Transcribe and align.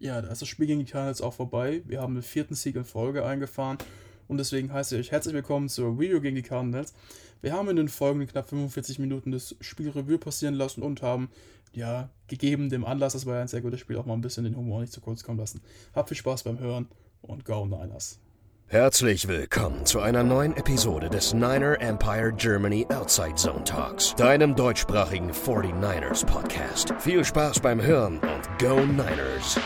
Ja, 0.00 0.22
da 0.22 0.28
ist 0.28 0.40
das 0.40 0.48
Spiel 0.48 0.68
gegen 0.68 0.78
die 0.78 0.84
Cardinals 0.84 1.20
auch 1.20 1.34
vorbei. 1.34 1.82
Wir 1.84 2.00
haben 2.00 2.14
den 2.14 2.22
vierten 2.22 2.54
Sieg 2.54 2.76
in 2.76 2.84
Folge 2.84 3.24
eingefahren 3.24 3.78
und 4.28 4.38
deswegen 4.38 4.72
heiße 4.72 4.94
ich 4.94 5.06
euch 5.06 5.10
herzlich 5.10 5.34
willkommen 5.34 5.68
zur 5.68 5.98
Video 5.98 6.20
gegen 6.20 6.36
die 6.36 6.42
Cardinals. 6.42 6.94
Wir 7.42 7.52
haben 7.52 7.68
in 7.68 7.76
den 7.76 7.88
folgenden 7.88 8.28
knapp 8.28 8.48
45 8.48 9.00
Minuten 9.00 9.32
das 9.32 9.56
Spiel 9.60 9.90
Revue 9.90 10.18
passieren 10.18 10.54
lassen 10.54 10.82
und 10.82 11.02
haben, 11.02 11.30
ja, 11.72 12.10
gegeben 12.28 12.68
dem 12.68 12.84
Anlass, 12.84 13.14
das 13.14 13.26
war 13.26 13.36
ja 13.36 13.40
ein 13.42 13.48
sehr 13.48 13.60
gutes 13.60 13.80
Spiel, 13.80 13.96
auch 13.96 14.06
mal 14.06 14.14
ein 14.14 14.20
bisschen 14.20 14.44
den 14.44 14.56
Humor 14.56 14.82
nicht 14.82 14.92
zu 14.92 15.00
kurz 15.00 15.24
kommen 15.24 15.38
lassen. 15.38 15.62
Habt 15.94 16.10
viel 16.10 16.16
Spaß 16.16 16.44
beim 16.44 16.60
Hören 16.60 16.86
und 17.20 17.44
Go 17.44 17.66
Niners! 17.66 18.20
Herzlich 18.68 19.26
willkommen 19.26 19.84
zu 19.84 19.98
einer 19.98 20.22
neuen 20.22 20.54
Episode 20.56 21.08
des 21.08 21.32
Niner 21.32 21.80
Empire 21.80 22.32
Germany 22.36 22.86
Outside 22.90 23.34
Zone 23.34 23.64
Talks, 23.64 24.14
deinem 24.14 24.54
deutschsprachigen 24.54 25.32
49ers 25.32 26.24
Podcast. 26.24 26.92
Viel 27.00 27.24
Spaß 27.24 27.58
beim 27.60 27.82
Hören 27.82 28.18
und 28.18 28.58
Go 28.60 28.78
Niners! 28.84 29.58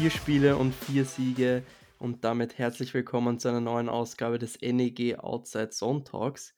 Vier 0.00 0.10
Spiele 0.10 0.56
und 0.56 0.74
vier 0.74 1.04
Siege 1.04 1.62
und 1.98 2.24
damit 2.24 2.56
herzlich 2.56 2.94
willkommen 2.94 3.38
zu 3.38 3.48
einer 3.48 3.60
neuen 3.60 3.90
Ausgabe 3.90 4.38
des 4.38 4.58
NEG 4.62 5.18
Outside 5.18 5.68
Zone 5.68 6.04
Talks. 6.04 6.54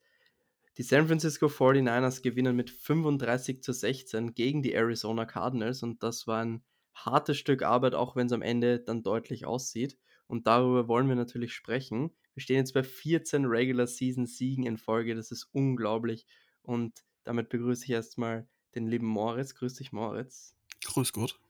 Die 0.78 0.84
San 0.84 1.08
Francisco 1.08 1.46
49ers 1.46 2.22
gewinnen 2.22 2.54
mit 2.54 2.70
35 2.70 3.60
zu 3.60 3.72
16 3.72 4.34
gegen 4.34 4.62
die 4.62 4.74
Arizona 4.74 5.24
Cardinals 5.24 5.82
und 5.82 6.04
das 6.04 6.28
war 6.28 6.44
ein 6.44 6.62
hartes 6.94 7.36
Stück 7.36 7.64
Arbeit, 7.64 7.96
auch 7.96 8.14
wenn 8.14 8.28
es 8.28 8.32
am 8.32 8.42
Ende 8.42 8.78
dann 8.78 9.02
deutlich 9.02 9.44
aussieht. 9.44 9.98
Und 10.28 10.46
darüber 10.46 10.86
wollen 10.86 11.08
wir 11.08 11.16
natürlich 11.16 11.52
sprechen. 11.52 12.12
Wir 12.34 12.42
stehen 12.44 12.58
jetzt 12.58 12.74
bei 12.74 12.84
14 12.84 13.46
Regular 13.46 13.88
Season 13.88 14.26
Siegen 14.26 14.66
in 14.66 14.78
Folge, 14.78 15.16
das 15.16 15.32
ist 15.32 15.48
unglaublich. 15.50 16.26
Und 16.62 17.02
damit 17.24 17.48
begrüße 17.48 17.86
ich 17.86 17.90
erstmal 17.90 18.46
den 18.76 18.86
lieben 18.86 19.08
Moritz. 19.08 19.56
Grüß 19.56 19.74
dich, 19.74 19.90
Moritz. 19.90 20.54
Grüß 20.84 21.12
Gott. 21.12 21.40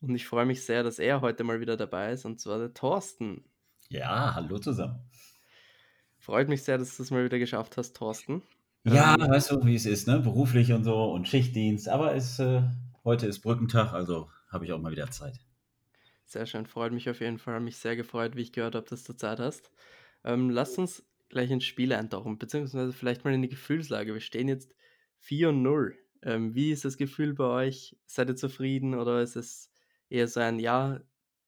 Und 0.00 0.14
ich 0.14 0.26
freue 0.26 0.46
mich 0.46 0.64
sehr, 0.64 0.82
dass 0.82 0.98
er 0.98 1.20
heute 1.20 1.44
mal 1.44 1.60
wieder 1.60 1.76
dabei 1.76 2.12
ist, 2.12 2.24
und 2.24 2.40
zwar 2.40 2.58
der 2.58 2.72
Thorsten. 2.72 3.44
Ja, 3.88 4.34
hallo 4.34 4.58
zusammen. 4.58 5.00
Freut 6.18 6.48
mich 6.48 6.62
sehr, 6.62 6.78
dass 6.78 6.96
du 6.96 7.02
es 7.02 7.10
mal 7.10 7.24
wieder 7.24 7.38
geschafft 7.38 7.76
hast, 7.76 7.96
Thorsten. 7.96 8.42
Ja, 8.84 9.14
ähm, 9.14 9.30
weißt 9.30 9.50
du, 9.50 9.64
wie 9.64 9.74
es 9.74 9.86
ist, 9.86 10.06
ne? 10.06 10.20
Beruflich 10.20 10.72
und 10.72 10.84
so 10.84 11.12
und 11.12 11.28
Schichtdienst. 11.28 11.88
Aber 11.88 12.14
es, 12.14 12.38
äh, 12.38 12.62
heute 13.04 13.26
ist 13.26 13.40
Brückentag, 13.40 13.92
also 13.92 14.30
habe 14.48 14.64
ich 14.64 14.72
auch 14.72 14.80
mal 14.80 14.92
wieder 14.92 15.10
Zeit. 15.10 15.38
Sehr 16.24 16.46
schön, 16.46 16.66
freut 16.66 16.92
mich 16.92 17.10
auf 17.10 17.20
jeden 17.20 17.38
Fall. 17.38 17.60
Mich 17.60 17.76
sehr 17.76 17.96
gefreut, 17.96 18.36
wie 18.36 18.42
ich 18.42 18.52
gehört 18.52 18.74
habe, 18.74 18.86
dass 18.88 19.04
du 19.04 19.12
Zeit 19.14 19.40
hast. 19.40 19.70
Ähm, 20.24 20.48
lasst 20.48 20.78
uns 20.78 21.04
gleich 21.28 21.50
ins 21.50 21.64
Spiel 21.64 21.92
eintauchen, 21.92 22.38
beziehungsweise 22.38 22.92
vielleicht 22.92 23.24
mal 23.24 23.34
in 23.34 23.42
die 23.42 23.48
Gefühlslage. 23.48 24.14
Wir 24.14 24.20
stehen 24.20 24.48
jetzt 24.48 24.74
4 25.18 25.50
und 25.50 25.62
0. 25.62 25.98
Ähm, 26.22 26.54
wie 26.54 26.70
ist 26.70 26.84
das 26.84 26.96
Gefühl 26.96 27.34
bei 27.34 27.44
euch? 27.44 27.96
Seid 28.06 28.28
ihr 28.28 28.36
zufrieden 28.36 28.94
oder 28.94 29.20
ist 29.22 29.36
es 29.36 29.70
eher 30.10 30.28
so 30.28 30.40
ein, 30.40 30.58
ja, 30.58 31.00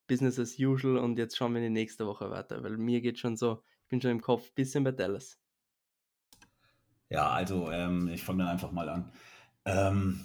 Business 0.07 0.39
as 0.39 0.59
usual 0.59 0.97
und 0.97 1.17
jetzt 1.17 1.37
schauen 1.37 1.53
wir 1.53 1.61
in 1.61 1.73
die 1.73 1.79
nächste 1.81 2.05
Woche 2.05 2.29
weiter, 2.29 2.63
weil 2.63 2.77
mir 2.77 3.01
geht 3.01 3.19
schon 3.19 3.37
so, 3.37 3.63
ich 3.83 3.89
bin 3.89 4.01
schon 4.01 4.11
im 4.11 4.21
Kopf 4.21 4.47
ein 4.49 4.55
bisschen 4.55 4.83
bei 4.83 4.91
Dallas. 4.91 5.39
Ja, 7.09 7.29
also 7.29 7.71
ähm, 7.71 8.09
ich 8.09 8.23
fange 8.23 8.43
dann 8.43 8.51
einfach 8.51 8.71
mal 8.71 8.89
an. 8.89 9.11
Ähm, 9.65 10.19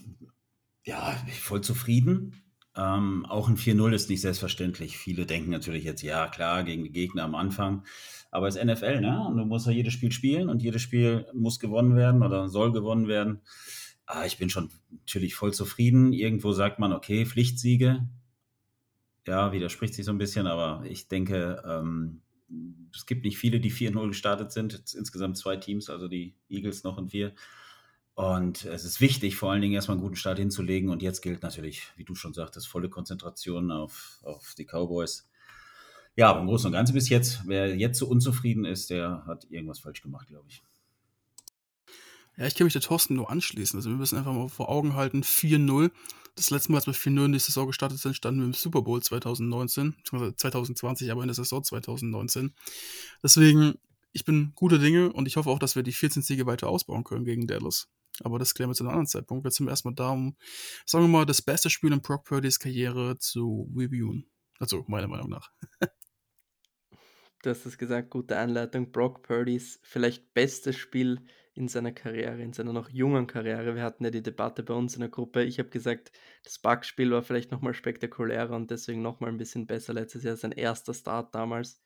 ja, 0.84 1.16
voll 1.40 1.60
zufrieden. 1.60 2.42
Ähm, 2.74 3.26
auch 3.26 3.48
ein 3.48 3.56
4-0 3.56 3.92
ist 3.92 4.08
nicht 4.08 4.20
selbstverständlich. 4.20 4.96
Viele 4.96 5.26
denken 5.26 5.50
natürlich 5.50 5.84
jetzt, 5.84 6.02
ja 6.02 6.28
klar, 6.28 6.64
gegen 6.64 6.84
die 6.84 6.92
Gegner 6.92 7.24
am 7.24 7.34
Anfang. 7.34 7.84
Aber 8.30 8.48
es 8.48 8.56
ist 8.56 8.64
NFL, 8.64 9.00
ne? 9.00 9.26
Und 9.26 9.36
du 9.36 9.44
musst 9.44 9.66
ja 9.66 9.72
jedes 9.72 9.92
Spiel 9.92 10.12
spielen 10.12 10.48
und 10.48 10.62
jedes 10.62 10.82
Spiel 10.82 11.26
muss 11.34 11.58
gewonnen 11.58 11.96
werden 11.96 12.22
oder 12.22 12.48
soll 12.48 12.72
gewonnen 12.72 13.08
werden. 13.08 13.40
Ah, 14.06 14.24
ich 14.24 14.38
bin 14.38 14.48
schon 14.48 14.70
natürlich 14.90 15.34
voll 15.34 15.52
zufrieden. 15.52 16.12
Irgendwo 16.12 16.52
sagt 16.52 16.78
man, 16.78 16.92
okay, 16.92 17.26
Pflichtsiege 17.26 18.08
ja, 19.28 19.52
widerspricht 19.52 19.94
sich 19.94 20.06
so 20.06 20.10
ein 20.10 20.18
bisschen, 20.18 20.46
aber 20.46 20.84
ich 20.86 21.08
denke, 21.08 21.62
ähm, 21.66 22.22
es 22.94 23.04
gibt 23.04 23.24
nicht 23.24 23.36
viele, 23.36 23.60
die 23.60 23.70
4-0 23.70 24.08
gestartet 24.08 24.52
sind. 24.52 24.72
Jetzt 24.72 24.94
insgesamt 24.94 25.36
zwei 25.36 25.56
Teams, 25.56 25.90
also 25.90 26.08
die 26.08 26.34
Eagles 26.48 26.82
noch 26.82 26.96
und 26.96 27.12
wir. 27.12 27.34
Und 28.14 28.64
es 28.64 28.84
ist 28.84 29.00
wichtig, 29.02 29.36
vor 29.36 29.52
allen 29.52 29.60
Dingen 29.60 29.74
erstmal 29.74 29.96
einen 29.96 30.02
guten 30.02 30.16
Start 30.16 30.38
hinzulegen. 30.38 30.88
Und 30.88 31.02
jetzt 31.02 31.20
gilt 31.20 31.42
natürlich, 31.42 31.82
wie 31.96 32.04
du 32.04 32.14
schon 32.14 32.32
sagtest, 32.32 32.68
volle 32.68 32.88
Konzentration 32.88 33.70
auf, 33.70 34.18
auf 34.22 34.54
die 34.56 34.64
Cowboys. 34.64 35.28
Ja, 36.16 36.30
aber 36.30 36.40
im 36.40 36.46
Großen 36.46 36.66
und 36.66 36.72
Ganzen 36.72 36.94
bis 36.94 37.10
jetzt, 37.10 37.42
wer 37.46 37.76
jetzt 37.76 37.98
so 37.98 38.08
unzufrieden 38.08 38.64
ist, 38.64 38.88
der 38.88 39.24
hat 39.26 39.46
irgendwas 39.50 39.78
falsch 39.78 40.00
gemacht, 40.00 40.26
glaube 40.26 40.46
ich. 40.48 40.62
Ja, 42.38 42.46
ich 42.46 42.54
kann 42.54 42.64
mich 42.64 42.72
der 42.72 42.82
Thorsten 42.82 43.14
nur 43.14 43.30
anschließen. 43.30 43.78
Also 43.78 43.90
wir 43.90 43.96
müssen 43.96 44.16
einfach 44.16 44.32
mal 44.32 44.48
vor 44.48 44.70
Augen 44.70 44.94
halten, 44.94 45.22
4-0. 45.22 45.90
Das 46.38 46.50
letzte 46.50 46.70
Mal, 46.70 46.78
als 46.78 46.86
wir 46.86 46.94
4-0 46.94 47.24
in 47.24 47.32
die 47.32 47.40
Saison 47.40 47.66
gestartet 47.66 47.98
sind, 47.98 48.14
standen 48.14 48.38
wir 48.38 48.46
im 48.46 48.52
Super 48.52 48.82
Bowl 48.82 49.02
2019, 49.02 49.96
2020, 50.04 51.10
aber 51.10 51.22
in 51.22 51.26
der 51.26 51.34
Saison 51.34 51.64
2019. 51.64 52.54
Deswegen, 53.24 53.74
ich 54.12 54.24
bin 54.24 54.52
guter 54.54 54.78
Dinge 54.78 55.12
und 55.12 55.26
ich 55.26 55.36
hoffe 55.36 55.50
auch, 55.50 55.58
dass 55.58 55.74
wir 55.74 55.82
die 55.82 55.92
14 55.92 56.22
Siege 56.22 56.46
weiter 56.46 56.68
ausbauen 56.68 57.02
können 57.02 57.24
gegen 57.24 57.48
Dallas. 57.48 57.88
Aber 58.22 58.38
das 58.38 58.54
klären 58.54 58.70
wir 58.70 58.76
zu 58.76 58.84
einem 58.84 58.90
anderen 58.90 59.08
Zeitpunkt. 59.08 59.46
Jetzt 59.46 59.56
sind 59.56 59.66
wir 59.66 59.70
erstmal 59.70 59.94
da, 59.94 60.10
um, 60.10 60.36
sagen 60.86 61.02
wir 61.04 61.08
mal, 61.08 61.26
das 61.26 61.42
beste 61.42 61.70
Spiel 61.70 61.92
in 61.92 62.02
Brock 62.02 62.24
Purdy's 62.24 62.60
Karriere 62.60 63.18
zu 63.18 63.68
reviewen. 63.76 64.30
Also, 64.60 64.84
meiner 64.86 65.08
Meinung 65.08 65.30
nach. 65.30 65.50
du 67.42 67.50
hast 67.50 67.66
es 67.66 67.78
gesagt, 67.78 68.10
gute 68.10 68.38
Anleitung. 68.38 68.92
Brock 68.92 69.24
Purdy's 69.24 69.80
vielleicht 69.82 70.34
bestes 70.34 70.76
Spiel 70.76 71.18
in 71.58 71.66
seiner 71.66 71.90
Karriere, 71.90 72.40
in 72.40 72.52
seiner 72.52 72.72
noch 72.72 72.88
jungen 72.88 73.26
Karriere. 73.26 73.74
Wir 73.74 73.82
hatten 73.82 74.04
ja 74.04 74.10
die 74.10 74.22
Debatte 74.22 74.62
bei 74.62 74.74
uns 74.74 74.94
in 74.94 75.00
der 75.00 75.08
Gruppe. 75.08 75.42
Ich 75.42 75.58
habe 75.58 75.70
gesagt, 75.70 76.12
das 76.44 76.60
Bugspiel 76.60 77.10
war 77.10 77.22
vielleicht 77.22 77.50
nochmal 77.50 77.74
spektakulärer 77.74 78.54
und 78.54 78.70
deswegen 78.70 79.02
nochmal 79.02 79.30
ein 79.30 79.38
bisschen 79.38 79.66
besser. 79.66 79.92
Letztes 79.92 80.22
Jahr 80.22 80.36
sein 80.36 80.52
erster 80.52 80.94
Start 80.94 81.34
damals, 81.34 81.82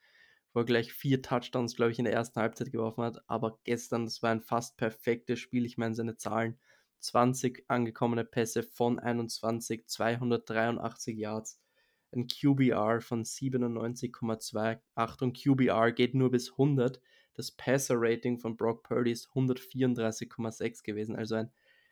wo 0.53 0.61
er 0.61 0.66
gleich 0.66 0.93
vier 0.93 1.22
Touchdowns, 1.22 1.75
glaube 1.75 1.91
ich, 1.91 1.99
in 1.99 2.05
der 2.05 2.12
ersten 2.12 2.38
Halbzeit 2.38 2.71
geworfen 2.71 3.03
hat. 3.03 3.22
Aber 3.28 3.61
gestern, 3.65 4.05
das 4.05 4.22
war 4.22 4.31
ein 4.31 4.43
fast 4.43 4.77
perfektes 4.77 5.38
Spiel. 5.38 5.65
Ich 5.65 5.78
meine, 5.78 5.94
seine 5.94 6.19
Zahlen: 6.19 6.59
20 7.00 7.65
angekommene 7.69 8.27
Pässe 8.27 8.62
von 8.62 8.99
21, 8.99 9.87
283 9.88 11.16
Yards, 11.16 11.62
ein 12.11 12.27
QBR 12.27 13.00
von 13.00 13.25
97,2. 13.25 14.81
Achtung, 14.97 15.32
QBR 15.32 15.93
geht 15.93 16.15
nur 16.15 16.31
bis 16.31 16.50
100 16.53 17.00
das 17.34 17.50
Passer-Rating 17.50 18.38
von 18.38 18.56
Brock 18.56 18.82
Purdy 18.82 19.12
ist 19.12 19.28
134,6 19.31 20.82
gewesen, 20.82 21.16
also 21.16 21.37
ein 21.37 21.50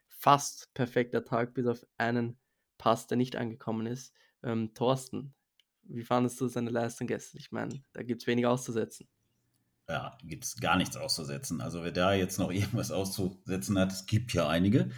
fast 0.09 0.73
perfekter 0.75 1.25
Tag, 1.25 1.55
bis 1.55 1.67
auf 1.67 1.87
einen 1.97 2.37
Pass, 2.79 3.07
der 3.07 3.17
nicht 3.17 3.37
angekommen 3.37 3.87
ist. 3.87 4.15
Ähm, 4.43 4.73
Thorsten, 4.75 5.35
wie 5.83 6.05
fandest 6.05 6.41
du 6.41 6.47
seine 6.47 6.71
Leistung 6.71 7.07
gestern? 7.07 7.39
Ich 7.39 7.53
meine, 7.53 7.83
da 7.93 8.03
gibt 8.03 8.23
es 8.23 8.27
wenig 8.27 8.47
auszusetzen. 8.47 9.09
Ja, 9.89 10.17
gibt 10.23 10.45
es 10.45 10.57
gar 10.57 10.77
nichts 10.77 10.97
auszusetzen. 10.97 11.61
Also 11.61 11.83
wer 11.83 11.93
da 11.93 12.15
jetzt 12.15 12.39
noch 12.39 12.53
irgendwas 12.53 12.91
auszusetzen 12.91 13.79
hat, 13.79 13.93
es 13.93 14.07
gibt 14.07 14.33
ja 14.33 14.49
einige. 14.49 14.91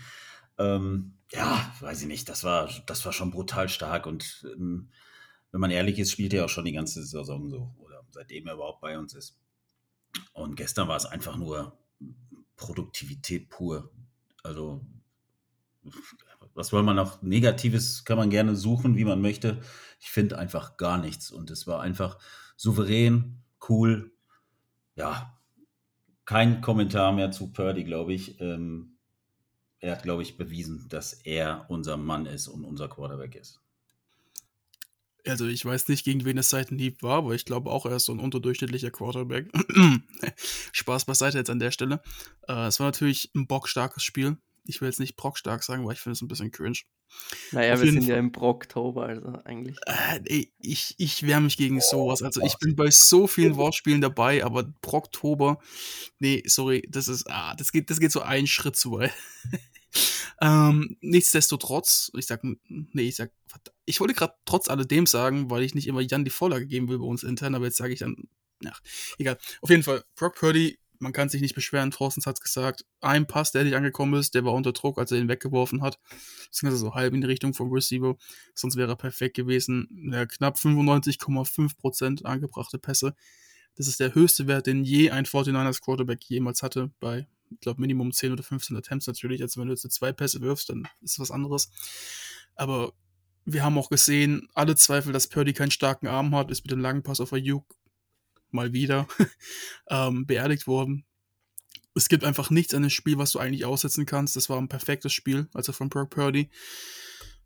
Ähm, 0.58 1.14
ja, 1.30 1.72
weiß 1.80 2.02
ich 2.02 2.08
nicht, 2.08 2.28
das 2.28 2.44
war, 2.44 2.68
das 2.86 3.04
war 3.04 3.12
schon 3.12 3.30
brutal 3.30 3.68
stark 3.68 4.06
und 4.06 4.46
ähm, 4.54 4.90
wenn 5.50 5.60
man 5.60 5.70
ehrlich 5.70 5.98
ist, 5.98 6.10
spielt 6.10 6.34
er 6.34 6.44
auch 6.44 6.50
schon 6.50 6.64
die 6.64 6.72
ganze 6.72 7.02
Saison 7.02 7.48
so 7.48 7.74
oder 7.78 8.04
seitdem 8.10 8.46
er 8.46 8.54
überhaupt 8.54 8.80
bei 8.80 8.98
uns 8.98 9.14
ist. 9.14 9.38
Und 10.32 10.56
gestern 10.56 10.88
war 10.88 10.96
es 10.96 11.06
einfach 11.06 11.36
nur 11.36 11.78
Produktivität 12.56 13.48
pur. 13.48 13.90
Also, 14.42 14.84
was 16.54 16.68
soll 16.68 16.82
man 16.82 16.96
noch? 16.96 17.22
Negatives 17.22 18.04
kann 18.04 18.18
man 18.18 18.30
gerne 18.30 18.56
suchen, 18.56 18.96
wie 18.96 19.04
man 19.04 19.20
möchte. 19.20 19.62
Ich 20.00 20.10
finde 20.10 20.38
einfach 20.38 20.76
gar 20.76 20.98
nichts. 20.98 21.30
Und 21.30 21.50
es 21.50 21.66
war 21.66 21.80
einfach 21.80 22.18
souverän, 22.56 23.42
cool. 23.68 24.12
Ja, 24.94 25.38
kein 26.24 26.60
Kommentar 26.60 27.12
mehr 27.12 27.30
zu 27.30 27.52
Purdy, 27.52 27.84
glaube 27.84 28.12
ich. 28.12 28.40
Ähm, 28.40 28.98
er 29.80 29.92
hat, 29.92 30.02
glaube 30.02 30.22
ich, 30.22 30.36
bewiesen, 30.36 30.88
dass 30.88 31.12
er 31.12 31.66
unser 31.68 31.96
Mann 31.96 32.26
ist 32.26 32.48
und 32.48 32.64
unser 32.64 32.88
Quarterback 32.88 33.34
ist 33.34 33.61
also 35.26 35.46
ich 35.46 35.64
weiß 35.64 35.88
nicht, 35.88 36.04
gegen 36.04 36.24
wen 36.24 36.38
es 36.38 36.50
Seitenhieb 36.50 37.02
war, 37.02 37.18
aber 37.18 37.34
ich 37.34 37.44
glaube 37.44 37.70
auch, 37.70 37.86
er 37.86 37.96
ist 37.96 38.06
so 38.06 38.12
ein 38.12 38.20
unterdurchschnittlicher 38.20 38.90
Quarterback. 38.90 39.50
Spaß 40.72 41.04
beiseite 41.04 41.38
jetzt 41.38 41.50
an 41.50 41.58
der 41.58 41.70
Stelle. 41.70 42.02
Äh, 42.48 42.66
es 42.66 42.80
war 42.80 42.88
natürlich 42.88 43.30
ein 43.34 43.46
bockstarkes 43.46 44.02
Spiel. 44.02 44.36
Ich 44.64 44.80
will 44.80 44.88
jetzt 44.88 45.00
nicht 45.00 45.16
brockstark 45.16 45.64
sagen, 45.64 45.84
weil 45.84 45.94
ich 45.94 46.00
finde 46.00 46.14
es 46.14 46.22
ein 46.22 46.28
bisschen 46.28 46.52
cringe. 46.52 46.78
Naja, 47.50 47.74
Auf 47.74 47.82
wir 47.82 47.90
sind 47.90 48.02
Fall. 48.02 48.10
ja 48.10 48.16
im 48.16 48.32
Brocktober, 48.32 49.06
also 49.06 49.38
eigentlich. 49.44 49.76
Äh, 49.86 50.20
ey, 50.24 50.52
ich, 50.60 50.94
ich 50.98 51.26
wehre 51.26 51.40
mich 51.40 51.56
gegen 51.56 51.80
sowas. 51.80 52.22
Also 52.22 52.40
ich 52.42 52.56
bin 52.58 52.76
bei 52.76 52.90
so 52.90 53.26
vielen 53.26 53.56
Wortspielen 53.56 54.00
dabei, 54.00 54.44
aber 54.44 54.64
Brocktober, 54.80 55.58
nee, 56.20 56.42
sorry, 56.46 56.86
das 56.88 57.08
ist, 57.08 57.30
ah, 57.30 57.54
das 57.56 57.72
geht, 57.72 57.90
das 57.90 58.00
geht 58.00 58.12
so 58.12 58.20
einen 58.20 58.46
Schritt 58.46 58.76
zu 58.76 58.92
weit. 58.92 59.12
ähm, 60.40 60.96
nichtsdestotrotz, 61.00 62.10
ich 62.16 62.26
sag, 62.26 62.42
nee, 62.68 63.02
ich 63.02 63.16
sag, 63.16 63.32
ich 63.84 64.00
wollte 64.00 64.14
gerade 64.14 64.34
trotz 64.44 64.68
alledem 64.68 65.06
sagen, 65.06 65.50
weil 65.50 65.62
ich 65.62 65.74
nicht 65.74 65.86
immer 65.86 66.00
Jan 66.00 66.24
die 66.24 66.30
Vorlage 66.30 66.66
geben 66.66 66.88
will 66.88 66.98
bei 66.98 67.04
uns 67.04 67.22
intern, 67.22 67.54
aber 67.54 67.66
jetzt 67.66 67.76
sage 67.76 67.92
ich 67.92 68.00
dann, 68.00 68.28
ach, 68.66 68.80
egal. 69.18 69.38
Auf 69.60 69.70
jeden 69.70 69.82
Fall, 69.82 70.04
Brock 70.14 70.36
Purdy 70.36 70.78
man 71.02 71.12
kann 71.12 71.28
sich 71.28 71.42
nicht 71.42 71.54
beschweren. 71.54 71.90
Thorstens 71.90 72.26
hat 72.26 72.38
es 72.38 72.42
gesagt, 72.42 72.86
ein 73.00 73.26
Pass, 73.26 73.52
der 73.52 73.64
nicht 73.64 73.74
angekommen 73.74 74.14
ist, 74.14 74.34
der 74.34 74.44
war 74.44 74.54
unter 74.54 74.72
Druck, 74.72 74.98
als 74.98 75.10
er 75.12 75.18
ihn 75.18 75.28
weggeworfen 75.28 75.82
hat. 75.82 75.98
Beziehungsweise 76.46 76.80
so 76.80 76.94
halb 76.94 77.12
in 77.12 77.20
die 77.20 77.26
Richtung 77.26 77.52
vom 77.52 77.70
Receiver. 77.72 78.16
Sonst 78.54 78.76
wäre 78.76 78.92
er 78.92 78.96
perfekt 78.96 79.36
gewesen. 79.36 80.10
Ja, 80.12 80.24
knapp 80.24 80.56
95,5% 80.56 82.24
angebrachte 82.24 82.78
Pässe. 82.78 83.14
Das 83.74 83.88
ist 83.88 84.00
der 84.00 84.14
höchste 84.14 84.46
Wert, 84.46 84.66
den 84.66 84.84
je 84.84 85.10
ein 85.10 85.26
49ers 85.26 85.82
Quarterback 85.82 86.22
jemals 86.24 86.62
hatte. 86.62 86.90
Bei, 87.00 87.26
ich 87.54 87.60
glaube, 87.60 87.80
Minimum 87.80 88.12
10 88.12 88.32
oder 88.32 88.42
15 88.42 88.76
Attempts 88.76 89.06
natürlich. 89.06 89.42
Also 89.42 89.60
wenn 89.60 89.68
du 89.68 89.74
jetzt 89.74 89.90
zwei 89.92 90.12
Pässe 90.12 90.40
wirfst, 90.40 90.68
dann 90.68 90.88
ist 91.00 91.12
es 91.12 91.18
was 91.18 91.30
anderes. 91.30 91.70
Aber 92.54 92.92
wir 93.44 93.64
haben 93.64 93.78
auch 93.78 93.90
gesehen, 93.90 94.48
alle 94.54 94.76
Zweifel, 94.76 95.12
dass 95.12 95.28
Purdy 95.28 95.52
keinen 95.52 95.70
starken 95.70 96.06
Arm 96.06 96.34
hat, 96.34 96.50
ist 96.50 96.64
mit 96.64 96.70
dem 96.70 96.80
langen 96.80 97.02
Pass 97.02 97.20
auf 97.20 97.32
Ayuk 97.32 97.64
mal 98.50 98.72
wieder 98.72 99.08
ähm, 99.90 100.26
beerdigt 100.26 100.66
worden. 100.66 101.04
Es 101.94 102.08
gibt 102.08 102.24
einfach 102.24 102.50
nichts 102.50 102.74
an 102.74 102.82
dem 102.82 102.90
Spiel, 102.90 103.18
was 103.18 103.32
du 103.32 103.38
eigentlich 103.38 103.64
aussetzen 103.64 104.06
kannst. 104.06 104.36
Das 104.36 104.48
war 104.48 104.58
ein 104.58 104.68
perfektes 104.68 105.12
Spiel, 105.12 105.48
also 105.52 105.72
von 105.72 105.88
Brock 105.88 106.10
Purdy. 106.10 106.50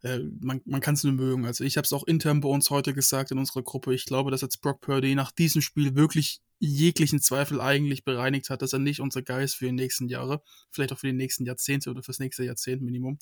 Äh, 0.02 0.20
man 0.40 0.60
man 0.66 0.80
kann 0.80 0.94
es 0.94 1.04
nur 1.04 1.14
mögen. 1.14 1.46
Also 1.46 1.64
ich 1.64 1.76
habe 1.76 1.84
es 1.84 1.92
auch 1.92 2.06
intern 2.06 2.40
bei 2.40 2.48
uns 2.48 2.70
heute 2.70 2.94
gesagt 2.94 3.30
in 3.30 3.38
unserer 3.38 3.62
Gruppe. 3.62 3.94
Ich 3.94 4.04
glaube, 4.04 4.30
dass 4.30 4.42
jetzt 4.42 4.60
Brock 4.60 4.80
Purdy 4.80 5.14
nach 5.14 5.32
diesem 5.32 5.62
Spiel 5.62 5.96
wirklich 5.96 6.42
jeglichen 6.58 7.20
Zweifel 7.20 7.60
eigentlich 7.60 8.04
bereinigt 8.04 8.50
hat, 8.50 8.62
dass 8.62 8.72
er 8.72 8.78
nicht 8.78 9.00
unser 9.00 9.22
Geist 9.22 9.56
für 9.56 9.66
die 9.66 9.72
nächsten 9.72 10.08
Jahre, 10.08 10.42
vielleicht 10.70 10.92
auch 10.92 10.98
für 10.98 11.06
die 11.06 11.12
nächsten 11.12 11.44
Jahrzehnte 11.44 11.90
oder 11.90 12.02
fürs 12.02 12.18
nächste 12.18 12.44
Jahrzehnt 12.44 12.82
Minimum. 12.82 13.18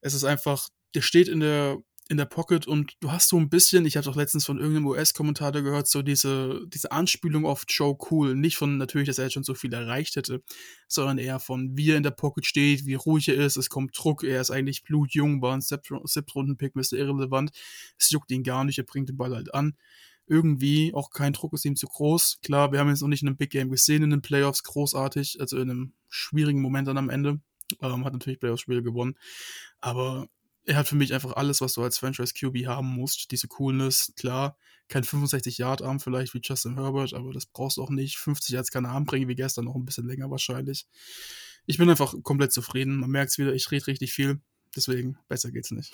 Es 0.00 0.14
ist 0.14 0.24
einfach, 0.24 0.68
der 0.94 1.02
steht 1.02 1.28
in 1.28 1.40
der 1.40 1.78
in 2.08 2.16
der 2.16 2.26
Pocket 2.26 2.66
und 2.66 2.92
du 3.00 3.12
hast 3.12 3.28
so 3.28 3.38
ein 3.38 3.48
bisschen, 3.48 3.86
ich 3.86 3.96
habe 3.96 4.08
auch 4.10 4.16
letztens 4.16 4.44
von 4.44 4.58
irgendeinem 4.58 4.86
US-Kommentator 4.88 5.62
gehört, 5.62 5.86
so 5.86 6.02
diese, 6.02 6.60
diese 6.66 6.92
Anspielung 6.92 7.46
auf 7.46 7.64
Joe 7.68 7.96
Cool. 8.10 8.34
Nicht 8.34 8.56
von 8.56 8.76
natürlich, 8.76 9.06
dass 9.06 9.18
er 9.18 9.24
jetzt 9.24 9.34
schon 9.34 9.44
so 9.44 9.54
viel 9.54 9.72
erreicht 9.72 10.16
hätte, 10.16 10.42
sondern 10.88 11.18
eher 11.18 11.38
von 11.38 11.76
wie 11.76 11.90
er 11.90 11.96
in 11.96 12.02
der 12.02 12.10
Pocket 12.10 12.44
steht, 12.44 12.86
wie 12.86 12.94
ruhig 12.94 13.28
er 13.28 13.36
ist, 13.36 13.56
es 13.56 13.70
kommt 13.70 13.96
Druck, 13.96 14.24
er 14.24 14.40
ist 14.40 14.50
eigentlich 14.50 14.82
blutjung, 14.82 15.40
war 15.40 15.54
ein 15.54 15.62
Siebtrunden-Pick, 15.62 16.74
Mr. 16.74 16.98
Irrelevant. 16.98 17.50
Es 17.98 18.10
juckt 18.10 18.30
ihn 18.30 18.42
gar 18.42 18.64
nicht, 18.64 18.78
er 18.78 18.84
bringt 18.84 19.08
den 19.08 19.16
Ball 19.16 19.34
halt 19.34 19.54
an. 19.54 19.74
Irgendwie, 20.32 20.94
auch 20.94 21.10
kein 21.10 21.34
Druck 21.34 21.52
ist 21.52 21.66
ihm 21.66 21.76
zu 21.76 21.86
groß. 21.86 22.38
Klar, 22.42 22.72
wir 22.72 22.78
haben 22.80 22.88
jetzt 22.88 23.02
noch 23.02 23.08
nicht 23.08 23.22
in 23.22 23.28
einem 23.28 23.36
Big 23.36 23.50
Game 23.50 23.70
gesehen, 23.70 24.02
in 24.02 24.08
den 24.08 24.22
Playoffs 24.22 24.62
großartig, 24.62 25.40
also 25.40 25.58
in 25.58 25.70
einem 25.70 25.92
schwierigen 26.08 26.62
Moment 26.62 26.88
dann 26.88 26.96
am 26.96 27.10
Ende. 27.10 27.40
Ähm, 27.82 28.04
hat 28.06 28.14
natürlich 28.14 28.40
Playoffs-Spiele 28.40 28.82
gewonnen. 28.82 29.18
Aber 29.82 30.28
er 30.64 30.76
hat 30.76 30.88
für 30.88 30.96
mich 30.96 31.12
einfach 31.12 31.34
alles, 31.34 31.60
was 31.60 31.74
du 31.74 31.82
als 31.82 31.98
Franchise 31.98 32.32
QB 32.32 32.66
haben 32.66 32.86
musst. 32.86 33.30
Diese 33.30 33.46
Coolness, 33.46 34.14
klar, 34.16 34.56
kein 34.88 35.04
65-Yard-Arm 35.04 36.00
vielleicht 36.00 36.32
wie 36.32 36.40
Justin 36.42 36.74
Herbert, 36.74 37.12
aber 37.12 37.32
das 37.32 37.44
brauchst 37.44 37.76
du 37.76 37.82
auch 37.82 37.90
nicht. 37.90 38.16
50 38.16 38.54
Yards 38.54 38.70
kann 38.70 38.86
er 38.86 38.92
Arm 38.92 39.04
bringen, 39.04 39.28
wie 39.28 39.34
gestern 39.34 39.66
noch 39.66 39.74
ein 39.74 39.84
bisschen 39.84 40.06
länger 40.06 40.30
wahrscheinlich. 40.30 40.86
Ich 41.66 41.76
bin 41.76 41.90
einfach 41.90 42.14
komplett 42.22 42.52
zufrieden. 42.52 42.96
Man 42.96 43.10
merkt 43.10 43.32
es 43.32 43.38
wieder, 43.38 43.54
ich 43.54 43.70
rede 43.70 43.86
richtig 43.86 44.12
viel. 44.12 44.40
Deswegen, 44.74 45.18
besser 45.28 45.50
geht's 45.50 45.70
nicht. 45.72 45.92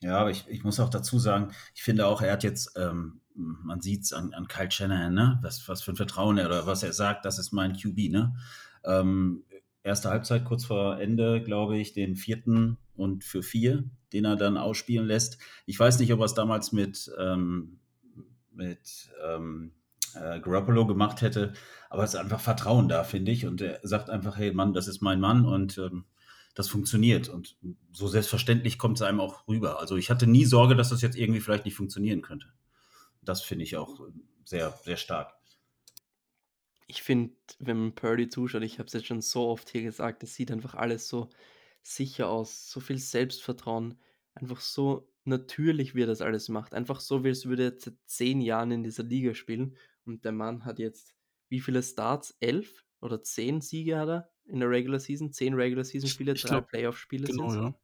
Ja, 0.00 0.18
aber 0.18 0.30
ich, 0.30 0.46
ich 0.48 0.64
muss 0.64 0.80
auch 0.80 0.90
dazu 0.90 1.18
sagen, 1.18 1.52
ich 1.74 1.82
finde 1.82 2.06
auch, 2.06 2.22
er 2.22 2.32
hat 2.32 2.44
jetzt, 2.44 2.76
ähm, 2.76 3.20
man 3.34 3.80
sieht 3.80 4.04
es 4.04 4.12
an, 4.12 4.32
an 4.32 4.48
Kyle 4.48 4.70
Shanahan, 4.70 5.14
ne? 5.14 5.38
was, 5.42 5.68
was 5.68 5.82
für 5.82 5.92
ein 5.92 5.96
Vertrauen 5.96 6.38
er 6.38 6.46
oder 6.46 6.66
was 6.66 6.82
er 6.82 6.92
sagt, 6.92 7.24
das 7.24 7.38
ist 7.38 7.52
mein 7.52 7.76
QB. 7.76 8.10
Ne? 8.10 8.34
Ähm, 8.84 9.44
erste 9.82 10.10
Halbzeit 10.10 10.44
kurz 10.44 10.64
vor 10.64 11.00
Ende, 11.00 11.42
glaube 11.42 11.78
ich, 11.78 11.92
den 11.92 12.16
vierten 12.16 12.78
und 12.94 13.24
für 13.24 13.42
vier, 13.42 13.84
den 14.12 14.24
er 14.24 14.36
dann 14.36 14.56
ausspielen 14.56 15.06
lässt. 15.06 15.38
Ich 15.66 15.78
weiß 15.78 15.98
nicht, 15.98 16.12
ob 16.12 16.20
er 16.20 16.26
es 16.26 16.34
damals 16.34 16.72
mit, 16.72 17.10
ähm, 17.18 17.80
mit 18.52 19.10
ähm, 19.24 19.72
äh, 20.14 20.40
Garoppolo 20.40 20.86
gemacht 20.86 21.22
hätte, 21.22 21.52
aber 21.90 22.04
es 22.04 22.14
ist 22.14 22.20
einfach 22.20 22.40
Vertrauen 22.40 22.88
da, 22.88 23.04
finde 23.04 23.32
ich. 23.32 23.46
Und 23.46 23.60
er 23.60 23.80
sagt 23.82 24.10
einfach, 24.10 24.36
hey 24.36 24.52
Mann, 24.52 24.74
das 24.74 24.88
ist 24.88 25.00
mein 25.00 25.20
Mann 25.20 25.44
und 25.44 25.78
ähm, 25.78 26.04
das 26.54 26.68
funktioniert. 26.68 27.28
Und 27.28 27.56
so 27.98 28.08
selbstverständlich 28.08 28.78
kommt 28.78 28.98
es 28.98 29.02
einem 29.02 29.20
auch 29.20 29.46
rüber. 29.48 29.80
Also 29.80 29.96
ich 29.96 30.10
hatte 30.10 30.26
nie 30.26 30.44
Sorge, 30.44 30.76
dass 30.76 30.90
das 30.90 31.02
jetzt 31.02 31.16
irgendwie 31.16 31.40
vielleicht 31.40 31.64
nicht 31.64 31.74
funktionieren 31.74 32.22
könnte. 32.22 32.46
Das 33.22 33.42
finde 33.42 33.64
ich 33.64 33.76
auch 33.76 34.00
sehr, 34.44 34.72
sehr 34.84 34.96
stark 34.96 35.38
ich 36.88 37.02
finde, 37.02 37.34
wenn 37.58 37.78
man 37.78 37.94
Purdy 37.94 38.28
zuschaut, 38.30 38.62
ich 38.62 38.78
habe 38.78 38.86
es 38.86 38.94
jetzt 38.94 39.06
schon 39.06 39.20
so 39.20 39.48
oft 39.48 39.68
hier 39.68 39.82
gesagt, 39.82 40.22
es 40.22 40.34
sieht 40.34 40.50
einfach 40.50 40.74
alles 40.74 41.06
so 41.06 41.28
sicher 41.82 42.28
aus, 42.28 42.70
so 42.70 42.80
viel 42.80 42.98
Selbstvertrauen, 42.98 44.00
einfach 44.34 44.60
so 44.60 45.12
natürlich, 45.24 45.94
wie 45.94 46.02
er 46.02 46.06
das 46.06 46.22
alles 46.22 46.48
macht. 46.48 46.72
Einfach 46.72 47.00
so, 47.00 47.24
wie 47.24 47.28
es 47.28 47.44
würde 47.44 47.64
er 47.64 47.78
seit 47.78 47.94
zehn 48.06 48.40
Jahren 48.40 48.70
in 48.70 48.82
dieser 48.82 49.02
Liga 49.02 49.34
spielen. 49.34 49.76
Und 50.06 50.24
der 50.24 50.32
Mann 50.32 50.64
hat 50.64 50.78
jetzt 50.78 51.14
wie 51.50 51.60
viele 51.60 51.82
Starts? 51.82 52.34
Elf 52.40 52.86
oder 53.00 53.22
zehn 53.22 53.60
Siege 53.60 53.98
hat 53.98 54.08
er 54.08 54.30
in 54.46 54.60
der 54.60 54.70
Regular 54.70 54.98
Season? 54.98 55.30
Zehn 55.30 55.52
Regular 55.52 55.84
Season 55.84 56.08
Spiele, 56.08 56.32
drei 56.34 56.62
Playoff-Spiele 56.62 57.26
genau, 57.26 57.50
sind 57.50 57.62
ja. 57.62 57.74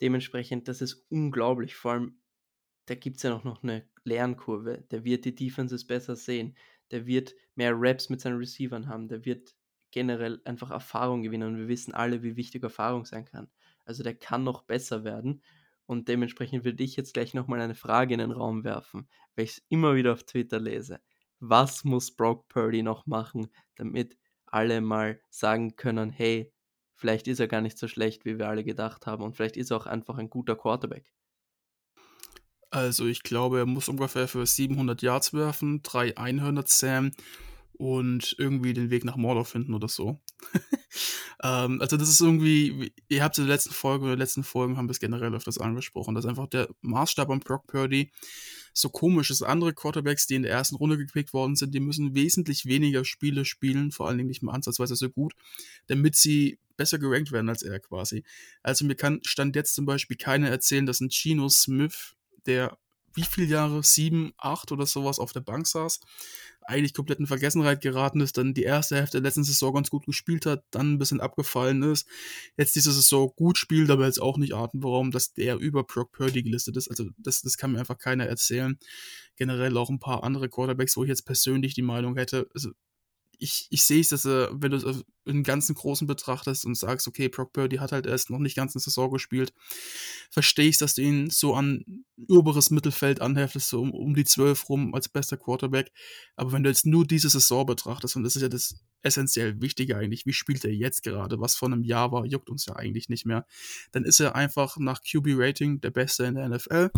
Dementsprechend, 0.00 0.68
das 0.68 0.82
ist 0.82 1.06
unglaublich. 1.10 1.74
Vor 1.74 1.92
allem, 1.92 2.20
da 2.86 2.94
gibt 2.94 3.16
es 3.18 3.22
ja 3.22 3.40
noch, 3.42 3.62
eine 3.62 3.88
Lernkurve. 4.04 4.86
Der 4.90 5.04
wird 5.04 5.24
die 5.24 5.34
Defenses 5.34 5.86
besser 5.86 6.16
sehen 6.16 6.56
der 6.90 7.06
wird 7.06 7.34
mehr 7.54 7.72
Raps 7.74 8.08
mit 8.08 8.20
seinen 8.20 8.38
Receivern 8.38 8.88
haben, 8.88 9.08
der 9.08 9.24
wird 9.24 9.54
generell 9.90 10.40
einfach 10.44 10.70
Erfahrung 10.70 11.22
gewinnen 11.22 11.48
und 11.54 11.58
wir 11.58 11.68
wissen 11.68 11.94
alle, 11.94 12.22
wie 12.22 12.36
wichtig 12.36 12.62
Erfahrung 12.62 13.04
sein 13.04 13.24
kann. 13.24 13.48
Also 13.84 14.02
der 14.02 14.14
kann 14.14 14.44
noch 14.44 14.62
besser 14.62 15.04
werden 15.04 15.42
und 15.86 16.08
dementsprechend 16.08 16.64
würde 16.64 16.82
ich 16.82 16.96
jetzt 16.96 17.14
gleich 17.14 17.34
nochmal 17.34 17.60
eine 17.60 17.74
Frage 17.74 18.14
in 18.14 18.20
den 18.20 18.32
Raum 18.32 18.64
werfen, 18.64 19.08
weil 19.34 19.44
ich 19.44 19.52
es 19.52 19.64
immer 19.68 19.94
wieder 19.94 20.12
auf 20.12 20.24
Twitter 20.24 20.60
lese. 20.60 21.00
Was 21.38 21.84
muss 21.84 22.14
Brock 22.14 22.48
Purdy 22.48 22.82
noch 22.82 23.06
machen, 23.06 23.48
damit 23.76 24.16
alle 24.46 24.80
mal 24.80 25.20
sagen 25.28 25.76
können, 25.76 26.10
hey, 26.10 26.52
vielleicht 26.96 27.28
ist 27.28 27.40
er 27.40 27.48
gar 27.48 27.60
nicht 27.60 27.78
so 27.78 27.88
schlecht, 27.88 28.24
wie 28.24 28.38
wir 28.38 28.48
alle 28.48 28.64
gedacht 28.64 29.06
haben 29.06 29.22
und 29.22 29.36
vielleicht 29.36 29.56
ist 29.56 29.70
er 29.70 29.76
auch 29.76 29.86
einfach 29.86 30.18
ein 30.18 30.30
guter 30.30 30.56
Quarterback. 30.56 31.12
Also 32.70 33.06
ich 33.06 33.22
glaube, 33.22 33.58
er 33.58 33.66
muss 33.66 33.88
ungefähr 33.88 34.26
für 34.26 34.44
700 34.44 35.00
Yards 35.00 35.32
werfen, 35.32 35.82
drei 35.82 36.16
Einhörner 36.16 36.64
zähmen 36.64 37.12
und 37.78 38.34
irgendwie 38.38 38.72
den 38.72 38.90
Weg 38.90 39.04
nach 39.04 39.16
Mordor 39.16 39.44
finden 39.44 39.74
oder 39.74 39.88
so. 39.88 40.20
ähm, 41.42 41.80
also 41.80 41.96
das 41.96 42.08
ist 42.08 42.20
irgendwie, 42.20 42.92
ihr 43.08 43.22
habt 43.22 43.38
in 43.38 43.46
der 43.46 43.54
letzten 43.54 43.72
Folge 43.72 44.06
oder 44.06 44.16
letzten 44.16 44.44
Folgen 44.44 44.76
haben 44.76 44.88
wir 44.88 44.92
es 44.92 45.00
generell 45.00 45.34
öfters 45.34 45.58
angesprochen, 45.58 46.14
dass 46.14 46.26
einfach 46.26 46.48
der 46.48 46.68
Maßstab 46.80 47.30
am 47.30 47.40
Brock 47.40 47.66
Purdy 47.66 48.10
so 48.72 48.88
komisch 48.88 49.30
ist. 49.30 49.42
Andere 49.42 49.72
Quarterbacks, 49.74 50.26
die 50.26 50.34
in 50.34 50.42
der 50.42 50.52
ersten 50.52 50.76
Runde 50.76 50.98
gepickt 50.98 51.32
worden 51.32 51.56
sind, 51.56 51.74
die 51.74 51.80
müssen 51.80 52.14
wesentlich 52.14 52.66
weniger 52.66 53.04
Spiele 53.04 53.44
spielen, 53.44 53.90
vor 53.90 54.08
allen 54.08 54.18
Dingen 54.18 54.28
nicht 54.28 54.42
mal 54.42 54.52
ansatzweise 54.52 54.96
so 54.96 55.08
gut, 55.10 55.34
damit 55.86 56.16
sie 56.16 56.58
besser 56.76 56.98
gerankt 56.98 57.32
werden 57.32 57.48
als 57.48 57.62
er 57.62 57.80
quasi. 57.80 58.24
Also 58.62 58.84
mir 58.84 58.94
kann 58.94 59.20
Stand 59.24 59.56
jetzt 59.56 59.74
zum 59.74 59.86
Beispiel 59.86 60.16
keiner 60.16 60.48
erzählen, 60.50 60.86
dass 60.86 61.00
ein 61.00 61.10
Gino 61.10 61.48
Smith 61.48 62.14
der 62.46 62.78
wie 63.16 63.22
viele 63.22 63.46
Jahre, 63.46 63.82
sieben, 63.82 64.32
acht 64.36 64.70
oder 64.72 64.86
sowas 64.86 65.18
auf 65.18 65.32
der 65.32 65.40
Bank 65.40 65.66
saß, 65.66 66.00
eigentlich 66.62 66.92
komplett 66.92 67.18
in 67.18 67.26
Vergessenheit 67.26 67.80
geraten 67.80 68.20
ist, 68.20 68.36
dann 68.36 68.52
die 68.52 68.62
erste 68.62 68.96
Hälfte 68.96 69.18
der 69.18 69.22
letzten 69.22 69.44
Saison 69.44 69.72
ganz 69.72 69.88
gut 69.88 70.04
gespielt 70.04 70.44
hat, 70.44 70.64
dann 70.70 70.92
ein 70.92 70.98
bisschen 70.98 71.20
abgefallen 71.20 71.82
ist, 71.82 72.06
jetzt 72.56 72.76
diese 72.76 72.92
Saison 72.92 73.32
gut 73.34 73.56
spielt, 73.56 73.90
aber 73.90 74.04
jetzt 74.04 74.20
auch 74.20 74.36
nicht 74.36 74.54
atemberaubend, 74.54 75.14
dass 75.14 75.32
der 75.32 75.56
über 75.56 75.84
Brock 75.84 76.12
Purdy 76.12 76.42
gelistet 76.42 76.76
ist. 76.76 76.88
Also 76.88 77.06
das, 77.16 77.40
das 77.40 77.56
kann 77.56 77.72
mir 77.72 77.78
einfach 77.78 77.98
keiner 77.98 78.26
erzählen. 78.26 78.78
Generell 79.36 79.76
auch 79.78 79.88
ein 79.88 79.98
paar 79.98 80.22
andere 80.22 80.48
Quarterbacks, 80.50 80.96
wo 80.96 81.04
ich 81.04 81.08
jetzt 81.08 81.24
persönlich 81.24 81.74
die 81.74 81.82
Meinung 81.82 82.16
hätte, 82.16 82.48
also 82.54 82.70
ich, 83.38 83.66
ich 83.70 83.82
sehe 83.82 84.00
es, 84.00 84.08
dass 84.08 84.24
er, 84.24 84.50
wenn 84.52 84.70
du 84.70 84.76
es 84.76 85.04
im 85.24 85.42
ganzen 85.42 85.74
Großen 85.74 86.06
betrachtest 86.06 86.64
und 86.64 86.76
sagst, 86.76 87.08
okay, 87.08 87.28
Brock 87.28 87.52
Purdy 87.52 87.76
hat 87.76 87.92
halt 87.92 88.06
erst 88.06 88.30
noch 88.30 88.38
nicht 88.38 88.56
ganz 88.56 88.74
eine 88.74 88.80
Saison 88.80 89.10
gespielt, 89.10 89.52
verstehe 90.30 90.68
ich, 90.68 90.78
dass 90.78 90.94
du 90.94 91.02
ihn 91.02 91.30
so 91.30 91.54
an 91.54 92.04
oberes 92.28 92.70
Mittelfeld 92.70 93.20
anheftest, 93.20 93.68
so 93.68 93.80
um, 93.80 93.92
um 93.92 94.14
die 94.14 94.24
12 94.24 94.68
rum 94.68 94.94
als 94.94 95.08
bester 95.08 95.36
Quarterback. 95.36 95.92
Aber 96.36 96.52
wenn 96.52 96.62
du 96.62 96.70
jetzt 96.70 96.86
nur 96.86 97.06
diese 97.06 97.28
Saison 97.28 97.66
betrachtest, 97.66 98.16
und 98.16 98.22
das 98.22 98.36
ist 98.36 98.42
ja 98.42 98.48
das 98.48 98.76
essentiell 99.02 99.60
Wichtige 99.60 99.96
eigentlich, 99.96 100.26
wie 100.26 100.32
spielt 100.32 100.64
er 100.64 100.72
jetzt 100.72 101.02
gerade, 101.02 101.40
was 101.40 101.56
vor 101.56 101.68
einem 101.68 101.82
Jahr 101.82 102.12
war, 102.12 102.24
juckt 102.24 102.48
uns 102.48 102.66
ja 102.66 102.76
eigentlich 102.76 103.08
nicht 103.08 103.26
mehr, 103.26 103.46
dann 103.92 104.04
ist 104.04 104.20
er 104.20 104.34
einfach 104.34 104.76
nach 104.78 105.00
QB-Rating 105.02 105.80
der 105.80 105.90
Beste 105.90 106.24
in 106.24 106.34
der 106.34 106.48
NFL. 106.48 106.90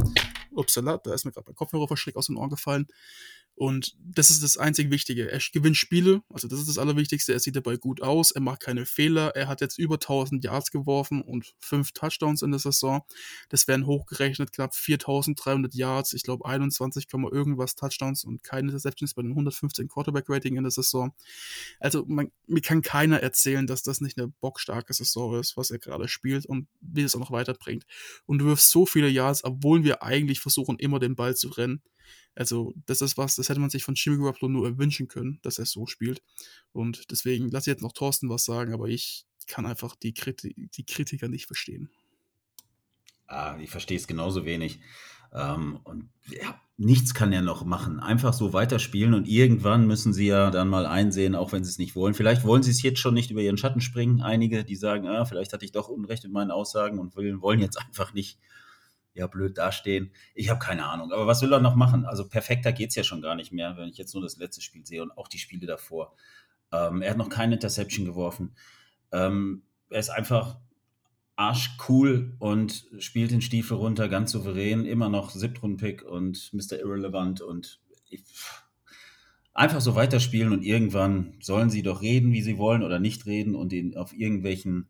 Upsala, 0.53 0.99
da 0.99 1.15
ist 1.15 1.25
mir 1.25 1.33
gerade 1.33 1.47
mein 1.47 1.55
Kopfhörer 1.55 1.87
verschreckt 1.87 2.17
aus 2.17 2.27
dem 2.27 2.37
Ohr 2.37 2.49
gefallen. 2.49 2.87
Und 3.59 3.97
das 3.99 4.31
ist 4.31 4.45
das 4.45 4.57
einzig 4.57 4.93
Wichtige. 4.93 5.33
Er 5.33 5.41
gewinnt 5.53 5.77
Spiele, 5.77 6.23
also 6.33 6.47
das 6.47 6.61
ist 6.61 6.69
das 6.69 6.79
Allerwichtigste. 6.79 7.33
Er 7.33 7.41
sieht 7.41 7.57
dabei 7.57 7.77
gut 7.77 8.01
aus, 8.03 8.31
er 8.31 8.41
macht 8.41 8.61
keine 8.61 8.87
Fehler. 8.87 9.35
Er 9.35 9.49
hat 9.49 9.61
jetzt 9.61 9.81
über 9.81 9.97
1000 9.97 10.45
Yards 10.45 10.71
geworfen 10.71 11.23
und 11.23 11.57
fünf 11.59 11.91
Touchdowns 11.91 12.43
in 12.43 12.53
der 12.53 12.61
Saison. 12.61 13.03
Das 13.49 13.67
wären 13.67 13.85
hochgerechnet 13.85 14.53
knapp 14.53 14.77
4300 14.77 15.75
Yards. 15.75 16.13
Ich 16.13 16.23
glaube 16.23 16.47
21, 16.47 17.09
irgendwas 17.13 17.75
Touchdowns 17.75 18.23
und 18.23 18.45
keine 18.45 18.69
Interceptions 18.69 19.15
bei 19.15 19.23
dem 19.23 19.33
115 19.33 19.89
Quarterback-Rating 19.89 20.57
in 20.57 20.63
der 20.63 20.71
Saison. 20.71 21.13
Also 21.81 22.05
man, 22.07 22.31
mir 22.47 22.61
kann 22.61 22.81
keiner 22.81 23.25
erzählen, 23.25 23.67
dass 23.67 23.83
das 23.83 24.01
nicht 24.01 24.19
eine 24.19 24.29
bockstarke 24.29 24.95
Saison 24.95 25.41
ist, 25.41 25.57
was 25.57 25.73
er 25.73 25.81
gerade 25.81 26.07
spielt 26.07 26.47
und 26.47 26.69
wie 26.81 27.03
es 27.03 27.17
auch 27.17 27.21
noch 27.21 27.33
weiterbringt. 27.33 27.87
Und 28.25 28.39
du 28.39 28.45
wirfst 28.45 28.71
so 28.71 28.87
viele 28.87 29.09
Yards, 29.09 29.43
obwohl 29.43 29.83
wir 29.83 30.05
eigentlich 30.05 30.39
versuchen, 30.39 30.79
immer 30.79 31.01
den 31.01 31.17
Ball 31.17 31.35
zu 31.35 31.49
rennen 31.49 31.83
Also, 32.39 32.73
das 32.87 33.03
ist 33.03 33.19
was, 33.19 33.35
das 33.35 33.49
hätte 33.49 33.59
man 33.59 33.69
sich 33.69 33.83
von 33.83 33.97
Jimmy 33.97 34.19
Garoppolo 34.19 34.49
nur 34.49 34.79
wünschen 34.79 35.09
können, 35.09 35.41
dass 35.43 35.59
er 35.59 35.67
so 35.67 35.87
spielt. 35.87 36.23
Und 36.71 37.11
deswegen 37.11 37.51
lasse 37.51 37.69
ich 37.69 37.75
jetzt 37.75 37.83
noch 37.83 37.93
Thorsten 37.93 38.29
was 38.29 38.45
sagen, 38.45 38.73
aber 38.73 38.87
ich 38.87 39.27
kann 39.49 39.67
einfach 39.67 39.97
die, 39.97 40.15
Kriti 40.15 40.55
die 40.57 40.87
Kritiker 40.87 41.27
nicht 41.27 41.47
verstehen. 41.47 41.91
Ah, 43.27 43.59
ich 43.61 43.71
verstehe 43.71 43.97
es 43.97 44.07
genauso 44.07 44.45
wenig. 44.45 44.79
Ähm, 45.33 45.81
und 45.83 46.11
ja, 46.31 46.61
nichts 46.77 47.13
kann 47.13 47.33
er 47.33 47.43
noch 47.43 47.65
machen. 47.65 47.99
Einfach 47.99 48.33
so 48.33 48.53
weiterspielen 48.53 49.15
und 49.15 49.27
irgendwann 49.27 49.89
müssen 49.89 50.13
sie 50.13 50.29
ja 50.29 50.53
dann 50.53 50.69
mal 50.69 50.87
einsehen, 50.87 51.35
auch 51.35 51.51
wenn 51.51 51.65
sie 51.65 51.71
es 51.71 51.79
nicht 51.79 51.97
wollen. 51.97 52.15
Vielleicht 52.15 52.45
wollen 52.45 52.63
sie 52.63 52.71
es 52.71 52.83
jetzt 52.83 53.01
schon 53.01 53.15
nicht 53.15 53.33
über 53.33 53.41
ihren 53.41 53.59
Schatten 53.59 53.81
springen. 53.81 54.23
Einige, 54.23 54.63
die 54.63 54.77
sagen, 54.77 55.09
ah, 55.09 55.25
vielleicht 55.25 55.53
hatte 55.53 55.65
ich 55.65 55.73
doch 55.73 55.89
Unrecht 55.89 56.25
in 56.25 56.31
meinen 56.31 56.53
Aussagen 56.53 57.01
und 57.01 57.17
wollen 57.17 57.61
jetzt 57.61 57.81
einfach 57.81 58.15
nicht 58.15 58.39
ja 59.19 59.27
blöd 59.27 59.59
dastehen. 59.59 60.13
Ich 60.35 60.49
habe 60.51 60.59
keine 60.59 60.87
Ahnung. 60.87 61.13
Aber 61.13 61.27
was 61.27 61.43
will 61.43 61.53
er 61.53 61.61
noch 61.61 61.75
machen? 61.75 62.07
Also 62.07 62.29
perfekter 62.29 62.73
geht 62.73 62.91
es 62.91 62.95
ja 62.95 63.05
schon 63.05 63.21
gar 63.21 63.35
nicht 63.35 63.53
mehr, 63.53 63.77
wenn 63.77 63.89
ich 63.89 63.99
jetzt 63.99 64.15
nur 64.15 64.23
das 64.23 64.37
letzte 64.39 64.63
Spiel 64.63 64.87
sehe 64.87 65.03
und 65.03 65.17
auch 65.17 65.29
die 65.29 65.39
Spiele 65.39 65.67
davor. 65.67 66.15
Ähm, 66.73 67.03
er 67.03 67.11
hat 67.11 67.19
noch 67.19 67.29
keine 67.29 67.55
Interception 67.55 68.05
geworfen. 68.05 68.55
Ähm, 69.13 69.63
er 69.91 70.01
ist 70.01 70.11
einfach 70.11 70.59
arschcool 71.37 72.35
und 72.41 72.87
spielt 72.99 73.31
den 73.31 73.41
Stiefel 73.41 73.77
runter, 73.77 74.09
ganz 74.09 74.33
souverän, 74.33 74.85
immer 74.85 75.09
noch 75.09 75.31
Siebtrunden-Pick 75.31 76.03
und 76.03 76.53
Mr. 76.53 76.81
Irrelevant 76.81 77.41
und 77.41 77.81
ich, 78.11 78.25
einfach 79.55 79.81
so 79.81 79.95
weiterspielen 79.95 80.53
und 80.53 80.65
irgendwann 80.65 81.35
sollen 81.41 81.71
sie 81.71 81.83
doch 81.83 82.03
reden, 82.03 82.33
wie 82.33 82.43
sie 82.43 82.59
wollen 82.59 82.83
oder 82.83 82.99
nicht 82.99 83.27
reden 83.27 83.55
und 83.55 83.73
ihn 83.73 83.97
auf 83.97 84.13
irgendwelchen 84.13 84.89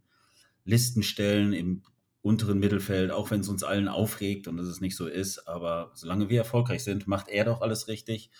Listen 0.64 1.02
stellen 1.02 1.52
im 1.52 1.82
unteren 2.22 2.58
Mittelfeld, 2.58 3.10
auch 3.10 3.30
wenn 3.30 3.40
es 3.40 3.48
uns 3.48 3.62
allen 3.62 3.88
aufregt 3.88 4.48
und 4.48 4.58
es 4.58 4.80
nicht 4.80 4.96
so 4.96 5.06
ist. 5.06 5.46
Aber 5.48 5.92
solange 5.94 6.28
wir 6.28 6.38
erfolgreich 6.38 6.84
sind, 6.84 7.06
macht 7.06 7.28
er 7.28 7.44
doch 7.44 7.60
alles 7.60 7.88
richtig, 7.88 8.30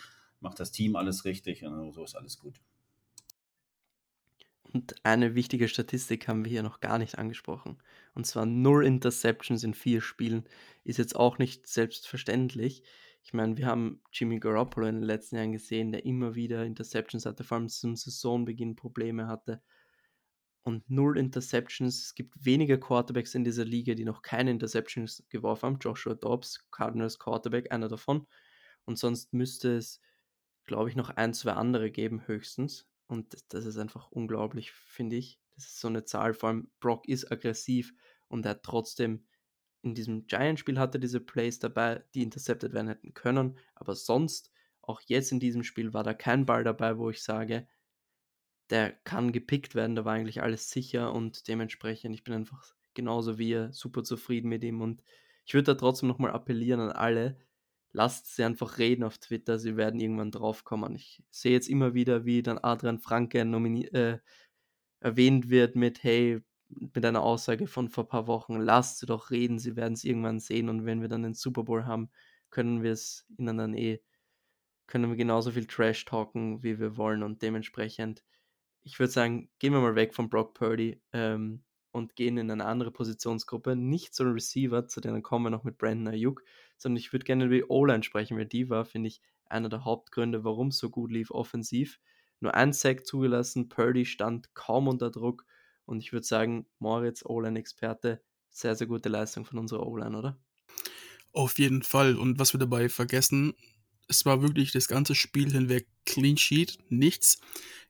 macht 0.41 0.61
das 0.61 0.73
Team 0.73 0.97
alles 0.97 1.25
richtig 1.25 1.65
und 1.65 1.93
so 1.93 2.05
ist 2.05 2.17
alles 2.17 2.39
gut. 2.39 2.61
Und 4.73 4.95
eine 5.03 5.35
wichtige 5.35 5.69
Statistik 5.69 6.29
haben 6.29 6.45
wir 6.45 6.51
hier 6.51 6.63
noch 6.63 6.81
gar 6.81 6.99
nicht 6.99 7.17
angesprochen. 7.17 7.79
Und 8.15 8.27
zwar 8.27 8.45
null 8.45 8.85
Interceptions 8.85 9.65
in 9.65 9.73
vier 9.73 10.03
Spielen 10.03 10.45
ist 10.85 10.99
jetzt 10.99 11.17
auch 11.17 11.39
nicht 11.39 11.67
selbstverständlich. 11.67 12.83
Ich 13.23 13.33
meine, 13.33 13.57
wir 13.57 13.67
haben 13.67 14.03
Jimmy 14.13 14.39
Garoppolo 14.39 14.87
in 14.87 14.97
den 14.97 15.05
letzten 15.05 15.37
Jahren 15.37 15.53
gesehen, 15.53 15.93
der 15.93 16.05
immer 16.05 16.35
wieder 16.35 16.65
Interceptions 16.67 17.25
hatte, 17.25 17.45
vor 17.45 17.57
allem 17.57 17.69
zum 17.69 17.97
Saisonbeginn 17.97 18.77
Probleme 18.77 19.27
hatte 19.27 19.63
und 20.63 20.89
null 20.91 21.19
Interceptions. 21.19 22.03
Es 22.03 22.15
gibt 22.15 22.45
weniger 22.45 22.79
Quarterbacks 22.79 23.35
in 23.35 23.45
dieser 23.45 23.65
Liga, 23.65 23.95
die 23.95 24.05
noch 24.05 24.23
keine 24.23 24.51
Interceptions 24.51 25.25
geworfen 25.29 25.67
haben. 25.67 25.79
Joshua 25.81 26.15
Dobbs, 26.15 26.67
Cardinals 26.71 27.19
Quarterback, 27.19 27.73
einer 27.73 27.89
davon. 27.89 28.27
Und 28.85 28.99
sonst 28.99 29.33
müsste 29.33 29.77
es, 29.77 30.01
glaube 30.65 30.91
ich, 30.91 30.97
noch 30.97 31.11
ein, 31.11 31.35
zwei 31.35 31.53
andere 31.53 31.91
geben, 31.91 32.27
höchstens. 32.27 32.89
Und 33.07 33.37
das 33.49 33.65
ist 33.65 33.79
einfach 33.79 34.11
unglaublich, 34.11 34.73
finde 34.73 35.17
ich. 35.17 35.41
Das 35.55 35.67
ist 35.67 35.81
so 35.81 35.89
eine 35.89 36.05
Zahl. 36.05 36.35
Vor 36.35 36.51
allem 36.51 36.71
Brock 36.81 37.09
ist 37.09 37.31
aggressiv 37.31 37.93
und 38.29 38.45
er 38.45 38.51
hat 38.51 38.63
trotzdem 38.63 39.25
in 39.83 39.95
diesem 39.95 40.27
Giant-Spiel 40.27 40.79
hatte 40.79 40.99
diese 40.99 41.21
Plays 41.21 41.59
dabei, 41.59 42.05
die 42.15 42.23
intercepted 42.23 42.73
werden 42.73 42.89
hätten 42.89 43.15
können. 43.15 43.59
Aber 43.75 43.95
sonst, 43.95 44.51
auch 44.83 45.01
jetzt 45.07 45.33
in 45.33 45.41
diesem 45.41 45.63
Spiel, 45.63 45.95
war 45.95 46.03
da 46.03 46.15
kein 46.15 46.47
Ball 46.47 46.65
dabei, 46.65 46.99
wo 46.99 47.11
ich 47.11 47.23
sage, 47.23 47.67
der 48.71 48.93
kann 48.93 49.33
gepickt 49.33 49.75
werden, 49.75 49.97
da 49.97 50.05
war 50.05 50.15
eigentlich 50.15 50.43
alles 50.43 50.71
sicher 50.71 51.13
und 51.13 51.49
dementsprechend, 51.49 52.15
ich 52.15 52.25
bin 52.25 52.35
einfach 52.35 52.75
genauso 52.95 53.39
wie 53.39 53.51
ihr 53.51 53.73
super 53.73 54.05
zufrieden 54.05 54.49
mit 54.49 54.65
ihm 54.65 54.81
und 54.81 55.03
ich 55.47 55.55
würde 55.55 55.73
da 55.73 55.75
trotzdem 55.75 56.09
nochmal 56.09 56.33
appellieren 56.33 56.81
an 56.81 56.93
alle, 56.93 57.39
lasst 57.93 58.35
sie 58.37 58.45
einfach 58.45 58.79
reden 58.79 59.05
auf 59.05 59.19
Twitter, 59.19 59.59
sie 59.59 59.77
werden 59.77 60.01
irgendwann 60.01 60.31
draufkommen. 60.31 60.95
Ich 60.95 61.23
sehe 61.31 61.53
jetzt 61.53 61.69
immer 61.69 61.95
wieder, 61.95 62.25
wie 62.25 62.43
dann 62.43 62.59
Adrian 62.59 62.99
Franke 62.99 63.39
äh, 63.41 64.19
erwähnt 65.01 65.49
wird 65.49 65.77
mit, 65.77 66.03
hey, 66.03 66.41
mit 66.69 67.05
einer 67.05 67.23
Aussage 67.23 67.67
von 67.67 67.89
vor 67.89 68.05
ein 68.05 68.09
paar 68.09 68.27
Wochen, 68.27 68.57
lasst 68.57 68.99
sie 68.99 69.07
doch 69.07 69.31
reden, 69.31 69.59
sie 69.59 69.77
werden 69.77 69.95
es 69.95 70.05
irgendwann 70.05 70.41
sehen 70.41 70.69
und 70.69 70.85
wenn 70.85 71.01
wir 71.01 71.09
dann 71.09 71.23
den 71.23 71.35
Super 71.35 71.65
Bowl 71.65 71.87
haben, 71.87 72.11
können 72.51 72.83
wir 72.83 72.93
es 72.93 73.27
ihnen 73.39 73.57
dann 73.57 73.75
eh, 73.75 74.01
können 74.87 75.11
wir 75.11 75.17
genauso 75.17 75.51
viel 75.53 75.67
Trash 75.67 76.05
talken, 76.05 76.63
wie 76.63 76.79
wir 76.79 76.97
wollen 76.97 77.23
und 77.23 77.43
dementsprechend 77.43 78.23
ich 78.89 78.99
würde 78.99 79.13
sagen, 79.13 79.51
gehen 79.59 79.75
wir 79.75 79.81
mal 79.81 79.95
weg 79.97 80.15
von 80.15 80.31
Brock 80.31 80.55
Purdy 80.55 81.01
ähm, 81.13 81.63
und 81.93 82.17
gehen 82.17 82.39
in 82.39 82.51
eine 82.51 82.65
andere 82.65 82.91
Positionsgruppe. 82.91 83.77
Nicht 83.77 84.15
so 84.15 84.25
ein 84.25 84.33
Receiver, 84.33 84.89
zu 84.89 85.03
denen 85.03 85.23
kommen 85.23 85.45
wir 85.45 85.51
noch 85.51 85.65
mit 85.65 85.77
Brandon 85.77 86.15
Ayuk, 86.15 86.43
sondern 86.79 86.97
ich 86.97 87.13
würde 87.13 87.27
gerne 87.27 87.45
über 87.45 87.55
die 87.55 87.65
O-Line 87.65 88.03
sprechen, 88.03 88.39
weil 88.39 88.47
die 88.47 88.71
war, 88.71 88.87
finde 88.87 89.09
ich, 89.09 89.21
einer 89.45 89.69
der 89.69 89.85
Hauptgründe, 89.85 90.43
warum 90.43 90.69
es 90.69 90.79
so 90.79 90.89
gut 90.89 91.13
lief 91.13 91.31
offensiv. 91.31 92.01
Nur 92.41 92.55
ein 92.55 92.73
Sack 92.73 93.07
zugelassen, 93.07 93.69
Purdy 93.69 94.07
stand 94.07 94.55
kaum 94.55 94.89
unter 94.89 95.11
Druck 95.11 95.45
und 95.85 95.99
ich 95.99 96.13
würde 96.13 96.27
sagen, 96.27 96.67
Moritz, 96.79 97.25
O-Line-Experte, 97.25 98.23
sehr, 98.49 98.75
sehr 98.75 98.87
gute 98.87 99.11
Leistung 99.11 99.45
von 99.45 99.59
unserer 99.59 99.87
O-Line, 99.87 100.17
oder? 100.17 100.39
Auf 101.33 101.59
jeden 101.59 101.83
Fall. 101.83 102.17
Und 102.17 102.39
was 102.39 102.55
wir 102.55 102.59
dabei 102.59 102.89
vergessen, 102.89 103.55
es 104.09 104.25
war 104.25 104.43
wirklich 104.43 104.73
das 104.73 104.89
ganze 104.89 105.15
Spiel 105.15 105.53
hinweg 105.53 105.87
Clean 106.07 106.37
Sheet, 106.37 106.79
nichts. 106.89 107.39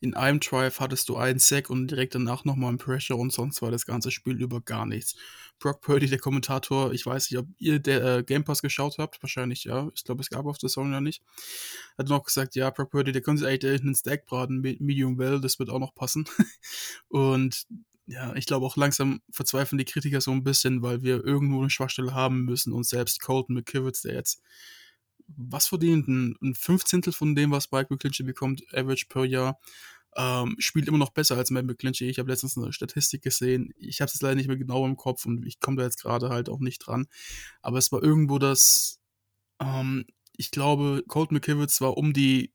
In 0.00 0.14
einem 0.14 0.40
Drive 0.40 0.80
hattest 0.80 1.08
du 1.08 1.16
einen 1.16 1.38
Sack 1.38 1.70
und 1.70 1.88
direkt 1.88 2.14
danach 2.14 2.44
nochmal 2.44 2.72
ein 2.72 2.78
Pressure 2.78 3.16
und 3.16 3.32
sonst 3.32 3.62
war 3.62 3.70
das 3.70 3.86
ganze 3.86 4.10
Spiel 4.10 4.40
über 4.40 4.60
gar 4.60 4.86
nichts. 4.86 5.14
Brock 5.60 5.80
Purdy, 5.80 6.08
der 6.08 6.18
Kommentator, 6.18 6.92
ich 6.92 7.06
weiß 7.06 7.30
nicht, 7.30 7.38
ob 7.38 7.46
ihr 7.58 7.78
der 7.78 8.18
äh, 8.18 8.22
Game 8.22 8.44
Pass 8.44 8.62
geschaut 8.62 8.98
habt, 8.98 9.22
wahrscheinlich 9.22 9.64
ja. 9.64 9.88
Ich 9.94 10.04
glaube, 10.04 10.20
es 10.20 10.30
gab 10.30 10.46
auf 10.46 10.58
der 10.58 10.68
Song 10.68 10.92
ja 10.92 11.00
nicht. 11.00 11.22
Hat 11.96 12.08
noch 12.08 12.24
gesagt, 12.24 12.54
ja, 12.56 12.70
Brock 12.70 12.90
Purdy, 12.90 13.12
der 13.12 13.22
könnte 13.22 13.40
sich 13.40 13.48
eigentlich 13.48 13.70
hinten 13.70 13.88
einen 13.88 13.96
Stack 13.96 14.26
braten, 14.26 14.60
Medium 14.60 15.18
Well, 15.18 15.40
das 15.40 15.58
wird 15.58 15.70
auch 15.70 15.80
noch 15.80 15.94
passen. 15.94 16.26
und 17.08 17.66
ja, 18.06 18.34
ich 18.34 18.46
glaube 18.46 18.66
auch 18.66 18.76
langsam 18.76 19.20
verzweifeln 19.30 19.78
die 19.78 19.84
Kritiker 19.84 20.20
so 20.20 20.30
ein 20.30 20.42
bisschen, 20.42 20.82
weil 20.82 21.02
wir 21.02 21.24
irgendwo 21.24 21.60
eine 21.60 21.70
Schwachstelle 21.70 22.14
haben 22.14 22.44
müssen 22.44 22.72
und 22.72 22.86
selbst 22.86 23.20
Colton 23.20 23.54
McKivitz, 23.54 24.02
der 24.02 24.14
jetzt 24.14 24.40
was 25.36 25.66
verdient? 25.68 26.08
Ein, 26.08 26.36
ein 26.42 26.54
Fünfzehntel 26.54 27.12
von 27.12 27.34
dem, 27.34 27.50
was 27.50 27.70
Mike 27.70 27.88
McClinchy 27.90 28.22
bekommt, 28.22 28.62
average 28.72 29.06
per 29.08 29.24
Jahr. 29.24 29.58
Ähm, 30.16 30.56
spielt 30.58 30.88
immer 30.88 30.98
noch 30.98 31.10
besser 31.10 31.36
als 31.36 31.50
Matt 31.50 31.66
McClinchy. 31.66 32.08
Ich 32.08 32.18
habe 32.18 32.30
letztens 32.30 32.56
eine 32.56 32.72
Statistik 32.72 33.22
gesehen. 33.22 33.72
Ich 33.76 34.00
habe 34.00 34.10
es 34.12 34.20
leider 34.20 34.34
nicht 34.34 34.48
mehr 34.48 34.56
genau 34.56 34.84
im 34.86 34.96
Kopf 34.96 35.26
und 35.26 35.46
ich 35.46 35.60
komme 35.60 35.76
da 35.76 35.84
jetzt 35.84 36.02
gerade 36.02 36.30
halt 36.30 36.48
auch 36.48 36.60
nicht 36.60 36.78
dran. 36.78 37.06
Aber 37.62 37.78
es 37.78 37.92
war 37.92 38.02
irgendwo 38.02 38.38
das, 38.38 39.00
ähm, 39.60 40.06
ich 40.36 40.50
glaube, 40.50 41.04
Colt 41.06 41.30
McKivitz 41.30 41.80
war 41.80 41.96
um 41.96 42.12
die 42.12 42.52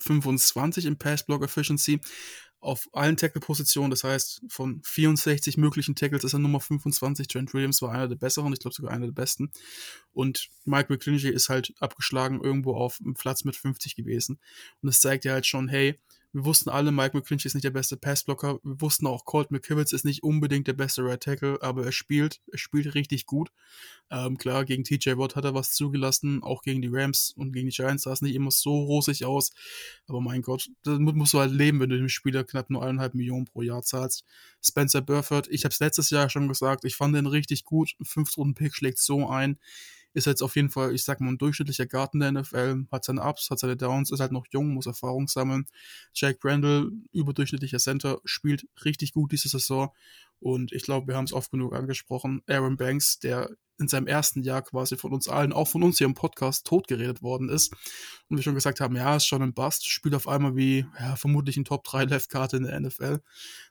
25 0.00 0.86
im 0.86 0.98
Pass-Block 0.98 1.44
Efficiency 1.44 2.00
auf 2.62 2.88
allen 2.92 3.16
Tackle-Positionen. 3.16 3.90
Das 3.90 4.04
heißt, 4.04 4.42
von 4.48 4.80
64 4.84 5.56
möglichen 5.56 5.94
Tackles 5.94 6.24
ist 6.24 6.32
er 6.32 6.38
Nummer 6.38 6.60
25. 6.60 7.26
Trent 7.26 7.52
Williams 7.52 7.82
war 7.82 7.90
einer 7.92 8.08
der 8.08 8.16
besseren, 8.16 8.52
ich 8.52 8.60
glaube 8.60 8.74
sogar 8.74 8.92
einer 8.92 9.06
der 9.06 9.12
besten. 9.12 9.50
Und 10.12 10.48
Mike 10.64 10.92
McClinchy 10.92 11.28
ist 11.28 11.48
halt 11.48 11.74
abgeschlagen 11.80 12.40
irgendwo 12.40 12.74
auf 12.74 13.00
Platz 13.14 13.44
mit 13.44 13.56
50 13.56 13.96
gewesen. 13.96 14.38
Und 14.80 14.86
das 14.86 15.00
zeigt 15.00 15.24
ja 15.24 15.32
halt 15.32 15.46
schon, 15.46 15.68
hey, 15.68 15.98
wir 16.32 16.46
wussten 16.46 16.70
alle, 16.70 16.92
Mike 16.92 17.16
McClinchy 17.16 17.46
ist 17.46 17.54
nicht 17.54 17.64
der 17.64 17.70
beste 17.70 17.96
Passblocker. 17.98 18.58
Wir 18.62 18.80
wussten 18.80 19.06
auch, 19.06 19.26
Colt 19.26 19.50
McKivitz 19.50 19.92
ist 19.92 20.04
nicht 20.04 20.22
unbedingt 20.22 20.66
der 20.66 20.72
beste 20.72 21.04
Right 21.04 21.22
Tackle, 21.22 21.58
aber 21.60 21.84
er 21.84 21.92
spielt, 21.92 22.40
er 22.50 22.58
spielt 22.58 22.94
richtig 22.94 23.26
gut. 23.26 23.50
Ähm, 24.10 24.38
klar, 24.38 24.64
gegen 24.64 24.82
TJ 24.82 25.18
Watt 25.18 25.36
hat 25.36 25.44
er 25.44 25.54
was 25.54 25.72
zugelassen, 25.72 26.42
auch 26.42 26.62
gegen 26.62 26.80
die 26.80 26.88
Rams 26.90 27.32
und 27.36 27.52
gegen 27.52 27.68
die 27.68 27.74
Giants 27.74 28.04
sah 28.04 28.12
es 28.12 28.22
nicht 28.22 28.34
immer 28.34 28.50
so 28.50 28.82
rosig 28.82 29.26
aus. 29.26 29.52
Aber 30.06 30.22
mein 30.22 30.40
Gott, 30.40 30.70
damit 30.84 31.16
musst 31.16 31.34
du 31.34 31.38
halt 31.38 31.52
leben, 31.52 31.80
wenn 31.80 31.90
du 31.90 31.98
dem 31.98 32.08
Spieler 32.08 32.44
knapp 32.44 32.70
nur 32.70 32.82
eineinhalb 32.82 33.14
Millionen 33.14 33.44
pro 33.44 33.60
Jahr 33.60 33.82
zahlst. 33.82 34.24
Spencer 34.62 35.02
Burford, 35.02 35.48
ich 35.50 35.64
habe 35.64 35.72
es 35.72 35.80
letztes 35.80 36.08
Jahr 36.08 36.30
schon 36.30 36.48
gesagt, 36.48 36.84
ich 36.84 36.96
fand 36.96 37.14
den 37.14 37.26
richtig 37.26 37.64
gut. 37.64 37.94
Fünf 38.02 38.36
Runden 38.38 38.54
Pick 38.54 38.74
schlägt 38.74 38.98
so 38.98 39.28
ein 39.28 39.58
ist 40.14 40.26
jetzt 40.26 40.42
auf 40.42 40.56
jeden 40.56 40.70
Fall, 40.70 40.94
ich 40.94 41.04
sag 41.04 41.20
mal, 41.20 41.30
ein 41.30 41.38
durchschnittlicher 41.38 41.86
Garten 41.86 42.20
der 42.20 42.32
NFL, 42.32 42.86
hat 42.90 43.04
seine 43.04 43.22
Ups, 43.22 43.50
hat 43.50 43.58
seine 43.58 43.76
Downs, 43.76 44.10
ist 44.10 44.20
halt 44.20 44.32
noch 44.32 44.46
jung, 44.50 44.68
muss 44.68 44.86
Erfahrung 44.86 45.28
sammeln. 45.28 45.66
Jack 46.14 46.40
Brandle, 46.40 46.90
überdurchschnittlicher 47.12 47.78
Center, 47.78 48.20
spielt 48.24 48.66
richtig 48.84 49.12
gut 49.12 49.32
diese 49.32 49.48
Saison 49.48 49.90
und 50.42 50.72
ich 50.72 50.82
glaube, 50.82 51.06
wir 51.06 51.16
haben 51.16 51.24
es 51.24 51.32
oft 51.32 51.52
genug 51.52 51.72
angesprochen. 51.72 52.42
Aaron 52.48 52.76
Banks, 52.76 53.20
der 53.20 53.48
in 53.78 53.86
seinem 53.86 54.08
ersten 54.08 54.42
Jahr 54.42 54.62
quasi 54.62 54.96
von 54.96 55.12
uns 55.12 55.28
allen, 55.28 55.52
auch 55.52 55.68
von 55.68 55.84
uns 55.84 55.98
hier 55.98 56.06
im 56.06 56.14
Podcast, 56.14 56.66
totgeredet 56.66 57.22
worden 57.22 57.48
ist. 57.48 57.72
Und 58.28 58.36
wir 58.36 58.42
schon 58.42 58.56
gesagt 58.56 58.80
haben, 58.80 58.96
ja, 58.96 59.16
ist 59.16 59.26
schon 59.26 59.42
ein 59.42 59.54
Bust, 59.54 59.86
spielt 59.86 60.16
auf 60.16 60.26
einmal 60.26 60.56
wie, 60.56 60.84
ja, 60.98 61.14
vermutlich 61.14 61.56
ein 61.56 61.64
Top 61.64 61.84
3 61.84 62.04
Left-Karte 62.04 62.56
in 62.56 62.64
der 62.64 62.80
NFL. 62.80 63.20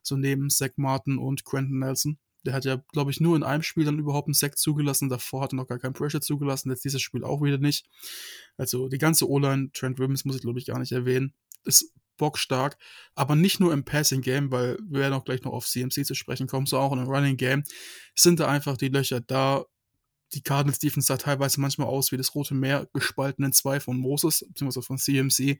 So 0.01 0.15
neben 0.15 0.49
Zach 0.49 0.71
Martin 0.77 1.17
und 1.17 1.43
Quentin 1.43 1.79
Nelson. 1.79 2.17
Der 2.45 2.53
hat 2.53 2.65
ja, 2.65 2.83
glaube 2.91 3.11
ich, 3.11 3.19
nur 3.19 3.35
in 3.35 3.43
einem 3.43 3.63
Spiel 3.63 3.85
dann 3.85 3.99
überhaupt 3.99 4.27
einen 4.27 4.33
Sack 4.33 4.57
zugelassen. 4.57 5.09
Davor 5.09 5.41
hat 5.43 5.53
er 5.53 5.57
noch 5.57 5.67
gar 5.67 5.79
keinen 5.79 5.93
Pressure 5.93 6.21
zugelassen. 6.21 6.69
Jetzt 6.71 6.83
dieses 6.83 7.01
Spiel 7.01 7.23
auch 7.23 7.41
wieder 7.41 7.57
nicht. 7.57 7.85
Also 8.57 8.87
die 8.89 8.97
ganze 8.97 9.29
O-Line, 9.29 9.71
Trent 9.73 9.99
Williams 9.99 10.25
muss 10.25 10.35
ich, 10.35 10.41
glaube 10.41 10.59
ich, 10.59 10.65
gar 10.65 10.79
nicht 10.79 10.91
erwähnen, 10.91 11.33
ist 11.65 11.93
bockstark. 12.17 12.77
Aber 13.15 13.35
nicht 13.35 13.59
nur 13.59 13.73
im 13.73 13.83
Passing 13.83 14.21
Game, 14.21 14.51
weil 14.51 14.77
wir 14.87 15.01
werden 15.01 15.13
auch 15.13 15.25
gleich 15.25 15.41
noch 15.43 15.53
auf 15.53 15.65
CMC 15.67 16.05
zu 16.05 16.15
sprechen 16.15 16.47
kommen, 16.47 16.65
sondern 16.65 16.87
auch 16.87 16.93
im 16.93 17.09
Running 17.09 17.37
Game 17.37 17.63
sind 18.15 18.39
da 18.39 18.47
einfach 18.47 18.77
die 18.77 18.89
Löcher 18.89 19.21
da. 19.21 19.65
die 20.33 20.41
Cardinals 20.41 20.79
Defense 20.79 21.07
sah 21.07 21.17
teilweise 21.17 21.59
manchmal 21.59 21.87
aus 21.87 22.11
wie 22.11 22.17
das 22.17 22.33
Rote 22.35 22.53
Meer 22.53 22.87
gespalten 22.93 23.43
in 23.43 23.53
zwei 23.53 23.79
von 23.79 23.97
Moses, 23.97 24.45
beziehungsweise 24.47 24.85
von 24.85 24.97
CMC. 24.97 25.59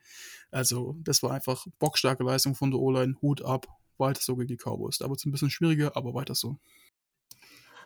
Also, 0.52 0.96
das 1.00 1.22
war 1.24 1.32
einfach 1.32 1.66
bockstarke 1.80 2.24
Leistung 2.24 2.56
von 2.56 2.72
der 2.72 2.80
O-Line. 2.80 3.16
Hut 3.22 3.42
ab. 3.44 3.68
Weiter 3.98 4.22
so 4.22 4.36
gegen 4.36 4.48
die 4.48 4.58
Cowboys. 4.58 4.98
Da 4.98 5.10
wird 5.10 5.20
es 5.20 5.26
ein 5.26 5.32
bisschen 5.32 5.50
schwieriger, 5.50 5.96
aber 5.96 6.14
weiter 6.14 6.36
so. 6.36 6.58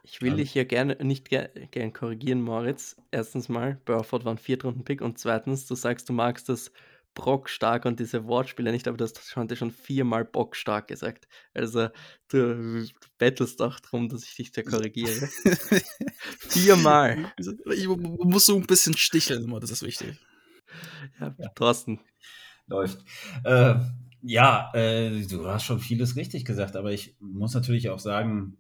Ich 0.04 0.22
will 0.22 0.36
dich 0.36 0.52
hier 0.52 0.66
gerne 0.66 0.98
nicht 1.04 1.30
ger 1.30 1.48
gern 1.48 1.92
korrigieren, 1.92 2.42
Moritz. 2.42 2.96
Erstens 3.10 3.50
mal, 3.50 3.82
Burford 3.86 4.24
war 4.24 4.34
ein 4.34 4.38
Viertrunden-Pick 4.38 5.02
und 5.02 5.18
zweitens, 5.18 5.66
du 5.66 5.74
sagst, 5.74 6.08
du 6.10 6.14
magst 6.14 6.48
das 6.48 6.72
Brock 7.16 7.50
stark 7.50 7.86
und 7.86 8.00
diese 8.00 8.28
Wortspiele 8.28 8.72
nicht, 8.72 8.88
aber 8.88 8.98
du 8.98 9.04
hast 9.06 9.36
heute 9.36 9.56
schon 9.56 9.72
viermal 9.72 10.26
Bock 10.26 10.56
stark 10.56 10.90
gesagt. 10.90 11.28
Also 11.54 11.88
du 12.28 12.86
bettelst 13.18 13.60
doch 13.62 13.80
darum, 13.80 14.10
dass 14.10 14.24
ich 14.24 14.36
dich 14.36 14.52
da 14.52 14.62
korrigiere. 14.62 15.28
viermal. 16.40 17.34
Ich 17.74 17.88
muss 17.88 18.46
so 18.46 18.58
ein 18.58 18.68
bisschen 18.68 18.96
sticheln 18.96 19.46
immer, 19.46 19.60
das 19.60 19.72
ist 19.72 19.82
wichtig. 19.82 20.20
Ja, 21.20 21.34
ja. 21.38 21.50
Thorsten. 21.56 22.02
Läuft. 22.68 23.00
Äh, 23.44 23.76
ja, 24.26 24.72
äh, 24.74 25.26
du 25.26 25.48
hast 25.48 25.64
schon 25.64 25.80
vieles 25.80 26.16
richtig 26.16 26.46
gesagt, 26.46 26.76
aber 26.76 26.92
ich 26.92 27.16
muss 27.20 27.54
natürlich 27.54 27.90
auch 27.90 28.00
sagen, 28.00 28.58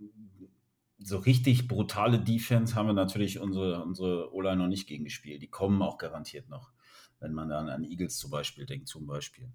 so 1.00 1.17
richtig 1.17 1.67
brutale 1.67 2.19
Defense 2.19 2.75
haben 2.75 2.88
wir 2.88 2.93
natürlich 2.93 3.39
unsere, 3.39 3.84
unsere 3.84 4.34
O-Line 4.34 4.57
noch 4.57 4.67
nicht 4.67 4.88
gegen 4.88 5.03
gespielt. 5.03 5.41
Die 5.41 5.50
kommen 5.50 5.81
auch 5.81 5.98
garantiert 5.98 6.50
noch 6.50 6.72
wenn 7.19 7.34
man 7.34 7.50
dann 7.50 7.69
an 7.69 7.84
Eagles 7.84 8.17
zum 8.17 8.31
Beispiel 8.31 8.65
denkt, 8.65 8.88
zum 8.88 9.07
Beispiel. 9.07 9.51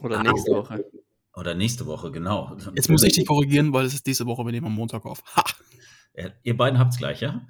Oder 0.00 0.20
ah, 0.20 0.22
nächste 0.22 0.52
Woche. 0.52 0.84
Oder 1.34 1.54
nächste 1.54 1.86
Woche, 1.86 2.10
genau. 2.10 2.56
Jetzt 2.74 2.90
muss 2.90 3.02
ich 3.04 3.14
dich 3.14 3.26
korrigieren, 3.26 3.72
weil 3.72 3.86
es 3.86 3.94
ist 3.94 4.06
diese 4.06 4.26
Woche, 4.26 4.44
wir 4.44 4.52
nehmen 4.52 4.66
am 4.66 4.74
Montag 4.74 5.04
auf. 5.06 5.22
Ha! 5.36 5.44
Ihr 6.42 6.56
beiden 6.56 6.78
habt 6.78 6.92
es 6.92 6.98
gleich, 6.98 7.20
ja? 7.22 7.46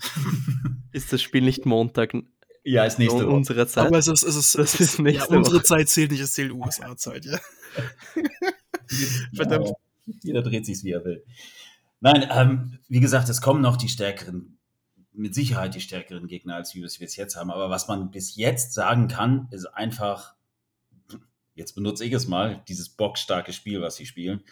Ist 0.93 1.13
das 1.13 1.21
Spiel 1.21 1.43
nicht 1.43 1.67
Montag? 1.67 2.15
Ja, 2.65 2.85
ist 2.85 2.99
nächste 2.99 3.19
Woche. 3.19 3.29
Unsere 3.29 3.67
Zeit. 3.67 3.87
Aber 3.87 3.99
es 3.99 4.07
ist, 4.07 4.23
es 4.23 4.37
ist, 4.37 4.55
das 4.57 4.79
ist 4.79 4.99
nächste 4.99 5.33
ja, 5.33 5.39
unsere 5.39 5.63
Zeit 5.63 5.89
zählt 5.89 6.13
nicht, 6.13 6.21
es 6.21 6.33
zählt 6.33 6.53
USA-Zeit, 6.53 7.25
ja. 7.25 7.39
Verdammt. 9.35 9.69
Ja, 9.69 10.15
jeder 10.23 10.43
dreht 10.43 10.67
sich, 10.67 10.85
wie 10.85 10.93
er 10.93 11.05
will. 11.05 11.25
Nein, 12.01 12.29
ähm, 12.31 12.79
wie 12.89 13.01
gesagt, 13.01 13.29
es 13.29 13.41
kommen 13.41 13.61
noch 13.61 13.77
die 13.77 13.89
stärkeren 13.89 14.59
mit 15.13 15.35
Sicherheit 15.35 15.75
die 15.75 15.81
stärkeren 15.81 16.27
Gegner, 16.27 16.57
als 16.57 16.75
wir 16.75 16.85
es 16.85 17.17
jetzt 17.17 17.37
haben. 17.37 17.51
Aber 17.51 17.71
was 17.71 17.89
man 17.89 18.11
bis 18.11 18.37
jetzt 18.37 18.73
sagen 18.75 19.09
kann, 19.09 19.49
ist 19.51 19.67
einfach, 19.67 20.35
jetzt 21.55 21.75
benutze 21.75 22.05
ich 22.05 22.13
es 22.13 22.27
mal, 22.27 22.63
dieses 22.69 22.89
bockstarke 22.89 23.53
Spiel, 23.53 23.81
was 23.81 23.97
sie 23.97 24.07
spielen. 24.07 24.43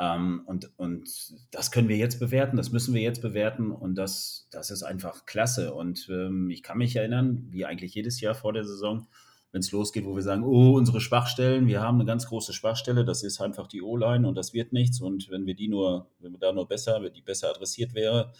Ähm, 0.00 0.42
und, 0.46 0.70
und 0.78 1.08
das 1.50 1.70
können 1.70 1.88
wir 1.88 1.96
jetzt 1.96 2.20
bewerten, 2.20 2.56
das 2.56 2.70
müssen 2.70 2.94
wir 2.94 3.02
jetzt 3.02 3.20
bewerten 3.20 3.72
und 3.72 3.96
das, 3.96 4.48
das 4.50 4.70
ist 4.70 4.82
einfach 4.84 5.26
klasse. 5.26 5.74
Und 5.74 6.08
ähm, 6.10 6.50
ich 6.50 6.62
kann 6.62 6.78
mich 6.78 6.94
erinnern, 6.94 7.46
wie 7.50 7.64
eigentlich 7.64 7.94
jedes 7.94 8.20
Jahr 8.20 8.34
vor 8.34 8.52
der 8.52 8.64
Saison, 8.64 9.08
wenn 9.50 9.60
es 9.60 9.72
losgeht, 9.72 10.04
wo 10.04 10.14
wir 10.14 10.22
sagen, 10.22 10.44
oh, 10.44 10.76
unsere 10.76 11.00
Schwachstellen, 11.00 11.66
wir 11.66 11.80
haben 11.80 11.96
eine 11.96 12.04
ganz 12.04 12.26
große 12.26 12.52
Schwachstelle, 12.52 13.04
das 13.04 13.22
ist 13.22 13.40
einfach 13.40 13.66
die 13.66 13.82
O-Line 13.82 14.28
und 14.28 14.36
das 14.36 14.52
wird 14.52 14.72
nichts. 14.72 15.00
Und 15.00 15.30
wenn 15.30 15.46
wir 15.46 15.54
die 15.54 15.68
nur, 15.68 16.10
wenn 16.20 16.32
wir 16.32 16.38
da 16.38 16.52
nur 16.52 16.68
besser, 16.68 17.02
wenn 17.02 17.12
die 17.12 17.22
besser 17.22 17.50
adressiert 17.50 17.94
wäre, 17.94 18.32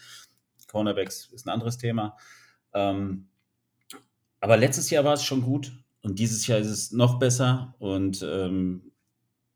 Cornerbacks 0.69 1.27
ist 1.33 1.47
ein 1.47 1.51
anderes 1.51 1.79
Thema. 1.79 2.17
Ähm, 2.75 3.29
aber 4.41 4.57
letztes 4.57 4.91
Jahr 4.91 5.05
war 5.05 5.15
es 5.15 5.25
schon 5.25 5.43
gut 5.43 5.73
und 6.03 6.19
dieses 6.19 6.47
Jahr 6.47 6.59
ist 6.59 6.69
es 6.69 6.93
noch 6.93 7.19
besser 7.19 7.75
und 7.79 8.23
ähm, 8.23 8.88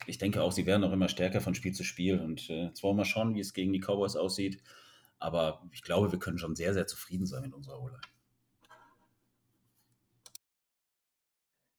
ich 0.07 0.19
denke 0.19 0.43
auch, 0.43 0.53
sie 0.53 0.67
werden 0.67 0.85
auch 0.85 0.93
immer 0.93 1.09
stärker 1.09 1.41
von 1.41 1.55
Spiel 1.55 1.73
zu 1.73 1.85
Spiel 1.85 2.21
und 2.21 2.49
äh, 2.51 2.67
jetzt 2.67 2.83
wollen 2.83 2.95
wir 2.95 3.03
mal 3.03 3.05
schauen, 3.05 3.35
wie 3.35 3.41
es 3.41 3.55
gegen 3.55 3.73
die 3.73 3.81
Cowboys 3.81 4.17
aussieht. 4.17 4.63
Aber 5.19 5.63
ich 5.71 5.83
glaube, 5.83 6.11
wir 6.11 6.19
können 6.19 6.39
schon 6.39 6.57
sehr, 6.57 6.75
sehr 6.75 6.87
zufrieden 6.87 7.27
sein 7.27 7.43
mit 7.43 7.55
unserer 7.55 7.81
O-Line. 7.81 8.01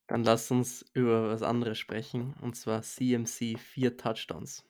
Dann 0.08 0.24
lasst 0.24 0.51
uns 0.51 0.86
über 0.94 1.30
was 1.30 1.42
anderes 1.42 1.77
sprechen, 1.80 2.36
und 2.42 2.56
zwar 2.56 2.82
CMC 2.82 3.58
vier 3.58 3.98
Touchdowns. 3.98 4.63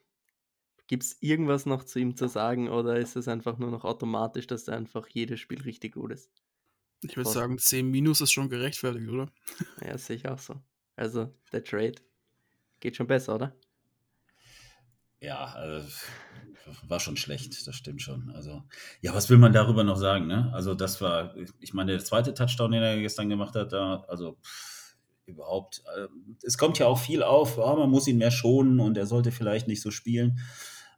Gibt 0.87 1.03
es 1.03 1.17
irgendwas 1.21 1.65
noch 1.65 1.83
zu 1.83 1.99
ihm 1.99 2.15
zu 2.15 2.27
sagen 2.27 2.69
oder 2.69 2.97
ist 2.97 3.15
es 3.15 3.27
einfach 3.27 3.57
nur 3.57 3.71
noch 3.71 3.83
automatisch, 3.83 4.47
dass 4.47 4.67
er 4.67 4.77
einfach 4.77 5.07
jedes 5.07 5.39
Spiel 5.39 5.61
richtig 5.61 5.93
gut 5.93 6.11
ist? 6.11 6.29
Ich 7.01 7.17
würde 7.17 7.29
sagen, 7.29 7.57
10 7.57 7.89
Minus 7.89 8.21
ist 8.21 8.31
schon 8.31 8.49
gerechtfertigt, 8.49 9.09
oder? 9.09 9.31
Ja, 9.81 9.97
sehe 9.97 10.15
ich 10.15 10.27
auch 10.27 10.39
so. 10.39 10.61
Also, 10.95 11.33
der 11.51 11.63
Trade 11.63 11.95
geht 12.83 12.97
schon 12.97 13.07
besser, 13.07 13.35
oder? 13.35 13.55
Ja, 15.21 15.45
also, 15.45 15.87
war 16.87 16.99
schon 16.99 17.15
schlecht, 17.15 17.65
das 17.65 17.75
stimmt 17.75 18.01
schon. 18.01 18.29
Also, 18.31 18.63
ja, 19.01 19.15
was 19.15 19.29
will 19.29 19.37
man 19.37 19.53
darüber 19.53 19.85
noch 19.85 19.95
sagen, 19.95 20.27
ne? 20.27 20.51
Also, 20.53 20.75
das 20.75 20.99
war, 20.99 21.33
ich 21.61 21.73
meine, 21.73 21.93
der 21.93 22.03
zweite 22.03 22.33
Touchdown, 22.33 22.71
den 22.71 22.83
er 22.83 22.99
gestern 22.99 23.29
gemacht 23.29 23.55
hat, 23.55 23.71
da, 23.71 24.03
also, 24.09 24.37
pff, 24.43 24.97
überhaupt, 25.25 25.81
äh, 25.95 26.07
es 26.43 26.57
kommt 26.57 26.77
ja 26.77 26.87
auch 26.87 26.99
viel 26.99 27.23
auf, 27.23 27.57
oh, 27.57 27.75
man 27.77 27.89
muss 27.89 28.07
ihn 28.07 28.17
mehr 28.17 28.31
schonen 28.31 28.81
und 28.81 28.97
er 28.97 29.05
sollte 29.05 29.31
vielleicht 29.31 29.69
nicht 29.69 29.81
so 29.81 29.89
spielen. 29.89 30.39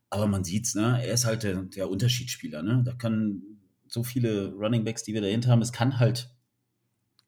Aber 0.10 0.26
man 0.26 0.44
sieht's, 0.44 0.74
ne? 0.74 1.04
Er 1.04 1.14
ist 1.14 1.26
halt 1.26 1.44
der, 1.44 1.62
der 1.62 1.90
Unterschiedsspieler, 1.90 2.64
ne? 2.64 2.82
Da 2.84 2.94
können 2.94 3.62
so 3.88 4.04
viele 4.04 4.54
Running 4.54 4.84
Backs, 4.84 5.04
die 5.04 5.14
wir 5.14 5.22
dahinter 5.22 5.50
haben, 5.52 5.62
es 5.62 5.72
kann 5.72 6.00
halt 6.00 6.36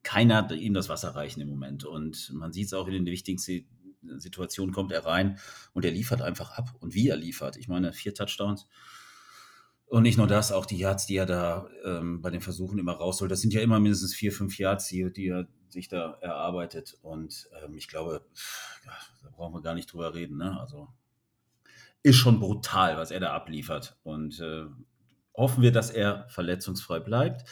keiner 0.01 0.49
ihm 0.51 0.73
das 0.73 0.89
Wasser 0.89 1.09
reichen 1.09 1.41
im 1.41 1.49
Moment. 1.49 1.83
Und 1.83 2.31
man 2.33 2.53
sieht 2.53 2.67
es 2.67 2.73
auch 2.73 2.87
in 2.87 2.93
den 2.93 3.05
wichtigsten 3.05 3.67
Situationen 4.17 4.73
kommt 4.73 4.91
er 4.91 5.05
rein 5.05 5.39
und 5.73 5.85
er 5.85 5.91
liefert 5.91 6.21
einfach 6.21 6.51
ab. 6.51 6.73
Und 6.79 6.93
wie 6.93 7.09
er 7.09 7.17
liefert. 7.17 7.57
Ich 7.57 7.67
meine, 7.67 7.93
vier 7.93 8.13
Touchdowns. 8.13 8.67
Und 9.85 10.03
nicht 10.03 10.17
nur 10.17 10.27
das, 10.27 10.51
auch 10.51 10.65
die 10.65 10.77
Yards, 10.77 11.05
die 11.05 11.15
er 11.15 11.25
da 11.25 11.69
ähm, 11.85 12.21
bei 12.21 12.29
den 12.29 12.41
Versuchen 12.41 12.77
immer 12.77 12.93
rausholt. 12.93 13.31
Das 13.31 13.41
sind 13.41 13.53
ja 13.53 13.61
immer 13.61 13.79
mindestens 13.79 14.13
vier, 14.13 14.33
fünf 14.33 14.57
Yards, 14.57 14.87
die, 14.87 15.11
die 15.13 15.27
er 15.29 15.47
sich 15.69 15.87
da 15.87 16.17
erarbeitet. 16.21 16.97
Und 17.01 17.49
ähm, 17.63 17.77
ich 17.77 17.87
glaube, 17.87 18.25
ja, 18.85 18.91
da 19.23 19.29
brauchen 19.29 19.53
wir 19.53 19.61
gar 19.61 19.75
nicht 19.75 19.91
drüber 19.91 20.13
reden. 20.13 20.37
Ne? 20.37 20.59
Also 20.59 20.89
ist 22.03 22.17
schon 22.17 22.39
brutal, 22.39 22.97
was 22.97 23.11
er 23.11 23.21
da 23.21 23.33
abliefert. 23.33 23.97
Und 24.03 24.39
äh, 24.39 24.65
hoffen 25.33 25.61
wir, 25.61 25.71
dass 25.71 25.89
er 25.89 26.27
verletzungsfrei 26.29 26.99
bleibt. 26.99 27.49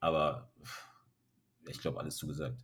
Aber 0.00 0.52
ich 1.68 1.80
glaube, 1.80 2.00
alles 2.00 2.16
zugesagt. 2.16 2.60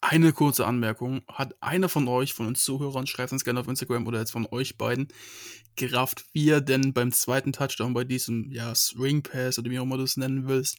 Eine 0.00 0.32
kurze 0.32 0.64
Anmerkung. 0.64 1.22
Hat 1.26 1.60
einer 1.60 1.88
von 1.88 2.06
euch, 2.06 2.32
von 2.32 2.46
uns 2.46 2.62
Zuhörern, 2.62 3.06
schreibt 3.06 3.32
uns 3.32 3.44
gerne 3.44 3.60
auf 3.60 3.68
Instagram 3.68 4.06
oder 4.06 4.20
jetzt 4.20 4.30
von 4.30 4.46
euch 4.50 4.78
beiden, 4.78 5.08
gerafft, 5.74 6.24
wie 6.32 6.50
er 6.50 6.60
denn 6.60 6.92
beim 6.92 7.10
zweiten 7.10 7.52
Touchdown 7.52 7.94
bei 7.94 8.04
diesem 8.04 8.50
ja, 8.52 8.74
Swing 8.74 9.22
Pass 9.22 9.58
oder 9.58 9.70
wie 9.70 9.78
auch 9.78 9.84
immer 9.84 9.96
du 9.96 10.04
es 10.04 10.16
nennen 10.16 10.46
willst, 10.46 10.78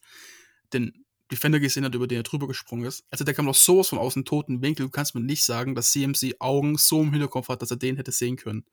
den 0.74 1.06
Defender 1.32 1.60
gesehen 1.60 1.86
hat, 1.86 1.94
über 1.94 2.08
den 2.08 2.20
er 2.20 2.24
drüber 2.24 2.48
gesprungen 2.48 2.86
ist. 2.86 3.06
Also 3.12 3.24
der 3.24 3.34
kam 3.34 3.46
noch 3.46 3.56
sowas 3.56 3.90
von 3.90 4.00
außen 4.00 4.26
toten 4.26 4.62
Winkel. 4.62 4.86
Du 4.86 4.90
kannst 4.90 5.14
mir 5.14 5.22
nicht 5.22 5.44
sagen, 5.44 5.76
dass 5.76 5.92
CMC 5.92 6.38
Augen 6.40 6.78
so 6.78 7.02
im 7.02 7.12
Hinterkopf 7.12 7.50
hat, 7.50 7.62
dass 7.62 7.72
er 7.72 7.78
den 7.78 7.98
hätte 7.98 8.12
sehen 8.12 8.36
können. 8.36 8.66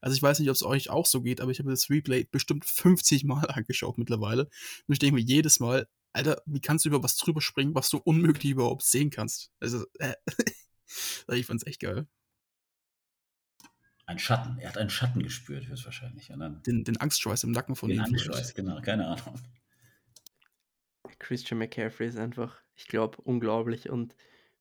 Also 0.00 0.16
ich 0.16 0.22
weiß 0.22 0.40
nicht, 0.40 0.48
ob 0.48 0.56
es 0.56 0.64
euch 0.64 0.90
auch 0.90 1.06
so 1.06 1.20
geht, 1.20 1.40
aber 1.40 1.52
ich 1.52 1.60
habe 1.60 1.70
das 1.70 1.90
Replay 1.90 2.24
bestimmt 2.24 2.64
50 2.64 3.24
Mal 3.24 3.44
angeschaut 3.48 3.98
mittlerweile. 3.98 4.44
Und 4.86 4.94
ich 4.94 4.98
denke 4.98 5.16
mir 5.16 5.22
jedes 5.22 5.60
Mal, 5.60 5.86
Alter, 6.12 6.42
wie 6.46 6.60
kannst 6.60 6.84
du 6.84 6.90
über 6.90 7.02
was 7.02 7.16
drüber 7.16 7.40
springen, 7.40 7.74
was 7.74 7.88
du 7.90 7.98
unmöglich 7.98 8.52
überhaupt 8.52 8.82
sehen 8.82 9.10
kannst? 9.10 9.50
Also, 9.60 9.84
äh, 9.98 10.14
ich 11.32 11.46
fand's 11.46 11.66
echt 11.66 11.80
geil. 11.80 12.06
Ein 14.06 14.18
Schatten. 14.18 14.58
Er 14.58 14.68
hat 14.68 14.78
einen 14.78 14.90
Schatten 14.90 15.22
gespürt, 15.22 15.68
höchstwahrscheinlich. 15.68 16.32
Den, 16.66 16.84
den 16.84 16.96
Angstschweiß 16.98 17.44
im 17.44 17.52
Nacken 17.52 17.76
von 17.76 17.88
den 17.88 17.98
ihm. 17.98 18.04
Angstschweiß, 18.04 18.54
genau, 18.54 18.80
keine 18.82 19.06
Ahnung. 19.06 19.40
Christian 21.18 21.58
McCaffrey 21.58 22.08
ist 22.08 22.18
einfach, 22.18 22.60
ich 22.74 22.88
glaube, 22.88 23.22
unglaublich 23.22 23.88
und 23.88 24.14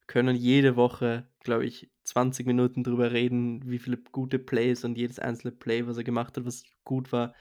können 0.08 0.36
jede 0.36 0.76
Woche, 0.76 1.28
glaube 1.40 1.66
ich, 1.66 1.90
20 2.04 2.46
Minuten 2.46 2.84
drüber 2.84 3.12
reden, 3.12 3.70
wie 3.70 3.80
viele 3.80 3.98
gute 3.98 4.40
Plays 4.40 4.84
und 4.84 4.98
jedes 4.98 5.20
einzelne 5.20 5.52
Play, 5.52 5.88
was 5.88 5.98
er 5.98 6.04
gemacht 6.04 6.38
hat, 6.38 6.46
was 6.46 6.64
gut 6.84 7.12
war. 7.12 7.34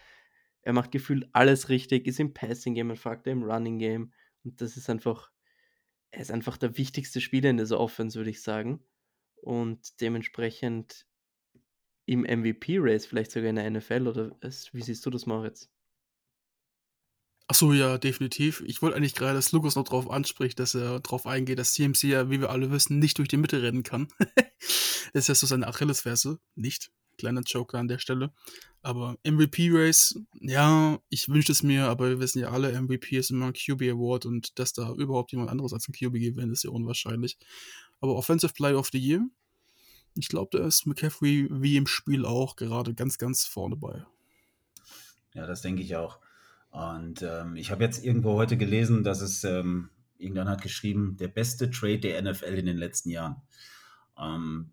Er 0.62 0.72
macht 0.72 0.92
gefühlt 0.92 1.28
alles 1.32 1.68
richtig, 1.68 2.06
ist 2.06 2.20
im 2.20 2.34
Passing 2.34 2.74
Game 2.74 2.90
ein 2.90 2.96
Faktor, 2.96 3.32
im 3.32 3.42
Running 3.42 3.78
Game 3.78 4.12
und 4.44 4.60
das 4.60 4.76
ist 4.76 4.90
einfach, 4.90 5.30
er 6.10 6.20
ist 6.20 6.30
einfach 6.30 6.56
der 6.56 6.76
wichtigste 6.76 7.20
Spieler 7.20 7.50
in 7.50 7.56
dieser 7.56 7.80
Offense, 7.80 8.18
würde 8.18 8.30
ich 8.30 8.42
sagen. 8.42 8.84
Und 9.36 10.00
dementsprechend 10.00 11.06
im 12.06 12.22
MVP-Race, 12.22 13.06
vielleicht 13.06 13.30
sogar 13.30 13.50
in 13.50 13.56
der 13.56 13.70
NFL, 13.70 14.08
oder 14.08 14.36
wie 14.72 14.82
siehst 14.82 15.06
du 15.06 15.10
das, 15.10 15.26
Moritz? 15.26 15.70
Achso, 17.46 17.72
ja, 17.72 17.98
definitiv. 17.98 18.62
Ich 18.66 18.80
wollte 18.80 18.96
eigentlich 18.96 19.14
gerade, 19.14 19.34
dass 19.34 19.50
Lukas 19.50 19.74
noch 19.74 19.84
drauf 19.84 20.08
anspricht, 20.08 20.58
dass 20.60 20.74
er 20.74 21.00
darauf 21.00 21.26
eingeht, 21.26 21.58
dass 21.58 21.72
CMC 21.72 22.04
ja, 22.04 22.30
wie 22.30 22.40
wir 22.40 22.50
alle 22.50 22.70
wissen, 22.70 22.98
nicht 22.98 23.18
durch 23.18 23.28
die 23.28 23.38
Mitte 23.38 23.62
rennen 23.62 23.82
kann. 23.82 24.08
das 25.12 25.24
ist 25.24 25.28
ja 25.28 25.34
so 25.34 25.46
seine 25.46 25.66
Achillesferse. 25.66 26.38
Nicht. 26.54 26.92
Kleiner 27.20 27.42
Joker 27.42 27.78
an 27.78 27.88
der 27.88 27.98
Stelle. 27.98 28.32
Aber 28.82 29.18
MVP-Race, 29.24 30.18
ja, 30.40 30.98
ich 31.10 31.28
wünschte 31.28 31.52
es 31.52 31.62
mir, 31.62 31.86
aber 31.86 32.08
wir 32.08 32.18
wissen 32.18 32.38
ja 32.38 32.50
alle, 32.50 32.80
MVP 32.80 33.18
ist 33.18 33.30
immer 33.30 33.46
ein 33.46 33.52
QB 33.52 33.82
Award 33.82 34.24
und 34.24 34.58
dass 34.58 34.72
da 34.72 34.92
überhaupt 34.94 35.32
jemand 35.32 35.50
anderes 35.50 35.74
als 35.74 35.86
ein 35.86 35.92
QB 35.92 36.14
gewinnt, 36.14 36.50
ist 36.50 36.64
ja 36.64 36.70
unwahrscheinlich. 36.70 37.36
Aber 38.00 38.16
Offensive 38.16 38.54
Player 38.54 38.78
of 38.78 38.88
the 38.90 38.98
Year, 38.98 39.20
ich 40.14 40.28
glaube, 40.28 40.56
da 40.56 40.66
ist 40.66 40.86
McCaffrey 40.86 41.48
wie 41.50 41.76
im 41.76 41.86
Spiel 41.86 42.24
auch 42.24 42.56
gerade 42.56 42.94
ganz, 42.94 43.18
ganz 43.18 43.44
vorne 43.44 43.76
bei. 43.76 44.02
Ja, 45.34 45.46
das 45.46 45.60
denke 45.60 45.82
ich 45.82 45.94
auch. 45.96 46.18
Und 46.70 47.22
ähm, 47.22 47.56
ich 47.56 47.70
habe 47.70 47.84
jetzt 47.84 48.02
irgendwo 48.02 48.34
heute 48.34 48.56
gelesen, 48.56 49.04
dass 49.04 49.20
es, 49.20 49.44
ähm, 49.44 49.90
irgendwann 50.16 50.48
hat 50.48 50.62
geschrieben, 50.62 51.16
der 51.18 51.28
beste 51.28 51.70
Trade 51.70 51.98
der 51.98 52.22
NFL 52.22 52.54
in 52.54 52.66
den 52.66 52.78
letzten 52.78 53.10
Jahren. 53.10 53.42
Ähm, 54.18 54.70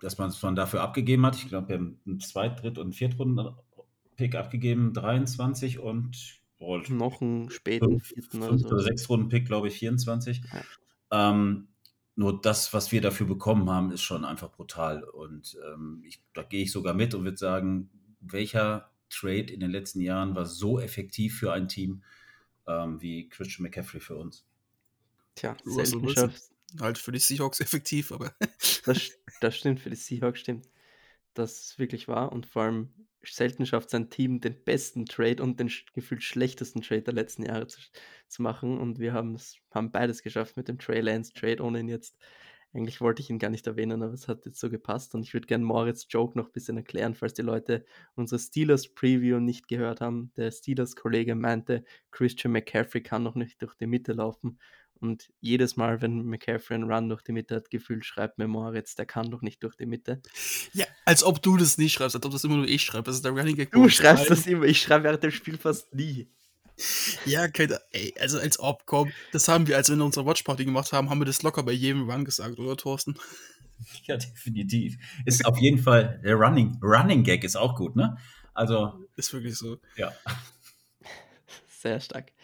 dass 0.00 0.18
man 0.18 0.30
es 0.30 0.40
dafür 0.40 0.82
abgegeben 0.82 1.24
hat. 1.26 1.36
Ich 1.36 1.48
glaube, 1.48 1.68
wir 1.68 1.76
haben 1.76 2.00
einen 2.06 2.20
Zweit-, 2.20 2.62
Dritt- 2.62 2.78
und 2.78 2.94
Viertrunden-Pick 2.94 4.34
abgegeben, 4.34 4.92
23 4.92 5.78
und 5.78 6.40
oh, 6.58 6.78
noch 6.88 7.20
einen 7.20 7.50
späten 7.50 8.00
vierten 8.00 8.42
oder 8.42 8.58
so. 8.58 8.68
oder 8.68 8.80
sechs 8.80 9.08
Runden-Pick, 9.08 9.46
glaube 9.46 9.68
ich, 9.68 9.74
24. 9.74 10.42
Ja. 10.52 11.30
Ähm, 11.30 11.68
nur 12.16 12.40
das, 12.40 12.72
was 12.74 12.92
wir 12.92 13.00
dafür 13.00 13.26
bekommen 13.26 13.70
haben, 13.70 13.92
ist 13.92 14.02
schon 14.02 14.24
einfach 14.24 14.50
brutal. 14.50 15.04
Und 15.04 15.56
ähm, 15.72 16.02
ich, 16.06 16.22
da 16.34 16.42
gehe 16.42 16.62
ich 16.62 16.72
sogar 16.72 16.94
mit 16.94 17.14
und 17.14 17.24
würde 17.24 17.38
sagen, 17.38 17.90
welcher 18.20 18.90
Trade 19.08 19.52
in 19.52 19.60
den 19.60 19.70
letzten 19.70 20.00
Jahren 20.00 20.34
war 20.34 20.46
so 20.46 20.78
effektiv 20.78 21.38
für 21.38 21.52
ein 21.52 21.68
Team 21.68 22.02
ähm, 22.66 23.00
wie 23.00 23.28
Christian 23.28 23.64
McCaffrey 23.64 24.00
für 24.00 24.16
uns? 24.16 24.44
Tja, 25.34 25.56
selten 25.64 26.02
geschafft. 26.02 26.42
Halt 26.78 26.98
für 26.98 27.12
die 27.12 27.18
Seahawks 27.18 27.60
effektiv, 27.60 28.12
aber. 28.12 28.34
das, 28.84 29.10
das 29.40 29.56
stimmt, 29.56 29.80
für 29.80 29.90
die 29.90 29.96
Seahawks 29.96 30.40
stimmt. 30.40 30.68
Das 31.34 31.60
ist 31.60 31.78
wirklich 31.78 32.08
wahr 32.08 32.32
und 32.32 32.46
vor 32.46 32.62
allem 32.62 32.94
selten 33.22 33.66
schafft 33.66 33.90
sein 33.90 34.10
Team 34.10 34.40
den 34.40 34.62
besten 34.64 35.06
Trade 35.06 35.42
und 35.42 35.60
den 35.60 35.70
gefühlt 35.92 36.22
schlechtesten 36.22 36.80
Trade 36.80 37.02
der 37.02 37.14
letzten 37.14 37.44
Jahre 37.44 37.66
zu, 37.66 37.80
zu 38.28 38.42
machen 38.42 38.78
und 38.78 38.98
wir 38.98 39.12
haben 39.12 39.38
beides 39.92 40.22
geschafft 40.22 40.56
mit 40.56 40.68
dem 40.68 40.78
Trey 40.78 41.00
Lance 41.00 41.32
Trade, 41.32 41.62
ohne 41.62 41.80
ihn 41.80 41.88
jetzt 41.88 42.16
eigentlich 42.72 43.00
wollte 43.00 43.20
ich 43.20 43.30
ihn 43.30 43.40
gar 43.40 43.50
nicht 43.50 43.66
erwähnen, 43.66 44.02
aber 44.02 44.12
es 44.12 44.28
hat 44.28 44.46
jetzt 44.46 44.60
so 44.60 44.70
gepasst 44.70 45.14
und 45.14 45.22
ich 45.22 45.34
würde 45.34 45.48
gerne 45.48 45.64
Moritz 45.64 46.06
Joke 46.08 46.38
noch 46.38 46.46
ein 46.46 46.52
bisschen 46.52 46.76
erklären, 46.76 47.14
falls 47.14 47.34
die 47.34 47.42
Leute 47.42 47.84
unsere 48.14 48.38
Steelers 48.38 48.94
Preview 48.94 49.40
nicht 49.40 49.66
gehört 49.66 50.00
haben. 50.00 50.32
Der 50.36 50.52
Steelers 50.52 50.94
Kollege 50.94 51.34
meinte, 51.34 51.84
Christian 52.12 52.52
McCaffrey 52.52 53.02
kann 53.02 53.24
noch 53.24 53.34
nicht 53.34 53.60
durch 53.60 53.74
die 53.74 53.88
Mitte 53.88 54.12
laufen 54.12 54.60
und 55.00 55.28
jedes 55.40 55.76
Mal, 55.76 56.02
wenn 56.02 56.24
McCaffrey 56.24 56.74
einen 56.74 56.90
Run 56.90 57.08
durch 57.08 57.22
die 57.22 57.32
Mitte 57.32 57.56
hat, 57.56 57.70
gefühlt 57.70 58.04
schreibt 58.04 58.38
mir 58.38 58.46
Moritz, 58.46 58.94
der 58.94 59.06
kann 59.06 59.30
doch 59.30 59.42
nicht 59.42 59.62
durch 59.62 59.76
die 59.76 59.86
Mitte. 59.86 60.20
Ja, 60.72 60.86
als 61.04 61.24
ob 61.24 61.42
du 61.42 61.56
das 61.56 61.78
nicht 61.78 61.94
schreibst, 61.94 62.14
als 62.16 62.24
ob 62.24 62.32
das 62.32 62.44
immer 62.44 62.56
nur 62.56 62.68
ich 62.68 62.82
schreibe. 62.82 63.04
Das 63.04 63.16
ist 63.16 63.24
der 63.24 63.32
Running 63.32 63.56
Gag. 63.56 63.72
Du 63.72 63.88
schreibst 63.88 64.26
schreiben. 64.26 64.40
das 64.40 64.46
immer, 64.46 64.64
ich 64.64 64.80
schreibe 64.80 65.04
während 65.04 65.22
dem 65.22 65.30
Spiel 65.30 65.56
fast 65.56 65.94
nie. 65.94 66.30
Ja, 67.26 67.48
keine, 67.48 67.78
ey, 67.92 68.14
also 68.18 68.38
als 68.38 68.58
ob, 68.58 68.86
komm, 68.86 69.12
das 69.32 69.48
haben 69.48 69.66
wir, 69.66 69.76
als 69.76 69.88
wir 69.88 69.94
in 69.94 70.00
unserer 70.00 70.26
Watchparty 70.26 70.64
gemacht 70.64 70.92
haben, 70.92 71.10
haben 71.10 71.20
wir 71.20 71.26
das 71.26 71.42
locker 71.42 71.62
bei 71.62 71.72
jedem 71.72 72.08
Run 72.08 72.24
gesagt, 72.24 72.58
oder 72.58 72.76
Thorsten? 72.76 73.16
Ja, 74.04 74.18
definitiv. 74.18 74.98
Ist 75.24 75.46
auf 75.46 75.56
jeden 75.56 75.78
Fall, 75.78 76.20
der 76.22 76.34
Running, 76.34 76.78
Running 76.82 77.22
Gag 77.22 77.44
ist 77.44 77.56
auch 77.56 77.76
gut, 77.76 77.96
ne? 77.96 78.18
Also. 78.52 78.92
Ist 79.16 79.32
wirklich 79.32 79.56
so. 79.56 79.78
Ja. 79.96 80.12
Sehr 81.80 81.98
stark. 81.98 82.34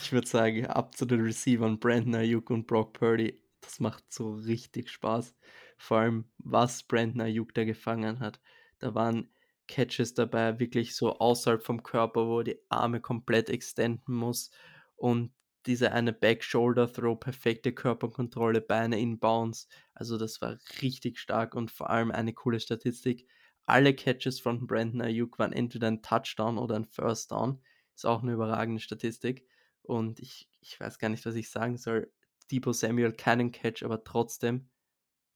Ich 0.00 0.10
würde 0.10 0.26
sagen, 0.26 0.64
ab 0.68 0.96
zu 0.96 1.04
den 1.04 1.20
Receivern 1.20 1.78
Brandon 1.78 2.14
Ayuk 2.14 2.48
und 2.48 2.66
Brock 2.66 2.94
Purdy. 2.94 3.38
Das 3.60 3.78
macht 3.78 4.10
so 4.10 4.32
richtig 4.32 4.88
Spaß. 4.88 5.36
Vor 5.76 5.98
allem, 5.98 6.24
was 6.38 6.82
Brandon 6.82 7.20
Ayuk 7.20 7.52
da 7.52 7.64
gefangen 7.64 8.20
hat. 8.20 8.40
Da 8.78 8.94
waren 8.94 9.28
Catches 9.68 10.14
dabei, 10.14 10.58
wirklich 10.60 10.96
so 10.96 11.18
außerhalb 11.18 11.62
vom 11.62 11.82
Körper, 11.82 12.26
wo 12.26 12.38
er 12.38 12.44
die 12.44 12.58
Arme 12.70 13.02
komplett 13.02 13.50
extenden 13.50 14.14
muss. 14.14 14.50
Und 14.94 15.34
diese 15.66 15.92
eine 15.92 16.14
Back-Shoulder-Throw, 16.14 17.20
perfekte 17.20 17.72
Körperkontrolle, 17.72 18.62
Beine 18.62 18.98
in 18.98 19.18
Bounce. 19.18 19.68
Also 19.92 20.16
das 20.16 20.40
war 20.40 20.56
richtig 20.80 21.18
stark 21.18 21.54
und 21.54 21.70
vor 21.70 21.90
allem 21.90 22.10
eine 22.10 22.32
coole 22.32 22.60
Statistik. 22.60 23.28
Alle 23.66 23.92
Catches 23.92 24.40
von 24.40 24.66
Brandon 24.66 25.02
Ayuk 25.02 25.38
waren 25.38 25.52
entweder 25.52 25.88
ein 25.88 26.00
Touchdown 26.00 26.56
oder 26.56 26.76
ein 26.76 26.86
First 26.86 27.30
Down. 27.30 27.60
Ist 27.96 28.04
auch 28.04 28.22
eine 28.22 28.34
überragende 28.34 28.80
Statistik. 28.80 29.48
Und 29.82 30.20
ich, 30.20 30.50
ich 30.60 30.78
weiß 30.78 30.98
gar 30.98 31.08
nicht, 31.08 31.24
was 31.24 31.34
ich 31.34 31.50
sagen 31.50 31.78
soll. 31.78 32.12
Debo 32.50 32.72
Samuel 32.72 33.12
keinen 33.12 33.52
Catch, 33.52 33.82
aber 33.82 34.04
trotzdem. 34.04 34.68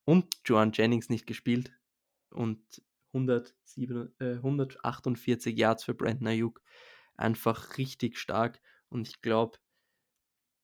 Und 0.04 0.26
Joan 0.44 0.72
Jennings 0.72 1.08
nicht 1.08 1.26
gespielt. 1.26 1.72
Und 2.30 2.62
107, 3.14 4.14
äh, 4.20 4.34
148 4.34 5.56
Yards 5.56 5.84
für 5.84 5.94
Brandon 5.94 6.28
Ayuk. 6.28 6.60
Einfach 7.16 7.78
richtig 7.78 8.18
stark. 8.18 8.60
Und 8.90 9.08
ich 9.08 9.22
glaube, 9.22 9.58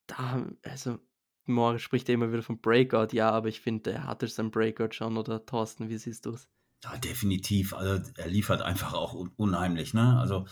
da, 0.07 0.47
also, 0.63 0.99
Moritz 1.47 1.83
spricht 1.83 2.09
ja 2.09 2.15
immer 2.15 2.31
wieder 2.31 2.43
vom 2.43 2.61
Breakout, 2.61 3.09
ja, 3.13 3.31
aber 3.31 3.49
ich 3.49 3.61
finde, 3.61 3.93
er 3.93 4.05
hatte 4.05 4.29
sein 4.29 4.51
Breakout 4.51 4.93
schon. 4.93 5.17
Oder 5.17 5.47
Thorsten, 5.47 5.89
wie 5.89 5.99
siehst 5.99 6.27
du 6.27 6.31
es? 6.33 6.49
Ja, 6.85 6.97
definitiv. 6.99 7.73
Also, 7.73 8.03
er 8.17 8.29
liefert 8.29 8.61
einfach 8.61 8.93
auch 8.93 9.15
unheimlich, 9.37 9.95
ne? 9.95 10.19
Also, 10.21 10.47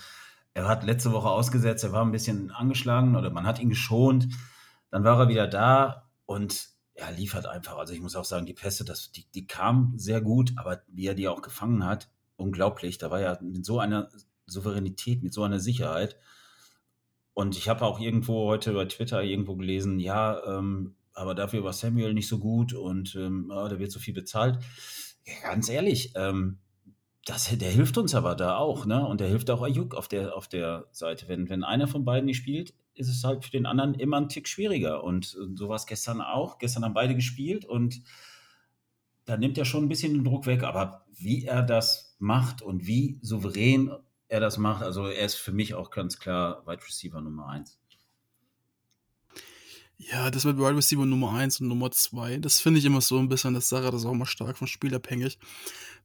er 0.54 0.68
hat 0.68 0.84
letzte 0.84 1.12
Woche 1.12 1.28
ausgesetzt, 1.28 1.84
er 1.84 1.92
war 1.92 2.04
ein 2.04 2.12
bisschen 2.12 2.52
angeschlagen 2.52 3.16
oder 3.16 3.30
man 3.30 3.46
hat 3.46 3.58
ihn 3.58 3.68
geschont. 3.68 4.28
Dann 4.90 5.02
war 5.02 5.18
er 5.18 5.28
wieder 5.28 5.48
da 5.48 6.08
und 6.26 6.68
er 6.94 7.10
liefert 7.10 7.46
einfach. 7.46 7.76
Also 7.76 7.92
ich 7.92 8.00
muss 8.00 8.14
auch 8.14 8.24
sagen, 8.24 8.46
die 8.46 8.54
Pässe, 8.54 8.84
das, 8.84 9.10
die, 9.10 9.26
die 9.34 9.46
kamen 9.48 9.98
sehr 9.98 10.20
gut, 10.20 10.52
aber 10.56 10.82
wie 10.86 11.06
er 11.06 11.14
die 11.14 11.26
auch 11.26 11.42
gefangen 11.42 11.84
hat, 11.84 12.08
unglaublich. 12.36 12.98
Da 12.98 13.10
war 13.10 13.20
ja 13.20 13.36
mit 13.42 13.66
so 13.66 13.80
einer 13.80 14.08
Souveränität, 14.46 15.24
mit 15.24 15.34
so 15.34 15.42
einer 15.42 15.58
Sicherheit. 15.58 16.16
Und 17.32 17.56
ich 17.56 17.68
habe 17.68 17.84
auch 17.84 17.98
irgendwo 17.98 18.46
heute 18.46 18.72
bei 18.74 18.84
Twitter 18.84 19.24
irgendwo 19.24 19.56
gelesen, 19.56 19.98
ja, 19.98 20.40
ähm, 20.46 20.94
aber 21.14 21.34
dafür 21.34 21.64
war 21.64 21.72
Samuel 21.72 22.14
nicht 22.14 22.28
so 22.28 22.38
gut 22.38 22.72
und 22.74 23.16
ähm, 23.16 23.50
oh, 23.52 23.66
der 23.66 23.80
wird 23.80 23.90
so 23.90 23.98
viel 23.98 24.14
bezahlt. 24.14 24.58
Ja, 25.24 25.50
ganz 25.50 25.68
ehrlich, 25.68 26.12
ähm, 26.14 26.58
das, 27.24 27.48
der 27.56 27.70
hilft 27.70 27.96
uns 27.96 28.14
aber 28.14 28.34
da 28.34 28.56
auch, 28.56 28.84
ne? 28.84 29.06
Und 29.06 29.20
der 29.20 29.28
hilft 29.28 29.50
auch 29.50 29.62
Ayuk 29.62 29.94
auf 29.94 30.08
der, 30.08 30.36
auf 30.36 30.46
der 30.46 30.86
Seite. 30.92 31.26
Wenn, 31.28 31.48
wenn 31.48 31.64
einer 31.64 31.88
von 31.88 32.04
beiden 32.04 32.26
nicht 32.26 32.36
spielt, 32.36 32.74
ist 32.94 33.08
es 33.08 33.24
halt 33.24 33.44
für 33.44 33.50
den 33.50 33.66
anderen 33.66 33.94
immer 33.94 34.18
ein 34.18 34.28
Tick 34.28 34.46
schwieriger. 34.46 35.02
Und 35.02 35.36
so 35.54 35.68
war 35.68 35.76
es 35.76 35.86
gestern 35.86 36.20
auch. 36.20 36.58
Gestern 36.58 36.84
haben 36.84 36.94
beide 36.94 37.14
gespielt 37.14 37.64
und 37.64 38.02
da 39.24 39.38
nimmt 39.38 39.56
er 39.56 39.64
schon 39.64 39.84
ein 39.84 39.88
bisschen 39.88 40.12
den 40.12 40.24
Druck 40.24 40.46
weg. 40.46 40.64
Aber 40.64 41.06
wie 41.12 41.44
er 41.44 41.62
das 41.62 42.14
macht 42.18 42.60
und 42.60 42.86
wie 42.86 43.18
souverän 43.22 43.90
er 44.28 44.40
das 44.40 44.58
macht, 44.58 44.82
also 44.82 45.06
er 45.06 45.24
ist 45.24 45.36
für 45.36 45.52
mich 45.52 45.74
auch 45.74 45.90
ganz 45.90 46.18
klar 46.18 46.66
Wide 46.66 46.84
Receiver 46.84 47.20
Nummer 47.20 47.48
1. 47.48 47.78
Ja, 49.96 50.28
das 50.30 50.44
mit 50.44 50.58
Wide 50.58 50.76
Receiver 50.76 51.06
Nummer 51.06 51.34
1 51.34 51.60
und 51.60 51.68
Nummer 51.68 51.90
2, 51.90 52.38
das 52.38 52.60
finde 52.60 52.80
ich 52.80 52.84
immer 52.84 53.00
so 53.00 53.16
ein 53.18 53.28
bisschen 53.28 53.54
das 53.54 53.68
Sache, 53.68 53.92
das 53.92 54.00
ist 54.00 54.06
auch 54.06 54.12
immer 54.12 54.26
stark 54.26 54.58
vom 54.58 54.66
Spiel 54.66 54.92
abhängig. 54.92 55.38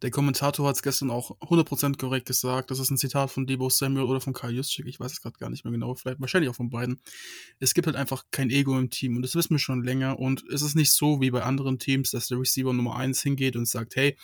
Der 0.03 0.11
Kommentator 0.11 0.67
hat 0.67 0.75
es 0.75 0.83
gestern 0.83 1.09
auch 1.09 1.31
100% 1.41 1.97
korrekt 1.97 2.27
gesagt. 2.27 2.69
Das 2.69 2.79
ist 2.79 2.91
ein 2.91 2.97
Zitat 2.97 3.31
von 3.31 3.47
Debo 3.47 3.69
Samuel 3.69 4.05
oder 4.05 4.21
von 4.21 4.33
Kyle 4.33 4.51
Juszczyk. 4.51 4.85
Ich 4.85 4.99
weiß 4.99 5.11
es 5.11 5.21
gerade 5.21 5.37
gar 5.39 5.49
nicht 5.49 5.65
mehr 5.65 5.73
genau. 5.73 5.95
Vielleicht 5.95 6.21
wahrscheinlich 6.21 6.49
auch 6.49 6.55
von 6.55 6.69
beiden. 6.69 7.01
Es 7.59 7.73
gibt 7.73 7.87
halt 7.87 7.97
einfach 7.97 8.25
kein 8.31 8.49
Ego 8.51 8.77
im 8.77 8.91
Team 8.91 9.15
und 9.15 9.23
das 9.23 9.35
wissen 9.35 9.55
wir 9.55 9.59
schon 9.59 9.83
länger. 9.83 10.19
Und 10.19 10.45
es 10.53 10.61
ist 10.61 10.75
nicht 10.75 10.91
so 10.91 11.19
wie 11.19 11.31
bei 11.31 11.41
anderen 11.41 11.79
Teams, 11.79 12.11
dass 12.11 12.27
der 12.27 12.39
Receiver 12.39 12.71
Nummer 12.71 12.95
1 12.95 13.21
hingeht 13.21 13.55
und 13.55 13.67
sagt, 13.67 13.95
hey, 13.95 14.15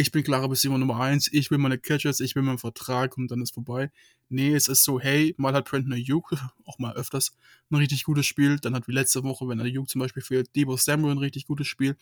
ich 0.00 0.12
bin 0.12 0.22
klarer 0.22 0.50
Receiver 0.50 0.78
Nummer 0.78 0.98
1, 0.98 1.28
ich 1.30 1.50
will 1.50 1.58
meine 1.58 1.78
Catches, 1.78 2.20
ich 2.20 2.34
will 2.34 2.42
meinen 2.42 2.56
Vertrag 2.56 3.18
und 3.18 3.30
dann 3.30 3.42
ist 3.42 3.52
vorbei. 3.52 3.90
Nee, 4.32 4.54
es 4.54 4.68
ist 4.68 4.84
so, 4.84 5.00
hey, 5.00 5.34
mal 5.38 5.52
hat 5.52 5.68
Brandon 5.68 5.92
Ayuk, 5.92 6.32
auch 6.64 6.78
mal 6.78 6.94
öfters, 6.94 7.32
ein 7.68 7.76
richtig 7.76 8.04
gutes 8.04 8.26
Spiel. 8.26 8.58
Dann 8.60 8.74
hat 8.76 8.86
wie 8.86 8.92
letzte 8.92 9.24
Woche, 9.24 9.48
wenn 9.48 9.60
Ayuk 9.60 9.88
zum 9.88 10.00
Beispiel 10.00 10.22
fehlt, 10.22 10.54
Debo 10.54 10.76
Samuel 10.76 11.14
ein 11.14 11.18
richtig 11.18 11.46
gutes 11.46 11.66
Spiel. 11.66 11.96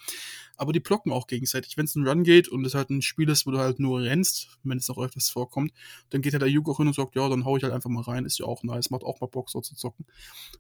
Aber 0.57 0.75
die 0.75 0.81
blocken 0.81 1.11
auch 1.11 1.27
gegenseitig. 1.27 1.79
Wenn 1.79 1.87
es 1.87 1.97
ein 1.97 2.07
Run 2.07 2.25
geht 2.25 2.49
und 2.49 2.67
es 2.67 2.75
halt 2.75 2.91
ein 2.91 3.01
Spiel 3.01 3.31
ist, 3.31 3.47
wo 3.47 3.51
du 3.51 3.59
halt 3.59 3.81
nur 3.81 4.03
rennst, 4.03 4.59
wenn 4.63 4.77
es 4.77 4.91
auch 4.91 4.99
öfters 4.99 5.31
vorkommt, 5.31 5.73
dann 6.11 6.21
geht 6.21 6.35
halt 6.35 6.43
der 6.43 6.49
Ayuk 6.49 6.69
auch 6.69 6.77
hin 6.77 6.87
und 6.87 6.95
sagt, 6.95 7.15
ja, 7.15 7.27
dann 7.31 7.47
hau 7.47 7.57
ich 7.57 7.63
halt 7.63 7.73
einfach 7.73 7.89
mal 7.89 8.03
rein, 8.03 8.27
ist 8.27 8.39
ja 8.39 8.45
auch 8.45 8.63
nice, 8.63 8.91
macht 8.91 9.05
auch 9.05 9.23
mal 9.23 9.27
Bock 9.27 9.49
so 9.49 9.63
zu 9.63 9.75
zocken. 9.75 10.05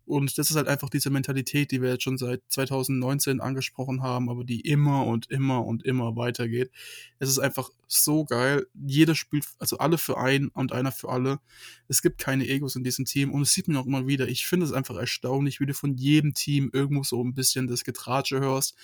Und 0.06 0.38
das 0.38 0.48
ist 0.48 0.56
halt 0.56 0.68
einfach 0.68 0.88
diese 0.88 1.10
Mentalität, 1.10 1.70
die 1.70 1.82
wir 1.82 1.90
jetzt 1.90 2.02
schon 2.02 2.16
seit 2.16 2.42
2019 2.48 3.42
angesprochen 3.42 4.02
haben, 4.02 4.30
aber 4.30 4.44
die 4.44 4.62
immer 4.62 5.04
und 5.04 5.30
immer 5.30 5.66
und 5.66 5.84
immer 5.84 6.16
weitergeht. 6.16 6.70
Es 7.18 7.27
ist 7.28 7.38
einfach 7.38 7.70
so 7.86 8.24
geil. 8.24 8.66
Jeder 8.74 9.14
spielt, 9.14 9.46
also 9.58 9.78
alle 9.78 9.98
für 9.98 10.18
einen 10.18 10.48
und 10.48 10.72
einer 10.72 10.92
für 10.92 11.08
alle. 11.08 11.40
Es 11.88 12.02
gibt 12.02 12.18
keine 12.18 12.46
Egos 12.48 12.76
in 12.76 12.84
diesem 12.84 13.04
Team 13.04 13.32
und 13.32 13.42
es 13.42 13.52
sieht 13.52 13.68
man 13.68 13.76
auch 13.76 13.86
immer 13.86 14.06
wieder. 14.06 14.28
Ich 14.28 14.46
finde 14.46 14.66
es 14.66 14.72
einfach 14.72 14.96
erstaunlich, 14.96 15.60
wie 15.60 15.66
du 15.66 15.74
von 15.74 15.94
jedem 15.94 16.34
Team 16.34 16.70
irgendwo 16.72 17.02
so 17.02 17.22
ein 17.22 17.34
bisschen 17.34 17.66
das 17.66 17.84
Getratsche 17.84 18.40
hörst 18.40 18.74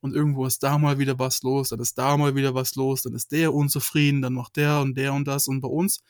und 0.00 0.14
irgendwo 0.14 0.46
ist 0.46 0.62
da 0.62 0.78
mal 0.78 0.98
wieder 0.98 1.18
was 1.18 1.42
los, 1.42 1.70
dann 1.70 1.80
ist 1.80 1.96
da 1.98 2.16
mal 2.16 2.34
wieder 2.34 2.54
was 2.54 2.74
los, 2.74 3.02
dann 3.02 3.14
ist 3.14 3.32
der 3.32 3.54
unzufrieden, 3.54 4.22
dann 4.22 4.34
macht 4.34 4.56
der 4.56 4.80
und 4.80 4.96
der 4.96 5.12
und 5.14 5.26
das 5.26 5.48
und 5.48 5.60
bei 5.60 5.68
uns, 5.68 6.02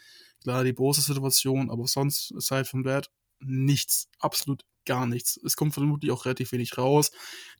klar, 0.42 0.64
die 0.64 0.74
große 0.74 1.02
Situation, 1.02 1.70
aber 1.70 1.87
sonst, 1.87 2.33
aside 2.37 2.64
from 2.64 2.85
that, 2.85 3.11
nichts, 3.40 4.09
absolut 4.18 4.64
gar 4.85 5.07
nichts. 5.07 5.38
Es 5.45 5.57
kommt 5.57 5.75
vermutlich 5.75 6.11
auch 6.11 6.25
relativ 6.25 6.53
wenig 6.53 6.77
raus. 6.79 7.11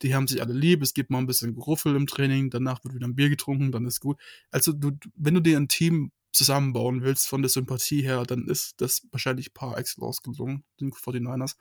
Die 0.02 0.14
haben 0.14 0.28
sich 0.28 0.40
alle 0.40 0.54
lieb, 0.54 0.82
es 0.82 0.94
gibt 0.94 1.11
mal 1.11 1.18
ein 1.18 1.26
bisschen 1.26 1.54
Geruffel 1.54 1.96
im 1.96 2.06
Training, 2.06 2.50
danach 2.50 2.82
wird 2.85 2.94
wieder 2.94 3.06
ein 3.06 3.14
Bier 3.14 3.28
getrunken, 3.28 3.72
dann 3.72 3.87
ist 3.87 4.00
gut. 4.00 4.20
Also 4.50 4.72
du, 4.72 4.92
wenn 5.14 5.35
du 5.35 5.40
dir 5.40 5.56
ein 5.56 5.68
Team 5.68 6.12
zusammenbauen 6.32 7.02
willst 7.02 7.28
von 7.28 7.42
der 7.42 7.50
Sympathie 7.50 8.02
her, 8.02 8.24
dann 8.24 8.48
ist 8.48 8.80
das 8.80 9.06
wahrscheinlich 9.12 9.52
par 9.54 9.78
excellence 9.78 10.22
gelungen, 10.22 10.64
den 10.80 10.90
49ers. 10.92 11.56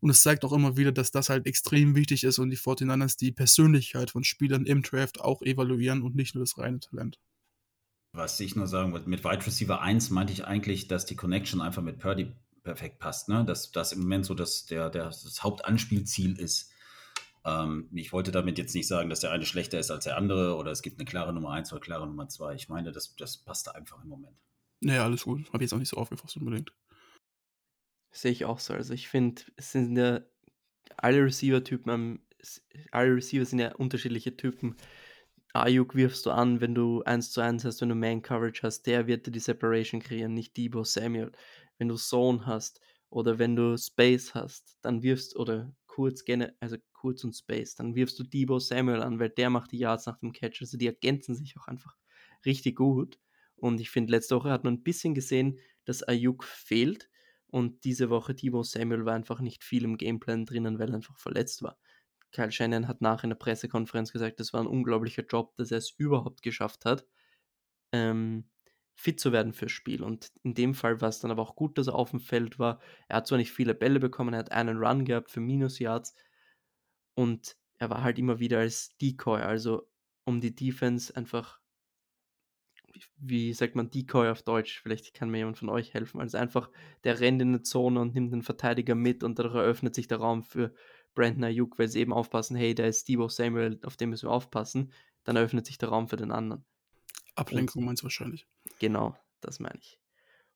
Und 0.00 0.10
es 0.10 0.22
zeigt 0.22 0.44
auch 0.44 0.52
immer 0.52 0.76
wieder, 0.76 0.92
dass 0.92 1.12
das 1.12 1.28
halt 1.28 1.46
extrem 1.46 1.94
wichtig 1.94 2.24
ist 2.24 2.38
und 2.38 2.50
die 2.50 2.58
49ers 2.58 3.16
die 3.16 3.32
Persönlichkeit 3.32 4.10
von 4.10 4.24
Spielern 4.24 4.66
im 4.66 4.82
Draft 4.82 5.20
auch 5.20 5.42
evaluieren 5.42 6.02
und 6.02 6.16
nicht 6.16 6.34
nur 6.34 6.42
das 6.42 6.58
reine 6.58 6.80
Talent. 6.80 7.18
Was 8.12 8.40
ich 8.40 8.56
nur 8.56 8.66
sagen 8.66 8.92
wollte, 8.92 9.08
mit 9.08 9.22
Wide 9.22 9.46
Receiver 9.46 9.80
1 9.80 10.10
meinte 10.10 10.32
ich 10.32 10.44
eigentlich, 10.44 10.88
dass 10.88 11.06
die 11.06 11.14
Connection 11.14 11.60
einfach 11.60 11.82
mit 11.82 12.00
Purdy 12.00 12.32
perfekt 12.62 12.98
passt, 12.98 13.28
ne? 13.28 13.44
Dass 13.44 13.72
das 13.72 13.92
im 13.92 14.00
Moment 14.00 14.26
so 14.26 14.34
das, 14.34 14.66
der, 14.66 14.90
der, 14.90 15.06
das 15.06 15.42
Hauptanspielziel 15.42 16.38
ist. 16.38 16.70
Ähm, 17.44 17.88
ich 17.92 18.12
wollte 18.12 18.30
damit 18.32 18.58
jetzt 18.58 18.74
nicht 18.74 18.86
sagen, 18.86 19.10
dass 19.10 19.20
der 19.20 19.32
eine 19.32 19.46
schlechter 19.46 19.78
ist 19.78 19.90
als 19.90 20.04
der 20.04 20.16
andere 20.16 20.56
oder 20.56 20.70
es 20.70 20.82
gibt 20.82 20.98
eine 20.98 21.06
klare 21.06 21.32
Nummer 21.32 21.52
1 21.52 21.72
oder 21.72 21.80
klare 21.80 22.06
Nummer 22.06 22.28
2. 22.28 22.54
Ich 22.54 22.68
meine, 22.68 22.92
das, 22.92 23.16
das 23.16 23.38
passt 23.38 23.66
da 23.66 23.72
einfach 23.72 24.02
im 24.02 24.08
Moment. 24.08 24.36
Naja, 24.80 25.04
alles 25.04 25.24
gut. 25.24 25.46
Habe 25.48 25.58
ich 25.58 25.62
jetzt 25.62 25.72
auch 25.74 25.78
nicht 25.78 25.88
so 25.88 25.96
aufgefasst 25.96 26.36
unbedingt. 26.36 26.72
Sehe 28.12 28.32
ich 28.32 28.44
auch 28.44 28.58
so. 28.58 28.74
Also 28.74 28.92
ich 28.92 29.08
finde, 29.08 29.42
es 29.56 29.72
sind 29.72 29.96
ja 29.96 30.20
alle 30.96 31.24
Receiver-Typen, 31.24 32.20
alle 32.90 33.14
Receiver 33.14 33.44
sind 33.44 33.58
ja 33.58 33.74
unterschiedliche 33.74 34.36
Typen. 34.36 34.76
Ayuk 35.52 35.94
wirfst 35.94 36.26
du 36.26 36.30
an, 36.30 36.60
wenn 36.60 36.74
du 36.74 37.02
1 37.02 37.32
zu 37.32 37.40
1 37.40 37.64
hast, 37.64 37.80
wenn 37.80 37.88
du 37.88 37.94
Man-Coverage 37.94 38.62
hast, 38.62 38.82
der 38.86 39.06
wird 39.06 39.26
dir 39.26 39.32
die 39.32 39.40
Separation 39.40 40.00
kreieren, 40.00 40.34
nicht 40.34 40.56
Debo 40.56 40.84
Samuel. 40.84 41.32
Wenn 41.80 41.88
du 41.88 41.96
Zone 41.96 42.44
hast 42.44 42.80
oder 43.08 43.38
wenn 43.38 43.56
du 43.56 43.78
Space 43.78 44.34
hast, 44.34 44.76
dann 44.82 45.02
wirfst 45.02 45.34
oder 45.34 45.74
kurz, 45.86 46.22
also 46.60 46.76
kurz 46.92 47.24
und 47.24 47.34
Space, 47.34 47.74
dann 47.74 47.94
wirfst 47.94 48.18
du 48.18 48.22
Debo 48.22 48.58
Samuel 48.58 49.02
an, 49.02 49.18
weil 49.18 49.30
der 49.30 49.48
macht 49.48 49.72
die 49.72 49.78
Yards 49.78 50.04
nach 50.04 50.18
dem 50.18 50.32
Catch. 50.32 50.60
Also 50.60 50.76
die 50.76 50.86
ergänzen 50.86 51.34
sich 51.34 51.56
auch 51.58 51.66
einfach 51.68 51.96
richtig 52.44 52.76
gut. 52.76 53.18
Und 53.56 53.80
ich 53.80 53.88
finde, 53.88 54.12
letzte 54.12 54.36
Woche 54.36 54.50
hat 54.50 54.62
man 54.64 54.74
ein 54.74 54.82
bisschen 54.82 55.14
gesehen, 55.14 55.58
dass 55.86 56.02
Ayuk 56.02 56.44
fehlt. 56.44 57.08
Und 57.46 57.84
diese 57.84 58.10
Woche 58.10 58.34
Debo 58.34 58.62
Samuel 58.62 59.06
war 59.06 59.14
einfach 59.14 59.40
nicht 59.40 59.64
viel 59.64 59.84
im 59.84 59.96
Gameplan 59.96 60.44
drinnen, 60.44 60.78
weil 60.78 60.90
er 60.90 60.96
einfach 60.96 61.18
verletzt 61.18 61.62
war. 61.62 61.78
Kyle 62.32 62.52
Shannon 62.52 62.88
hat 62.88 63.00
nach 63.00 63.24
in 63.24 63.30
der 63.30 63.36
Pressekonferenz 63.36 64.12
gesagt, 64.12 64.38
das 64.38 64.52
war 64.52 64.60
ein 64.60 64.66
unglaublicher 64.66 65.24
Job, 65.24 65.56
dass 65.56 65.70
er 65.70 65.78
es 65.78 65.90
überhaupt 65.96 66.42
geschafft 66.42 66.84
hat, 66.84 67.06
ähm, 67.92 68.48
fit 69.00 69.18
zu 69.18 69.32
werden 69.32 69.54
fürs 69.54 69.72
Spiel. 69.72 70.02
Und 70.02 70.30
in 70.42 70.52
dem 70.52 70.74
Fall 70.74 71.00
war 71.00 71.08
es 71.08 71.20
dann 71.20 71.30
aber 71.30 71.40
auch 71.40 71.56
gut, 71.56 71.78
dass 71.78 71.86
er 71.86 71.94
auf 71.94 72.10
dem 72.10 72.20
Feld 72.20 72.58
war. 72.58 72.80
Er 73.08 73.16
hat 73.16 73.26
zwar 73.26 73.38
nicht 73.38 73.50
viele 73.50 73.74
Bälle 73.74 73.98
bekommen, 73.98 74.34
er 74.34 74.40
hat 74.40 74.52
einen 74.52 74.76
Run 74.76 75.06
gehabt 75.06 75.30
für 75.30 75.40
Minus-Yards 75.40 76.14
und 77.14 77.56
er 77.78 77.88
war 77.88 78.02
halt 78.02 78.18
immer 78.18 78.40
wieder 78.40 78.58
als 78.58 78.94
Decoy, 78.98 79.40
also 79.40 79.88
um 80.24 80.42
die 80.42 80.54
Defense 80.54 81.16
einfach, 81.16 81.60
wie 83.16 83.54
sagt 83.54 83.74
man 83.74 83.88
Decoy 83.88 84.28
auf 84.28 84.42
Deutsch? 84.42 84.82
Vielleicht 84.82 85.14
kann 85.14 85.30
mir 85.30 85.38
jemand 85.38 85.56
von 85.56 85.70
euch 85.70 85.94
helfen. 85.94 86.20
Also 86.20 86.36
einfach, 86.36 86.70
der 87.04 87.20
rennt 87.20 87.40
in 87.40 87.48
eine 87.48 87.62
Zone 87.62 88.00
und 88.00 88.14
nimmt 88.14 88.34
den 88.34 88.42
Verteidiger 88.42 88.94
mit 88.94 89.24
und 89.24 89.38
dadurch 89.38 89.54
eröffnet 89.54 89.94
sich 89.94 90.08
der 90.08 90.18
Raum 90.18 90.42
für 90.42 90.74
Brandon 91.14 91.44
Ayuk, 91.44 91.78
weil 91.78 91.88
sie 91.88 92.00
eben 92.00 92.12
aufpassen, 92.12 92.54
hey, 92.54 92.74
da 92.74 92.84
ist 92.84 93.00
Steve 93.00 93.30
Samuel, 93.30 93.80
auf 93.82 93.96
den 93.96 94.10
müssen 94.10 94.28
wir 94.28 94.32
aufpassen, 94.32 94.92
dann 95.24 95.36
eröffnet 95.36 95.64
sich 95.64 95.78
der 95.78 95.88
Raum 95.88 96.06
für 96.06 96.16
den 96.16 96.32
anderen. 96.32 96.66
Ablenkung 97.34 97.84
meinst 97.84 98.02
du 98.02 98.04
wahrscheinlich. 98.04 98.46
Genau, 98.78 99.16
das 99.40 99.60
meine 99.60 99.78
ich. 99.78 99.98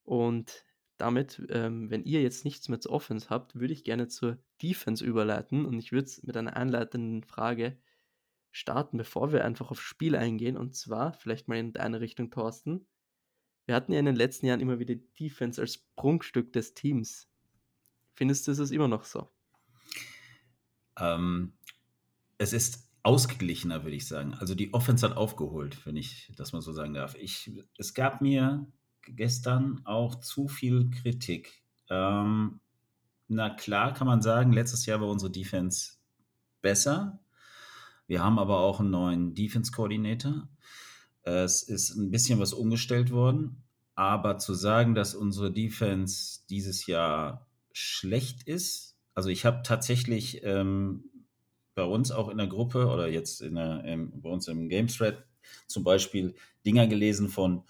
Und 0.03 0.65
damit, 0.97 1.43
ähm, 1.49 1.91
wenn 1.91 2.05
ihr 2.05 2.23
jetzt 2.23 2.45
nichts 2.45 2.69
mehr 2.69 2.81
zu 2.81 2.91
Offense 2.91 3.29
habt, 3.31 3.57
würde 3.57 3.73
ich 3.73 3.85
gerne 3.85 4.09
zur 4.09 4.39
Defense 4.63 5.05
überleiten 5.05 5.65
und 5.65 5.79
ich 5.79 5.93
würde 5.93 6.07
es 6.07 6.23
mit 6.23 6.37
einer 6.37 6.57
einleitenden 6.57 7.25
Frage 7.25 7.79
starten, 8.53 8.97
bevor 8.97 9.33
wir 9.33 9.45
einfach 9.45 9.71
aufs 9.71 9.83
Spiel 9.83 10.15
eingehen. 10.15 10.57
Und 10.57 10.77
zwar, 10.77 11.13
vielleicht 11.13 11.49
mal 11.49 11.59
in 11.59 11.73
deine 11.73 12.01
Richtung, 12.01 12.31
Thorsten. 12.31 12.87
Wir 13.67 13.75
hatten 13.75 13.93
ja 13.93 13.99
in 13.99 14.07
den 14.07 14.15
letzten 14.15 14.47
Jahren 14.47 14.61
immer 14.61 14.79
wieder 14.79 14.95
Defense 14.95 15.61
als 15.61 15.79
Prunkstück 15.97 16.53
des 16.53 16.75
Teams. 16.75 17.29
Findest 18.13 18.47
du, 18.47 18.53
es 18.53 18.71
immer 18.71 18.87
noch 18.87 19.05
so? 19.05 19.29
Ähm, 20.97 21.55
es 22.39 22.53
ist 22.53 22.84
ausgeglichener, 23.05 23.85
würde 23.85 23.97
ich 23.97 24.09
sagen. 24.09 24.35
Also 24.35 24.55
die 24.55 24.75
Offense 24.75 25.09
hat 25.09 25.17
aufgeholt, 25.17 25.87
wenn 25.87 25.97
ich 25.97 26.33
das 26.37 26.53
mal 26.53 26.63
so 26.63 26.73
sagen 26.73 26.95
darf. 26.95 27.15
Ich, 27.15 27.53
es 27.79 27.95
gab 27.95 28.21
mir 28.21 28.67
gestern 29.03 29.83
auch 29.85 30.17
zu 30.17 30.49
viel 30.49 30.91
Kritik. 30.91 31.63
Ähm, 31.91 32.61
na 33.29 33.51
klar 33.51 33.93
kann 33.93 34.07
man 34.07 34.23
sagen, 34.23 34.53
letztes 34.53 34.87
Jahr 34.87 35.01
war 35.01 35.09
unsere 35.09 35.31
Defense 35.31 35.93
besser. 36.63 37.21
Wir 38.07 38.23
haben 38.25 38.39
aber 38.39 38.61
auch 38.61 38.81
einen 38.81 38.91
neuen 38.91 39.35
Defense-Koordinator. 39.35 40.49
Es 41.23 41.63
ist 41.63 41.95
ein 41.95 42.11
bisschen 42.11 42.39
was 42.39 42.55
umgestellt 42.55 43.11
worden. 43.11 43.63
Aber 43.95 44.39
zu 44.39 44.55
sagen, 44.55 44.95
dass 44.95 45.15
unsere 45.15 45.53
Defense 45.53 46.41
dieses 46.49 46.87
Jahr 46.87 47.47
schlecht 47.73 48.43
ist, 48.45 48.97
also 49.15 49.29
ich 49.29 49.45
habe 49.47 49.63
tatsächlich 49.63 50.43
ähm, 50.43 51.05
bei 51.75 51.85
uns 51.85 52.11
auch 52.11 52.29
in 52.29 52.39
der 52.39 52.47
Gruppe 52.47 52.87
oder 52.87 53.09
jetzt 53.09 53.43
in 53.43 53.57
der, 53.57 53.83
ähm, 53.85 54.13
bei 54.21 54.31
uns 54.31 54.49
im 54.49 54.69
Game 54.69 54.89
Thread 54.89 55.25
zum 55.67 55.85
Beispiel 55.85 56.35
Dinger 56.65 56.87
gelesen 56.87 57.29
von 57.29 57.65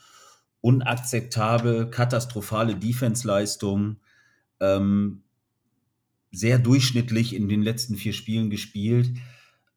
unakzeptabel, 0.61 1.91
katastrophale 1.91 2.77
Defense-Leistungen, 2.77 4.01
ähm, 4.61 5.23
sehr 6.31 6.59
durchschnittlich 6.59 7.35
in 7.35 7.49
den 7.49 7.63
letzten 7.63 7.97
vier 7.97 8.13
Spielen 8.13 8.51
gespielt. 8.51 9.11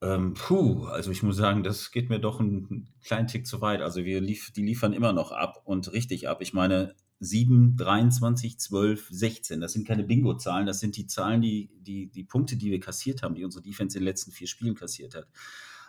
Ähm, 0.01 0.33
puh, 0.33 0.85
also 0.85 1.11
ich 1.11 1.23
muss 1.23 1.35
sagen, 1.35 1.63
das 1.63 1.91
geht 1.91 2.09
mir 2.09 2.19
doch 2.19 2.39
einen 2.39 2.87
kleinen 3.03 3.27
Tick 3.27 3.47
zu 3.47 3.61
weit. 3.61 3.81
Also 3.81 4.05
wir 4.05 4.21
lief, 4.21 4.51
die 4.51 4.63
liefern 4.63 4.93
immer 4.93 5.13
noch 5.13 5.31
ab 5.31 5.61
und 5.65 5.91
richtig 5.91 6.29
ab. 6.29 6.41
Ich 6.41 6.53
meine, 6.53 6.95
7, 7.19 7.75
23, 7.75 8.59
12, 8.59 9.07
16. 9.09 9.59
Das 9.61 9.73
sind 9.73 9.87
keine 9.87 10.03
Bingo-Zahlen, 10.03 10.67
das 10.67 10.79
sind 10.79 10.97
die 10.97 11.07
Zahlen, 11.07 11.41
die, 11.41 11.69
die, 11.81 12.07
die 12.07 12.23
Punkte, 12.23 12.57
die 12.57 12.69
wir 12.69 12.79
kassiert 12.79 13.23
haben, 13.23 13.35
die 13.35 13.43
unsere 13.43 13.63
Defense 13.63 13.97
in 13.97 14.01
den 14.01 14.07
letzten 14.07 14.31
vier 14.31 14.47
Spielen 14.47 14.75
kassiert 14.75 15.15
hat. 15.15 15.27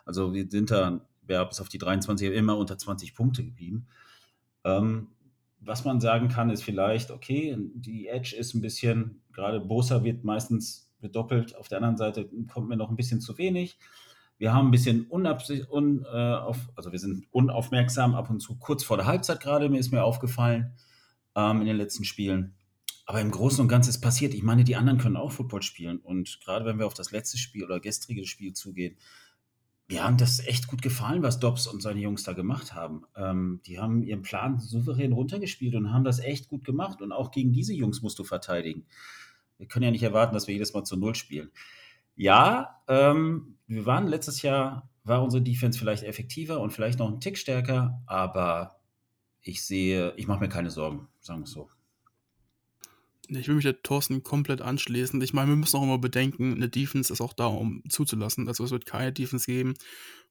Also 0.07 0.33
wir 0.33 0.49
sind 0.49 0.71
da 0.71 1.07
ja, 1.29 1.45
bis 1.45 1.61
auf 1.61 1.69
die 1.69 1.79
23 1.79 2.33
immer 2.33 2.57
unter 2.57 2.79
20 2.79 3.15
Punkte 3.15 3.45
geblieben. 3.45 3.87
Ähm, 4.65 5.09
was 5.61 5.85
man 5.85 6.01
sagen 6.01 6.29
kann, 6.29 6.51
ist 6.51 6.63
vielleicht, 6.63 7.11
okay, 7.11 7.57
die 7.75 8.07
Edge 8.07 8.35
ist 8.35 8.55
ein 8.55 8.63
bisschen, 8.63 9.21
gerade 9.33 9.61
Bosa 9.61 10.05
wird 10.05 10.25
meistens 10.25 10.91
bedoppelt, 11.01 11.55
auf 11.57 11.69
der 11.69 11.79
anderen 11.79 11.99
Seite 11.99 12.31
kommt 12.51 12.69
mir 12.69 12.77
noch 12.77 12.89
ein 12.89 12.97
bisschen 12.97 13.21
zu 13.21 13.37
wenig. 13.37 13.79
Wir 14.39 14.55
haben 14.55 14.69
ein 14.69 14.71
bisschen 14.71 15.05
unabsicht, 15.07 15.69
un, 15.69 16.05
äh, 16.05 16.07
auf, 16.17 16.57
also 16.77 16.93
wir 16.93 16.99
sind 16.99 17.27
unaufmerksam 17.33 18.15
ab 18.15 18.31
und 18.31 18.41
zu 18.41 18.57
kurz 18.57 18.85
vor 18.85 18.97
der 18.97 19.07
Halbzeit 19.07 19.41
gerade, 19.41 19.69
mir 19.69 19.79
ist 19.79 19.93
mir 19.93 20.05
aufgefallen 20.05 20.73
ähm, 21.39 21.61
in 21.61 21.67
den 21.67 21.77
letzten 21.77 22.05
Spielen. 22.05 22.55
Aber 23.07 23.21
im 23.21 23.31
Großen 23.31 23.61
und 23.61 23.69
Ganzen 23.69 23.91
ist 23.91 24.01
passiert. 24.01 24.35
Ich 24.35 24.43
meine, 24.43 24.65
die 24.65 24.77
anderen 24.77 24.99
können 24.99 25.17
auch 25.17 25.33
Football 25.33 25.63
spielen. 25.63 25.99
Und 25.99 26.41
gerade 26.45 26.67
wenn 26.67 26.79
wir 26.79 26.87
auf 26.87 26.95
das 26.95 27.13
letzte 27.13 27.39
Spiel 27.39 27.65
oder 27.65 27.81
gestrige 27.81 28.27
Spiel 28.27 28.53
zugehen, 28.53 28.97
mir 29.89 30.05
haben 30.05 30.19
das 30.19 30.47
echt 30.47 30.67
gut 30.67 30.83
gefallen, 30.83 31.23
was 31.23 31.41
Dobbs 31.41 31.67
und 31.67 31.81
seine 31.81 32.01
Jungs 32.01 32.23
da 32.23 32.35
gemacht 32.35 32.75
haben. 32.75 33.05
Ähm, 33.17 33.61
die 33.65 33.79
haben 33.79 34.03
ihren 34.03 34.21
Plan 34.21 34.59
souverän 34.59 35.13
runtergespielt 35.13 35.75
und 35.75 35.93
haben 35.93 36.05
das 36.05 36.19
echt 36.19 36.49
gut 36.49 36.65
gemacht. 36.65 37.01
Und 37.01 37.13
auch 37.13 37.31
gegen 37.31 37.53
diese 37.53 37.73
Jungs 37.73 38.03
musst 38.03 38.19
du 38.19 38.25
verteidigen. 38.25 38.85
Wir 39.57 39.67
können 39.67 39.85
ja 39.85 39.91
nicht 39.91 40.03
erwarten, 40.03 40.35
dass 40.35 40.47
wir 40.47 40.55
jedes 40.55 40.75
Mal 40.75 40.85
zu 40.85 40.97
Null 40.97 41.15
spielen. 41.15 41.51
Ja, 42.15 42.83
ähm, 42.89 43.57
wir 43.67 43.87
waren 43.87 44.09
letztes 44.09 44.43
Jahr, 44.43 44.91
war 45.05 45.23
unsere 45.23 45.43
Defense 45.43 45.79
vielleicht 45.79 46.03
effektiver 46.03 46.61
und 46.61 46.73
vielleicht 46.73 46.99
noch 46.99 47.09
ein 47.09 47.21
Tick 47.21 47.39
stärker, 47.39 48.03
aber 48.07 48.79
ich 49.41 49.65
sehe, 49.65 50.13
ich 50.17 50.27
mache 50.27 50.41
mir 50.41 50.49
keine 50.49 50.71
Sorgen, 50.71 51.09
sagen 51.29 51.41
wir 51.41 51.45
es 51.45 51.53
so. 51.53 51.71
Ich 53.31 53.47
will 53.47 53.57
mich 53.57 53.65
der 53.65 53.83
Thorsten 53.83 54.23
komplett 54.23 54.63
anschließen. 54.63 55.21
Ich 55.21 55.35
meine, 55.35 55.51
wir 55.51 55.57
müssen 55.57 55.77
auch 55.77 55.83
immer 55.83 55.99
bedenken, 55.99 56.55
eine 56.55 56.71
Defense 56.71 57.13
ist 57.13 57.21
auch 57.21 57.35
da, 57.35 57.47
um 57.47 57.83
zuzulassen. 57.91 58.49
Also 58.49 58.65
es 58.65 58.71
wird 58.71 58.87
keine 58.87 59.13
Defense 59.13 59.45
geben. 59.45 59.75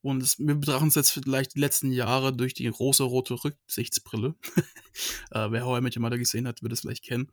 Und 0.01 0.23
es, 0.23 0.39
wir 0.39 0.55
betrachten 0.55 0.87
es 0.87 0.95
jetzt 0.95 1.11
vielleicht 1.11 1.55
die 1.55 1.59
letzten 1.59 1.91
Jahre 1.91 2.35
durch 2.35 2.55
die 2.55 2.69
große 2.69 3.03
rote 3.03 3.35
Rücksichtsbrille. 3.43 4.33
äh, 5.31 5.51
wer 5.51 5.77
I 5.77 5.81
Met 5.81 5.95
Your 5.95 6.01
Mother 6.01 6.17
gesehen 6.17 6.47
hat, 6.47 6.63
wird 6.63 6.73
es 6.73 6.81
vielleicht 6.81 7.03
kennen. 7.03 7.31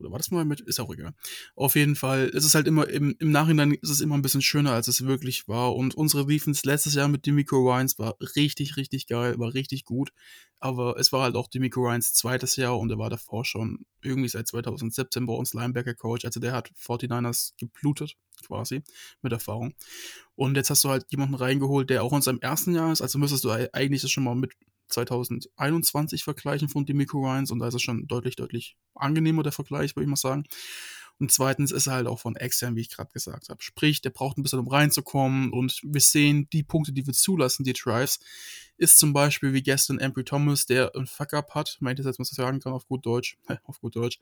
Oder 0.00 0.10
war 0.10 0.18
das 0.18 0.30
mal 0.30 0.44
mit? 0.44 0.60
Ist 0.60 0.80
auch 0.80 0.92
egal. 0.92 1.14
Auf 1.54 1.76
jeden 1.76 1.96
Fall, 1.96 2.30
es 2.34 2.44
ist 2.44 2.54
halt 2.54 2.66
immer, 2.66 2.88
im, 2.88 3.14
im 3.18 3.30
Nachhinein 3.30 3.72
ist 3.72 3.90
es 3.90 4.00
immer 4.00 4.16
ein 4.16 4.22
bisschen 4.22 4.42
schöner, 4.42 4.72
als 4.72 4.88
es 4.88 5.04
wirklich 5.06 5.48
war. 5.48 5.74
Und 5.74 5.94
unsere 5.94 6.26
Defense 6.26 6.62
letztes 6.64 6.94
Jahr 6.94 7.08
mit 7.08 7.26
Demico 7.26 7.56
Ryans 7.56 7.98
war 7.98 8.16
richtig, 8.36 8.76
richtig 8.76 9.06
geil, 9.06 9.38
war 9.38 9.54
richtig 9.54 9.84
gut. 9.84 10.12
Aber 10.58 10.98
es 10.98 11.10
war 11.12 11.22
halt 11.22 11.36
auch 11.36 11.48
Demico 11.48 11.80
Ryans 11.80 12.12
zweites 12.12 12.56
Jahr 12.56 12.78
und 12.78 12.90
er 12.90 12.98
war 12.98 13.08
davor 13.08 13.44
schon 13.44 13.86
irgendwie 14.02 14.28
seit 14.28 14.46
2017 14.46 15.26
bei 15.26 15.32
uns 15.32 15.54
Linebacker-Coach. 15.54 16.24
Also 16.26 16.38
der 16.38 16.52
hat 16.52 16.70
49ers 16.78 17.52
geblutet, 17.58 18.16
quasi, 18.46 18.82
mit 19.22 19.32
Erfahrung. 19.32 19.74
Und 20.34 20.56
jetzt 20.56 20.70
hast 20.70 20.84
du 20.84 20.90
halt 20.90 21.06
jemanden 21.10 21.34
reingeholt, 21.34 21.88
der 21.88 22.02
auch 22.02 22.12
in 22.12 22.22
seinem 22.22 22.40
ersten 22.40 22.74
Jahr 22.74 22.92
ist. 22.92 23.00
Also 23.00 23.18
müsstest 23.18 23.44
du 23.44 23.50
eigentlich 23.50 24.02
das 24.02 24.10
schon 24.10 24.24
mal 24.24 24.34
mit 24.34 24.52
2021 24.90 26.24
vergleichen 26.24 26.68
von 26.68 26.86
Demico 26.86 27.18
Ryans 27.20 27.50
und 27.50 27.58
da 27.58 27.68
ist 27.68 27.74
es 27.74 27.82
schon 27.82 28.06
deutlich, 28.06 28.36
deutlich 28.36 28.76
angenehmer, 28.94 29.42
der 29.42 29.52
Vergleich, 29.52 29.96
würde 29.96 30.04
ich 30.04 30.10
mal 30.10 30.16
sagen. 30.16 30.44
Und 31.20 31.30
zweitens 31.30 31.70
ist 31.70 31.86
er 31.86 31.92
halt 31.92 32.06
auch 32.06 32.18
von 32.18 32.34
extern, 32.34 32.76
wie 32.76 32.80
ich 32.80 32.88
gerade 32.88 33.10
gesagt 33.12 33.50
habe. 33.50 33.62
Sprich, 33.62 34.00
der 34.00 34.08
braucht 34.08 34.38
ein 34.38 34.42
bisschen, 34.42 34.58
um 34.58 34.68
reinzukommen. 34.68 35.52
Und 35.52 35.78
wir 35.84 36.00
sehen 36.00 36.48
die 36.50 36.62
Punkte, 36.62 36.92
die 36.92 37.06
wir 37.06 37.12
zulassen, 37.12 37.62
die 37.62 37.74
Drives, 37.74 38.20
ist 38.78 38.98
zum 38.98 39.12
Beispiel 39.12 39.52
wie 39.52 39.62
gestern 39.62 40.00
Ambry 40.00 40.24
Thomas, 40.24 40.64
der 40.64 40.96
ein 40.96 41.06
Fuck-Up 41.06 41.54
hat, 41.54 41.76
meint 41.80 42.00
ich 42.00 42.06
jetzt, 42.06 42.18
was 42.18 42.30
ich 42.30 42.36
sagen 42.36 42.60
kann, 42.60 42.72
auf 42.72 42.88
gut 42.88 43.04
Deutsch. 43.04 43.36
auf 43.64 43.80
gut 43.80 43.96
Deutsch. 43.96 44.18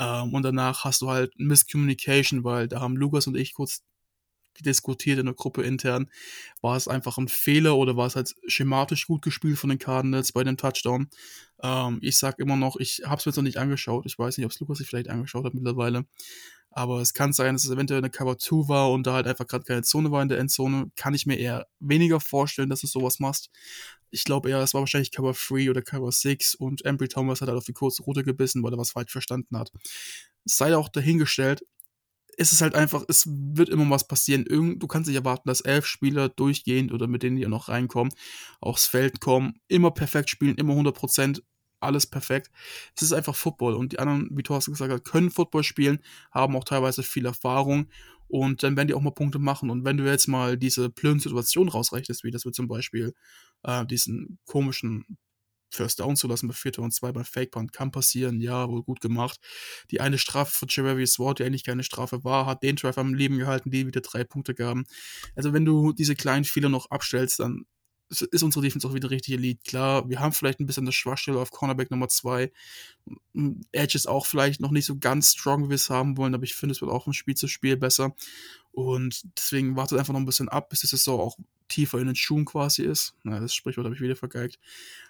Ähm, 0.00 0.34
und 0.34 0.42
danach 0.42 0.82
hast 0.82 1.02
du 1.02 1.08
halt 1.08 1.32
Miscommunication, 1.38 2.42
weil 2.42 2.66
da 2.66 2.80
haben 2.80 2.96
Lukas 2.96 3.28
und 3.28 3.36
ich 3.36 3.54
kurz 3.54 3.84
diskutiert 4.62 5.18
in 5.18 5.26
der 5.26 5.34
Gruppe 5.34 5.62
intern. 5.62 6.10
War 6.60 6.76
es 6.76 6.88
einfach 6.88 7.18
ein 7.18 7.28
Fehler 7.28 7.76
oder 7.76 7.96
war 7.96 8.06
es 8.06 8.16
halt 8.16 8.34
schematisch 8.46 9.06
gut 9.06 9.22
gespielt 9.22 9.58
von 9.58 9.70
den 9.70 9.78
Cardinals 9.78 10.32
bei 10.32 10.44
dem 10.44 10.56
Touchdown? 10.56 11.08
Ähm, 11.62 11.98
ich 12.02 12.18
sag 12.18 12.38
immer 12.38 12.56
noch, 12.56 12.76
ich 12.76 13.02
habe 13.04 13.16
es 13.16 13.26
mir 13.26 13.30
jetzt 13.30 13.36
noch 13.36 13.42
nicht 13.44 13.58
angeschaut. 13.58 14.06
Ich 14.06 14.18
weiß 14.18 14.36
nicht, 14.36 14.44
ob 14.44 14.52
es 14.52 14.60
Lukas 14.60 14.78
sich 14.78 14.88
vielleicht 14.88 15.10
angeschaut 15.10 15.44
hat 15.44 15.54
mittlerweile. 15.54 16.04
Aber 16.76 17.00
es 17.00 17.14
kann 17.14 17.32
sein, 17.32 17.54
dass 17.54 17.64
es 17.64 17.70
eventuell 17.70 17.98
eine 17.98 18.10
Cover 18.10 18.36
2 18.36 18.68
war 18.68 18.90
und 18.90 19.06
da 19.06 19.12
halt 19.12 19.28
einfach 19.28 19.46
gerade 19.46 19.64
keine 19.64 19.82
Zone 19.82 20.10
war 20.10 20.22
in 20.22 20.28
der 20.28 20.38
Endzone. 20.38 20.90
Kann 20.96 21.14
ich 21.14 21.24
mir 21.24 21.38
eher 21.38 21.68
weniger 21.78 22.18
vorstellen, 22.18 22.68
dass 22.68 22.80
du 22.80 22.88
sowas 22.88 23.20
machst. 23.20 23.48
Ich 24.10 24.24
glaube 24.24 24.50
eher, 24.50 24.58
es 24.58 24.74
war 24.74 24.80
wahrscheinlich 24.80 25.12
Cover 25.12 25.34
3 25.34 25.70
oder 25.70 25.82
Cover 25.82 26.10
6 26.10 26.56
und 26.56 26.84
Embry 26.84 27.06
Thomas 27.06 27.40
hat 27.40 27.48
halt 27.48 27.58
auf 27.58 27.64
die 27.64 27.72
kurze 27.72 28.02
Route 28.02 28.24
gebissen, 28.24 28.64
weil 28.64 28.72
er 28.72 28.78
was 28.78 28.90
falsch 28.90 29.12
verstanden 29.12 29.56
hat. 29.56 29.70
Sei 30.44 30.76
auch 30.76 30.88
dahingestellt, 30.88 31.64
ist 32.36 32.52
es 32.52 32.60
halt 32.60 32.74
einfach, 32.74 33.04
es 33.08 33.26
wird 33.28 33.68
immer 33.68 33.88
was 33.90 34.06
passieren. 34.06 34.46
Irgend, 34.46 34.82
du 34.82 34.86
kannst 34.86 35.08
nicht 35.08 35.16
erwarten, 35.16 35.48
dass 35.48 35.60
elf 35.60 35.86
Spieler 35.86 36.28
durchgehend 36.28 36.92
oder 36.92 37.06
mit 37.06 37.22
denen 37.22 37.36
die 37.36 37.46
noch 37.46 37.68
reinkommen, 37.68 38.12
aufs 38.60 38.86
Feld 38.86 39.20
kommen, 39.20 39.54
immer 39.68 39.90
perfekt 39.90 40.30
spielen, 40.30 40.56
immer 40.56 40.72
100 40.72 40.94
Prozent 40.94 41.42
alles 41.80 42.06
perfekt. 42.06 42.50
Es 42.96 43.02
ist 43.02 43.12
einfach 43.12 43.36
Football 43.36 43.74
und 43.74 43.92
die 43.92 43.98
anderen, 43.98 44.28
wie 44.32 44.42
Thorsten 44.42 44.72
gesagt 44.72 44.92
hat, 44.92 45.04
können 45.04 45.30
Football 45.30 45.64
spielen, 45.64 45.98
haben 46.32 46.56
auch 46.56 46.64
teilweise 46.64 47.02
viel 47.02 47.26
Erfahrung 47.26 47.88
und 48.26 48.62
dann 48.62 48.76
werden 48.76 48.88
die 48.88 48.94
auch 48.94 49.02
mal 49.02 49.10
Punkte 49.10 49.38
machen. 49.38 49.70
Und 49.70 49.84
wenn 49.84 49.96
du 49.96 50.04
jetzt 50.04 50.26
mal 50.26 50.56
diese 50.56 50.88
blöden 50.88 51.20
Situationen 51.20 51.68
rausrechnest, 51.68 52.24
wie 52.24 52.30
das 52.30 52.44
wir 52.44 52.52
zum 52.52 52.68
Beispiel 52.68 53.14
äh, 53.62 53.84
diesen 53.86 54.38
komischen 54.46 55.18
First 55.74 56.00
Down 56.00 56.16
zu 56.16 56.28
lassen 56.28 56.48
bei 56.48 56.54
4. 56.54 56.78
und 56.78 56.92
2 56.92 57.12
bei 57.12 57.24
Fake 57.24 57.50
Punt 57.50 57.72
kann 57.72 57.90
passieren, 57.90 58.40
ja, 58.40 58.68
wohl 58.68 58.82
gut 58.82 59.00
gemacht. 59.00 59.40
Die 59.90 60.00
eine 60.00 60.18
Strafe 60.18 60.52
von 60.52 60.68
Jeremy 60.70 61.04
Ward, 61.04 61.38
die 61.38 61.44
eigentlich 61.44 61.64
keine 61.64 61.82
Strafe 61.82 62.24
war, 62.24 62.46
hat 62.46 62.62
den 62.62 62.76
Drive 62.76 62.98
am 62.98 63.14
Leben 63.14 63.38
gehalten, 63.38 63.70
die 63.70 63.86
wieder 63.86 64.00
drei 64.00 64.24
Punkte 64.24 64.54
gaben. 64.54 64.86
Also 65.34 65.52
wenn 65.52 65.64
du 65.64 65.92
diese 65.92 66.14
kleinen 66.14 66.44
Fehler 66.44 66.68
noch 66.68 66.90
abstellst, 66.90 67.40
dann 67.40 67.66
ist 68.10 68.42
unsere 68.42 68.64
Defense 68.64 68.86
auch 68.86 68.94
wieder 68.94 69.10
richtig 69.10 69.34
elite. 69.34 69.62
Klar, 69.66 70.08
wir 70.08 70.20
haben 70.20 70.32
vielleicht 70.32 70.60
ein 70.60 70.66
bisschen 70.66 70.84
eine 70.84 70.92
Schwachstelle 70.92 71.38
auf 71.38 71.50
Cornerback 71.50 71.90
Nummer 71.90 72.08
2. 72.08 72.52
Edge 73.72 73.96
ist 73.96 74.06
auch 74.06 74.26
vielleicht 74.26 74.60
noch 74.60 74.70
nicht 74.70 74.84
so 74.84 74.98
ganz 74.98 75.32
strong, 75.32 75.64
wie 75.64 75.70
wir 75.70 75.76
es 75.76 75.90
haben 75.90 76.16
wollen, 76.16 76.34
aber 76.34 76.44
ich 76.44 76.54
finde, 76.54 76.74
es 76.74 76.80
wird 76.80 76.90
auch 76.90 77.04
von 77.04 77.12
Spiel 77.12 77.34
zu 77.34 77.48
Spiel 77.48 77.76
besser. 77.76 78.14
Und 78.72 79.22
deswegen 79.38 79.76
wartet 79.76 79.98
einfach 79.98 80.12
noch 80.12 80.20
ein 80.20 80.26
bisschen 80.26 80.48
ab, 80.48 80.68
bis 80.68 80.80
die 80.80 80.86
Saison 80.86 81.20
auch 81.20 81.38
tiefer 81.68 81.98
in 81.98 82.06
den 82.06 82.16
Schuhen 82.16 82.44
quasi 82.44 82.82
ist. 82.82 83.14
Na, 83.22 83.40
das 83.40 83.54
Sprichwort 83.54 83.84
habe 83.84 83.94
ich 83.94 84.00
wieder 84.00 84.16
vergeigt. 84.16 84.58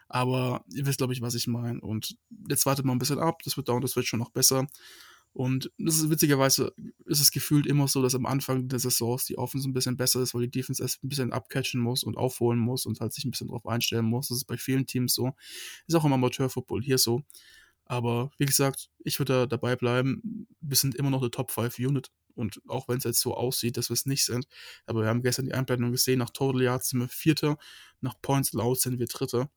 Aber 0.08 0.64
ihr 0.72 0.86
wisst, 0.86 0.98
glaube 0.98 1.12
ich, 1.12 1.20
was 1.20 1.34
ich 1.34 1.46
meine. 1.46 1.80
Und 1.80 2.16
jetzt 2.48 2.66
wartet 2.66 2.84
mal 2.84 2.92
ein 2.92 2.98
bisschen 2.98 3.18
ab, 3.18 3.42
das 3.44 3.56
wird 3.56 3.68
dauern, 3.68 3.82
das 3.82 3.96
wird 3.96 4.06
schon 4.06 4.20
noch 4.20 4.30
besser. 4.30 4.66
Und 5.34 5.72
das 5.78 5.96
ist 5.96 6.10
witzigerweise 6.10 6.72
ist 7.06 7.20
es 7.20 7.32
gefühlt 7.32 7.66
immer 7.66 7.88
so, 7.88 8.00
dass 8.02 8.14
am 8.14 8.24
Anfang 8.24 8.68
der 8.68 8.78
Saison 8.78 9.20
die 9.28 9.36
Offense 9.36 9.68
ein 9.68 9.72
bisschen 9.72 9.96
besser 9.96 10.22
ist, 10.22 10.32
weil 10.32 10.42
die 10.42 10.50
Defense 10.50 10.80
erst 10.80 11.02
ein 11.02 11.08
bisschen 11.08 11.32
abcatchen 11.32 11.80
muss 11.80 12.04
und 12.04 12.16
aufholen 12.16 12.60
muss 12.60 12.86
und 12.86 13.00
halt 13.00 13.12
sich 13.12 13.24
ein 13.24 13.32
bisschen 13.32 13.48
drauf 13.48 13.66
einstellen 13.66 14.04
muss. 14.04 14.28
Das 14.28 14.38
ist 14.38 14.44
bei 14.44 14.56
vielen 14.56 14.86
Teams 14.86 15.12
so. 15.12 15.32
Ist 15.88 15.96
auch 15.96 16.04
im 16.04 16.12
Amateurfootball 16.12 16.82
hier 16.82 16.98
so. 16.98 17.24
Aber 17.84 18.30
wie 18.38 18.46
gesagt, 18.46 18.90
ich 19.00 19.18
würde 19.18 19.32
da 19.32 19.46
dabei 19.46 19.74
bleiben. 19.74 20.46
Wir 20.60 20.76
sind 20.76 20.94
immer 20.94 21.10
noch 21.10 21.20
eine 21.20 21.32
Top 21.32 21.50
5 21.50 21.80
Unit. 21.80 22.12
Und 22.34 22.60
auch 22.68 22.88
wenn 22.88 22.98
es 22.98 23.04
jetzt 23.04 23.20
so 23.20 23.34
aussieht, 23.34 23.76
dass 23.76 23.90
wir 23.90 23.94
es 23.94 24.06
nicht 24.06 24.24
sind. 24.24 24.46
Aber 24.86 25.02
wir 25.02 25.08
haben 25.08 25.22
gestern 25.22 25.46
die 25.46 25.54
Einblendung 25.54 25.92
gesehen, 25.92 26.18
nach 26.18 26.30
Total 26.30 26.62
Yards 26.62 26.90
sind 26.90 27.00
wir 27.00 27.08
Vierter, 27.08 27.56
nach 28.00 28.14
Points 28.20 28.52
Loud 28.52 28.80
sind 28.80 28.98
wir 28.98 29.06
Dritter. 29.06 29.50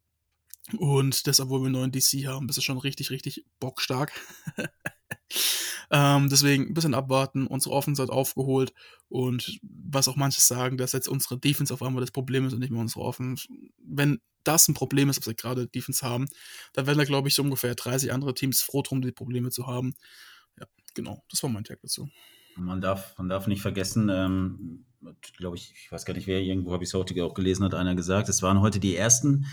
Und 0.76 1.26
deshalb, 1.28 1.50
wo 1.50 1.64
wir 1.64 1.70
neuen 1.70 1.92
DC 1.92 2.28
haben, 2.28 2.48
das 2.48 2.58
ist 2.58 2.66
schon 2.66 2.78
richtig, 2.78 3.10
richtig 3.10 3.46
bockstark. 3.60 4.12
ähm, 5.92 6.30
deswegen 6.30 6.68
ein 6.68 6.74
bisschen 6.74 6.94
abwarten. 6.94 7.48
Unsere 7.48 7.74
Offense 7.74 8.02
hat 8.02 8.10
aufgeholt. 8.10 8.74
Und 9.08 9.60
was 9.62 10.10
auch 10.10 10.18
manche 10.18 10.42
sagen, 10.42 10.78
dass 10.78 10.92
jetzt 10.92 11.08
unsere 11.08 11.40
Defense 11.40 11.74
auf 11.74 11.82
einmal 11.82 12.02
das 12.02 12.12
Problem 12.12 12.46
ist 12.46 12.54
und 12.54 12.60
nicht 12.60 12.72
mehr 12.72 12.82
unsere 12.82 13.02
Offense. 13.02 13.48
Wenn 13.78 14.20
das 14.44 14.68
ein 14.68 14.74
Problem 14.74 15.10
ist, 15.10 15.20
was 15.20 15.28
wir 15.28 15.36
gerade 15.36 15.68
Defense 15.68 16.06
haben, 16.06 16.28
dann 16.74 16.86
werden 16.86 16.98
da, 16.98 17.06
glaube 17.06 17.30
ich, 17.30 17.36
so 17.36 17.44
ungefähr 17.44 17.76
30 17.76 18.12
andere 18.12 18.34
Teams 18.34 18.62
froh 18.62 18.82
drum, 18.82 19.02
die 19.02 19.12
Probleme 19.12 19.52
zu 19.52 19.68
haben. 19.68 19.94
Ja, 20.60 20.66
genau. 20.94 21.24
Das 21.30 21.44
war 21.44 21.50
mein 21.50 21.64
Tag 21.64 21.80
dazu. 21.82 22.10
Man 22.58 22.82
darf, 22.82 23.18
man 23.18 23.30
darf 23.30 23.48
nicht 23.48 23.62
vergessen, 23.62 24.10
ähm, 24.10 24.86
glaube 25.38 25.58
ich, 25.58 25.74
ich 25.76 25.92
weiß 25.92 26.06
gar 26.06 26.14
nicht, 26.14 26.28
wer 26.28 26.42
irgendwo 26.42 26.74
habe 26.74 26.84
ich 26.84 26.90
es 26.90 26.94
heute 26.94 27.24
auch 27.24 27.34
gelesen, 27.34 27.64
hat 27.64 27.74
einer 27.74 27.96
gesagt, 27.96 28.30
es 28.30 28.42
waren 28.42 28.62
heute 28.62 28.80
die 28.80 28.96
ersten 28.96 29.46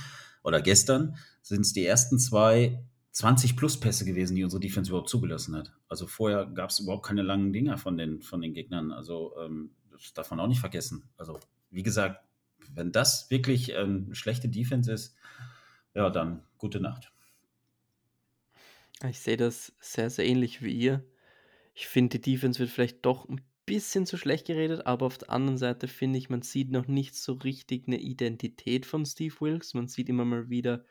oder 0.43 0.61
gestern 0.61 1.17
sind 1.43 1.62
es 1.62 1.73
die 1.73 1.85
ersten 1.85 2.19
zwei 2.19 2.85
20-Plus-Pässe 3.14 4.05
gewesen, 4.05 4.35
die 4.35 4.45
unsere 4.45 4.61
Defense 4.61 4.90
überhaupt 4.90 5.09
zugelassen 5.09 5.55
hat. 5.55 5.73
Also 5.88 6.07
vorher 6.07 6.47
gab 6.47 6.71
es 6.71 6.81
überhaupt 6.81 7.07
keine 7.07 7.23
langen 7.23 7.53
Dinger 7.53 7.79
von 7.79 7.97
den, 7.97 8.23
von 8.23 8.40
den 8.40 8.55
Gegnern. 8.55 8.90
Also 8.90 9.35
ähm, 9.40 9.71
das 9.93 10.12
darf 10.14 10.31
man 10.31 10.40
auch 10.40 10.49
nicht 10.49 10.61
vergessen. 10.61 11.09
Also 11.17 11.38
wie 11.71 11.83
gesagt, 11.83 12.25
wenn 12.75 12.93
das 12.93 13.31
wirklich 13.31 13.73
ähm, 13.73 14.12
schlechte 14.14 14.49
Defense 14.49 14.93
ist, 14.93 15.17
ja, 15.95 16.11
dann 16.11 16.43
gute 16.59 16.81
Nacht. 16.81 17.12
Ich 19.09 19.21
sehe 19.21 19.37
das 19.37 19.73
sehr, 19.81 20.11
sehr 20.11 20.27
ähnlich 20.27 20.62
wie 20.62 20.73
ihr. 20.73 21.05
Ich 21.75 21.89
finde, 21.89 22.19
die 22.19 22.33
Defense 22.33 22.61
wird 22.61 22.71
vielleicht 22.71 23.05
doch 23.05 23.29
ein 23.29 23.41
bisschen 23.67 24.07
zu 24.07 24.17
schlecht 24.17 24.47
geredet, 24.47 24.87
aber 24.87 25.07
auf 25.07 25.19
der 25.19 25.31
anderen 25.31 25.59
Seite 25.59 25.89
finde 25.89 26.19
ich, 26.19 26.31
man 26.31 26.43
sieht 26.43 26.71
noch 26.71 26.87
nicht 26.87 27.17
so 27.17 27.33
richtig 27.33 27.89
eine 27.89 27.99
Identität 28.01 28.87
von 28.87 29.05
Steve 29.05 29.35
Wilkes. 29.41 29.75
Man 29.75 29.89
sieht 29.89 30.09
immer 30.09 30.25
mal 30.25 30.49
wieder 30.49 30.85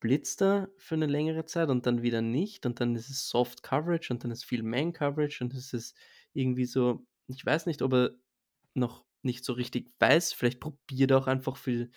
Blitzer 0.00 0.70
für 0.76 0.94
eine 0.94 1.06
längere 1.06 1.44
Zeit 1.44 1.68
und 1.68 1.86
dann 1.86 2.02
wieder 2.02 2.22
nicht. 2.22 2.66
Und 2.66 2.80
dann 2.80 2.94
ist 2.94 3.10
es 3.10 3.28
Soft 3.28 3.62
Coverage 3.62 4.12
und 4.12 4.24
dann 4.24 4.30
ist 4.30 4.44
viel 4.44 4.62
Man 4.62 4.92
Coverage 4.92 5.44
und 5.44 5.54
es 5.54 5.72
ist 5.72 5.96
irgendwie 6.32 6.66
so, 6.66 7.04
ich 7.26 7.44
weiß 7.44 7.66
nicht, 7.66 7.82
ob 7.82 7.92
er 7.92 8.10
noch 8.74 9.04
nicht 9.22 9.44
so 9.44 9.52
richtig 9.52 9.92
weiß, 9.98 10.32
vielleicht 10.32 10.60
probiert 10.60 11.10
er 11.10 11.18
auch 11.18 11.26
einfach 11.26 11.56
für, 11.56 11.88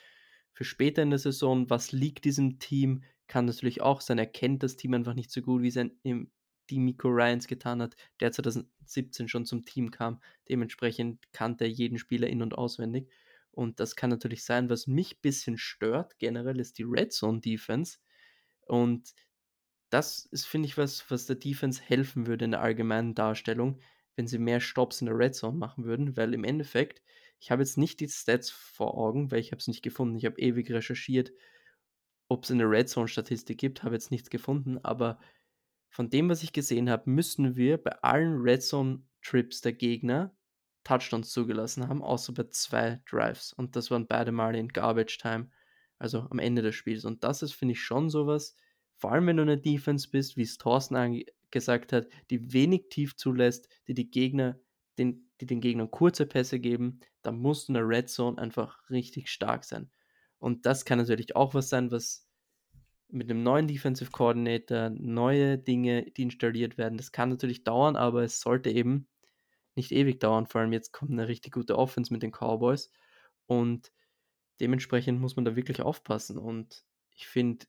für 0.54 0.63
später 0.63 1.04
in 1.04 1.12
der 1.12 1.19
Saison, 1.19 1.69
was 1.69 1.91
liegt 1.91 2.26
diesem 2.26 2.60
Team, 2.60 3.04
kann 3.28 3.45
natürlich 3.45 3.82
auch 3.82 4.02
sein, 4.02 4.17
er 4.17 4.26
kennt 4.26 4.63
das 4.63 4.76
Team 4.76 4.95
einfach 4.95 5.13
nicht 5.13 5.32
so 5.32 5.41
gut, 5.41 5.62
wie 5.62 5.71
sein 5.71 5.91
die 6.69 6.80
Miko 6.80 7.10
Ryans 7.10 7.47
getan 7.47 7.82
hat, 7.82 7.95
der 8.19 8.32
2017 8.32 9.28
schon 9.28 9.45
zum 9.45 9.65
Team 9.65 9.91
kam. 9.91 10.21
Dementsprechend 10.50 11.32
kannte 11.34 11.65
er 11.65 11.69
jeden 11.69 11.97
Spieler 11.97 12.28
in- 12.28 12.41
und 12.41 12.58
auswendig. 12.58 13.10
Und 13.52 13.80
das 13.80 13.95
kann 13.95 14.10
natürlich 14.10 14.43
sein, 14.43 14.69
was 14.69 14.88
mich 14.88 15.15
ein 15.15 15.21
bisschen 15.21 15.58
stört, 15.58 16.17
generell 16.19 16.60
ist 16.60 16.78
die 16.78 16.84
Red 16.84 17.12
Zone 17.12 17.41
Defense. 17.41 17.97
Und 18.65 19.13
das 19.89 20.26
ist, 20.26 20.45
finde 20.45 20.67
ich, 20.67 20.78
was, 20.78 21.10
was 21.12 21.26
der 21.26 21.36
Defense 21.36 21.82
helfen 21.82 22.28
würde 22.28 22.45
in 22.45 22.52
der 22.52 22.62
allgemeinen 22.62 23.13
Darstellung, 23.13 23.80
wenn 24.15 24.28
sie 24.28 24.39
mehr 24.39 24.62
Stops 24.62 25.02
in 25.02 25.08
der 25.08 25.17
Red 25.17 25.36
Zone 25.36 25.58
machen 25.58 25.84
würden, 25.84 26.15
weil 26.15 26.34
im 26.34 26.45
Endeffekt, 26.45 27.02
ich 27.39 27.52
habe 27.52 27.62
jetzt 27.62 27.78
nicht 27.78 28.00
die 28.00 28.08
Stats 28.08 28.50
vor 28.50 28.97
Augen, 28.97 29.32
weil 29.32 29.39
ich 29.39 29.52
habe 29.52 29.60
es 29.60 29.67
nicht 29.67 29.82
gefunden. 29.82 30.15
Ich 30.15 30.26
habe 30.26 30.39
ewig 30.39 30.71
recherchiert, 30.71 31.34
ob 32.30 32.45
es 32.45 32.52
eine 32.52 32.69
Red 32.69 32.88
Zone 32.88 33.10
Statistik 33.10 33.58
gibt, 33.58 33.84
habe 33.84 33.95
jetzt 33.95 34.12
nichts 34.12 34.30
gefunden, 34.30 34.78
aber 34.84 35.19
von 35.91 36.10
dem, 36.10 36.30
was 36.30 36.41
ich 36.41 36.54
gesehen 36.54 36.89
habe, 36.89 37.10
müssen 37.10 37.56
wir 37.56 37.77
bei 37.77 37.91
allen 38.01 38.41
Red 38.41 38.63
Zone 38.63 39.04
Trips 39.21 39.62
der 39.62 39.73
Gegner 39.73 40.36
Touchdowns 40.84 41.30
zugelassen 41.30 41.88
haben, 41.88 42.01
außer 42.01 42.34
bei 42.34 42.45
zwei 42.49 43.01
Drives. 43.08 43.54
Und 43.54 43.75
das 43.75 43.91
waren 43.91 44.08
beide 44.08 44.32
Male 44.32 44.58
in 44.58 44.69
Garbage 44.69 45.19
Time, 45.19 45.51
also 45.99 46.21
am 46.32 46.39
Ende 46.39 46.62
des 46.62 46.73
Spiels. 46.73 47.06
Und 47.06 47.23
das 47.23 47.43
ist, 47.43 47.54
finde 47.54 47.73
ich, 47.73 47.84
schon 47.84 48.10
sowas, 48.10 48.56
vor 48.97 49.12
allem 49.12 49.27
wenn 49.27 49.38
du 49.38 49.43
eine 49.43 49.58
Defense 49.58 50.10
bist, 50.10 50.38
wie 50.38 50.43
es 50.43 50.58
Thorsten 50.58 51.23
gesagt 51.51 51.93
hat, 51.93 52.08
die 52.30 52.54
wenig 52.54 52.89
tief 52.89 53.15
zulässt, 53.15 53.67
die 53.88 53.93
die 53.93 54.10
Gegner, 54.10 54.60
den, 54.97 55.30
die 55.41 55.45
den 55.45 55.60
Gegnern 55.60 55.91
kurze 55.91 56.25
Pässe 56.25 56.60
geben, 56.60 57.01
dann 57.21 57.38
musst 57.38 57.67
du 57.67 57.71
in 57.71 57.73
der 57.75 57.88
Red 57.88 58.10
Zone 58.10 58.38
einfach 58.38 58.89
richtig 58.89 59.30
stark 59.30 59.65
sein. 59.65 59.91
Und 60.39 60.65
das 60.65 60.86
kann 60.86 60.97
natürlich 60.97 61.36
auch 61.36 61.54
was 61.54 61.69
sein, 61.69 61.91
was 61.91 62.27
mit 63.12 63.30
einem 63.30 63.43
neuen 63.43 63.67
Defensive 63.67 64.12
Coordinator 64.12 64.89
neue 64.89 65.58
Dinge, 65.58 66.12
die 66.12 66.24
installiert 66.24 66.78
werden. 66.78 66.97
Das 66.97 67.12
kann 67.12 67.30
natürlich 67.30 67.63
dauern, 67.63 67.95
aber 67.95 68.24
es 68.24 68.39
sollte 68.41 68.69
eben 68.69 69.08
nicht 69.76 69.91
ewig 69.91 70.19
dauern. 70.19 70.47
Vor 70.47 70.62
allem 70.62 70.74
jetzt 70.74 70.91
kommt 70.93 71.12
eine 71.12 71.28
richtig 71.28 71.54
gute 71.54 71.78
Offense 71.78 72.12
mit 72.13 72.24
den 72.24 72.32
Cowboys 72.32 72.91
und 73.45 73.91
dementsprechend 74.60 75.19
muss 75.19 75.36
man 75.36 75.45
da 75.45 75.56
wirklich 75.56 75.82
aufpassen. 75.82 76.38
Und 76.38 76.84
ich 77.15 77.28
finde, 77.28 77.65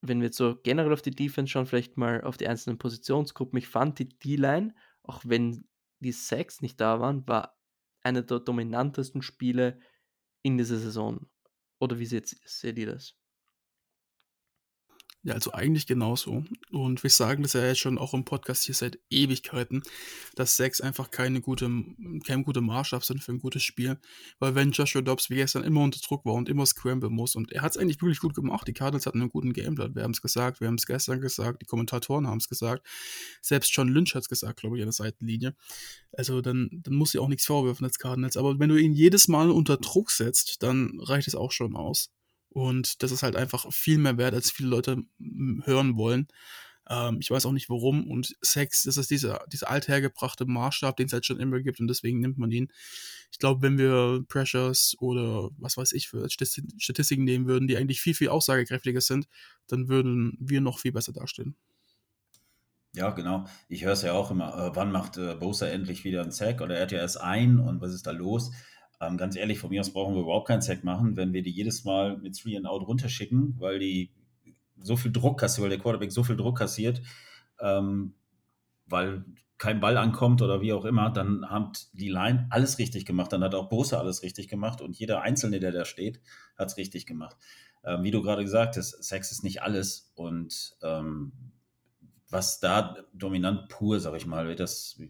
wenn 0.00 0.20
wir 0.20 0.26
jetzt 0.26 0.36
so 0.36 0.56
generell 0.62 0.92
auf 0.92 1.02
die 1.02 1.10
Defense 1.12 1.50
schauen, 1.50 1.66
vielleicht 1.66 1.96
mal 1.96 2.22
auf 2.22 2.36
die 2.36 2.48
einzelnen 2.48 2.78
Positionsgruppen. 2.78 3.58
Ich 3.58 3.68
fand 3.68 3.98
die 3.98 4.08
D-Line, 4.08 4.74
auch 5.02 5.22
wenn 5.24 5.64
die 6.00 6.12
Sacks 6.12 6.60
nicht 6.60 6.80
da 6.80 7.00
waren, 7.00 7.26
war 7.28 7.56
eine 8.02 8.24
der 8.24 8.40
dominantesten 8.40 9.22
Spiele 9.22 9.78
in 10.42 10.58
dieser 10.58 10.78
Saison. 10.78 11.28
Oder 11.78 11.98
wie 11.98 12.06
seht, 12.06 12.28
seht 12.44 12.78
ihr 12.78 12.86
das? 12.86 13.21
Ja, 15.24 15.34
also 15.34 15.52
eigentlich 15.52 15.86
genauso. 15.86 16.42
Und 16.72 17.04
wir 17.04 17.10
sagen 17.10 17.44
das 17.44 17.52
ja 17.52 17.64
jetzt 17.64 17.78
schon 17.78 17.96
auch 17.96 18.12
im 18.12 18.24
Podcast 18.24 18.64
hier 18.64 18.74
seit 18.74 18.98
Ewigkeiten, 19.08 19.84
dass 20.34 20.56
Sex 20.56 20.80
einfach 20.80 21.12
keine 21.12 21.40
gute, 21.40 21.70
kein 22.26 22.42
guter 22.42 22.60
Maßstab 22.60 23.04
sind 23.04 23.22
für 23.22 23.30
ein 23.30 23.38
gutes 23.38 23.62
Spiel. 23.62 23.98
Weil 24.40 24.56
wenn 24.56 24.72
Joshua 24.72 25.00
Dobbs 25.00 25.30
wie 25.30 25.36
gestern 25.36 25.62
immer 25.62 25.82
unter 25.82 26.00
Druck 26.00 26.24
war 26.24 26.34
und 26.34 26.48
immer 26.48 26.66
scramble 26.66 27.08
muss 27.08 27.36
und 27.36 27.52
er 27.52 27.62
hat 27.62 27.70
es 27.70 27.76
eigentlich 27.76 28.02
wirklich 28.02 28.18
gut 28.18 28.34
gemacht, 28.34 28.66
die 28.66 28.72
Cardinals 28.72 29.06
hatten 29.06 29.20
einen 29.20 29.30
guten 29.30 29.52
Gameplan, 29.52 29.94
wir 29.94 30.02
haben 30.02 30.10
es 30.10 30.22
gesagt, 30.22 30.60
wir 30.60 30.66
haben 30.66 30.74
es 30.74 30.86
gestern 30.86 31.20
gesagt, 31.20 31.62
die 31.62 31.66
Kommentatoren 31.66 32.26
haben 32.26 32.38
es 32.38 32.48
gesagt, 32.48 32.84
selbst 33.40 33.72
John 33.76 33.88
Lynch 33.88 34.16
hat 34.16 34.22
es 34.22 34.28
gesagt, 34.28 34.58
glaube 34.58 34.76
ich, 34.76 34.82
an 34.82 34.88
der 34.88 34.92
Seitenlinie. 34.92 35.54
Also 36.12 36.40
dann, 36.40 36.68
dann 36.72 36.94
muss 36.94 37.12
sie 37.12 37.20
auch 37.20 37.28
nichts 37.28 37.46
vorwerfen 37.46 37.84
als 37.84 37.98
Cardinals. 37.98 38.36
Aber 38.36 38.58
wenn 38.58 38.70
du 38.70 38.76
ihn 38.76 38.92
jedes 38.92 39.28
Mal 39.28 39.52
unter 39.52 39.76
Druck 39.76 40.10
setzt, 40.10 40.64
dann 40.64 40.98
reicht 41.00 41.28
es 41.28 41.36
auch 41.36 41.52
schon 41.52 41.76
aus. 41.76 42.10
Und 42.52 43.02
das 43.02 43.12
ist 43.12 43.22
halt 43.22 43.36
einfach 43.36 43.72
viel 43.72 43.98
mehr 43.98 44.18
wert, 44.18 44.34
als 44.34 44.50
viele 44.50 44.68
Leute 44.68 44.98
hören 45.64 45.96
wollen. 45.96 46.28
Ähm, 46.88 47.18
ich 47.20 47.30
weiß 47.30 47.46
auch 47.46 47.52
nicht 47.52 47.70
warum. 47.70 48.10
Und 48.10 48.36
Sex, 48.40 48.82
das 48.82 48.96
ist 48.96 49.10
dieser, 49.10 49.44
dieser 49.50 49.70
althergebrachte 49.70 50.46
Maßstab, 50.46 50.96
den 50.96 51.06
es 51.06 51.12
halt 51.12 51.26
schon 51.26 51.40
immer 51.40 51.60
gibt. 51.60 51.80
Und 51.80 51.88
deswegen 51.88 52.20
nimmt 52.20 52.38
man 52.38 52.50
ihn. 52.50 52.68
Ich 53.30 53.38
glaube, 53.38 53.62
wenn 53.62 53.78
wir 53.78 54.24
Pressures 54.28 54.96
oder 55.00 55.50
was 55.56 55.76
weiß 55.76 55.92
ich 55.92 56.08
für 56.08 56.28
Statistiken 56.28 57.24
nehmen 57.24 57.46
würden, 57.46 57.68
die 57.68 57.76
eigentlich 57.76 58.00
viel, 58.00 58.14
viel 58.14 58.28
aussagekräftiger 58.28 59.00
sind, 59.00 59.26
dann 59.68 59.88
würden 59.88 60.36
wir 60.38 60.60
noch 60.60 60.78
viel 60.78 60.92
besser 60.92 61.12
dastehen. 61.12 61.56
Ja, 62.94 63.10
genau. 63.10 63.46
Ich 63.68 63.84
höre 63.84 63.94
es 63.94 64.02
ja 64.02 64.12
auch 64.12 64.30
immer, 64.30 64.54
äh, 64.54 64.76
wann 64.76 64.92
macht 64.92 65.16
äh, 65.16 65.34
Bosa 65.34 65.66
endlich 65.66 66.04
wieder 66.04 66.20
einen 66.20 66.30
Sack 66.30 66.60
oder 66.60 66.76
er 66.76 66.92
erst 66.92 67.18
ein 67.18 67.58
und 67.58 67.80
was 67.80 67.94
ist 67.94 68.06
da 68.06 68.10
los? 68.10 68.50
Ähm, 69.02 69.16
ganz 69.16 69.34
ehrlich, 69.34 69.58
von 69.58 69.70
mir 69.70 69.80
aus 69.80 69.90
brauchen 69.90 70.14
wir 70.14 70.22
überhaupt 70.22 70.46
keinen 70.46 70.62
Sack 70.62 70.84
machen, 70.84 71.16
wenn 71.16 71.32
wir 71.32 71.42
die 71.42 71.50
jedes 71.50 71.84
Mal 71.84 72.18
mit 72.18 72.38
Three 72.38 72.56
and 72.56 72.66
Out 72.66 72.86
runterschicken, 72.86 73.56
weil 73.58 73.80
die 73.80 74.12
so 74.78 74.96
viel 74.96 75.10
Druck 75.10 75.40
kassiert, 75.40 75.64
weil 75.64 75.70
der 75.70 75.78
Quarterback 75.80 76.12
so 76.12 76.22
viel 76.22 76.36
Druck 76.36 76.58
kassiert, 76.58 77.02
ähm, 77.60 78.14
weil 78.86 79.24
kein 79.58 79.80
Ball 79.80 79.96
ankommt 79.96 80.40
oder 80.40 80.60
wie 80.60 80.72
auch 80.72 80.84
immer, 80.84 81.10
dann 81.10 81.48
hat 81.48 81.88
die 81.92 82.08
Line 82.08 82.46
alles 82.50 82.78
richtig 82.78 83.04
gemacht. 83.04 83.32
Dann 83.32 83.42
hat 83.42 83.54
auch 83.54 83.68
Bose 83.68 83.98
alles 83.98 84.22
richtig 84.22 84.48
gemacht 84.48 84.80
und 84.80 84.96
jeder 84.96 85.22
Einzelne, 85.22 85.60
der 85.60 85.72
da 85.72 85.84
steht, 85.84 86.20
hat 86.56 86.68
es 86.68 86.76
richtig 86.76 87.06
gemacht. 87.06 87.36
Ähm, 87.84 88.04
wie 88.04 88.10
du 88.12 88.22
gerade 88.22 88.42
gesagt 88.42 88.76
hast, 88.76 89.02
Sex 89.02 89.32
ist 89.32 89.42
nicht 89.42 89.62
alles 89.62 90.12
und 90.14 90.76
ähm, 90.82 91.32
was 92.28 92.60
da 92.60 92.96
dominant 93.12 93.68
pur, 93.68 94.00
sag 94.00 94.16
ich 94.16 94.26
mal, 94.26 94.54
das, 94.54 95.00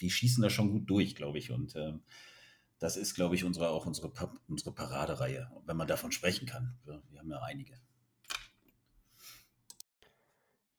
die 0.00 0.10
schießen 0.10 0.42
da 0.42 0.50
schon 0.50 0.70
gut 0.70 0.90
durch, 0.90 1.14
glaube 1.14 1.38
ich. 1.38 1.50
Und 1.50 1.74
ähm, 1.76 2.02
das 2.78 2.96
ist, 2.96 3.14
glaube 3.14 3.34
ich, 3.34 3.44
unsere, 3.44 3.70
auch 3.70 3.86
unsere, 3.86 4.12
unsere 4.48 4.72
Paradereihe, 4.72 5.50
wenn 5.64 5.76
man 5.76 5.88
davon 5.88 6.12
sprechen 6.12 6.46
kann. 6.46 6.78
Wir, 6.84 7.02
wir 7.10 7.20
haben 7.20 7.30
ja 7.30 7.40
einige. 7.42 7.80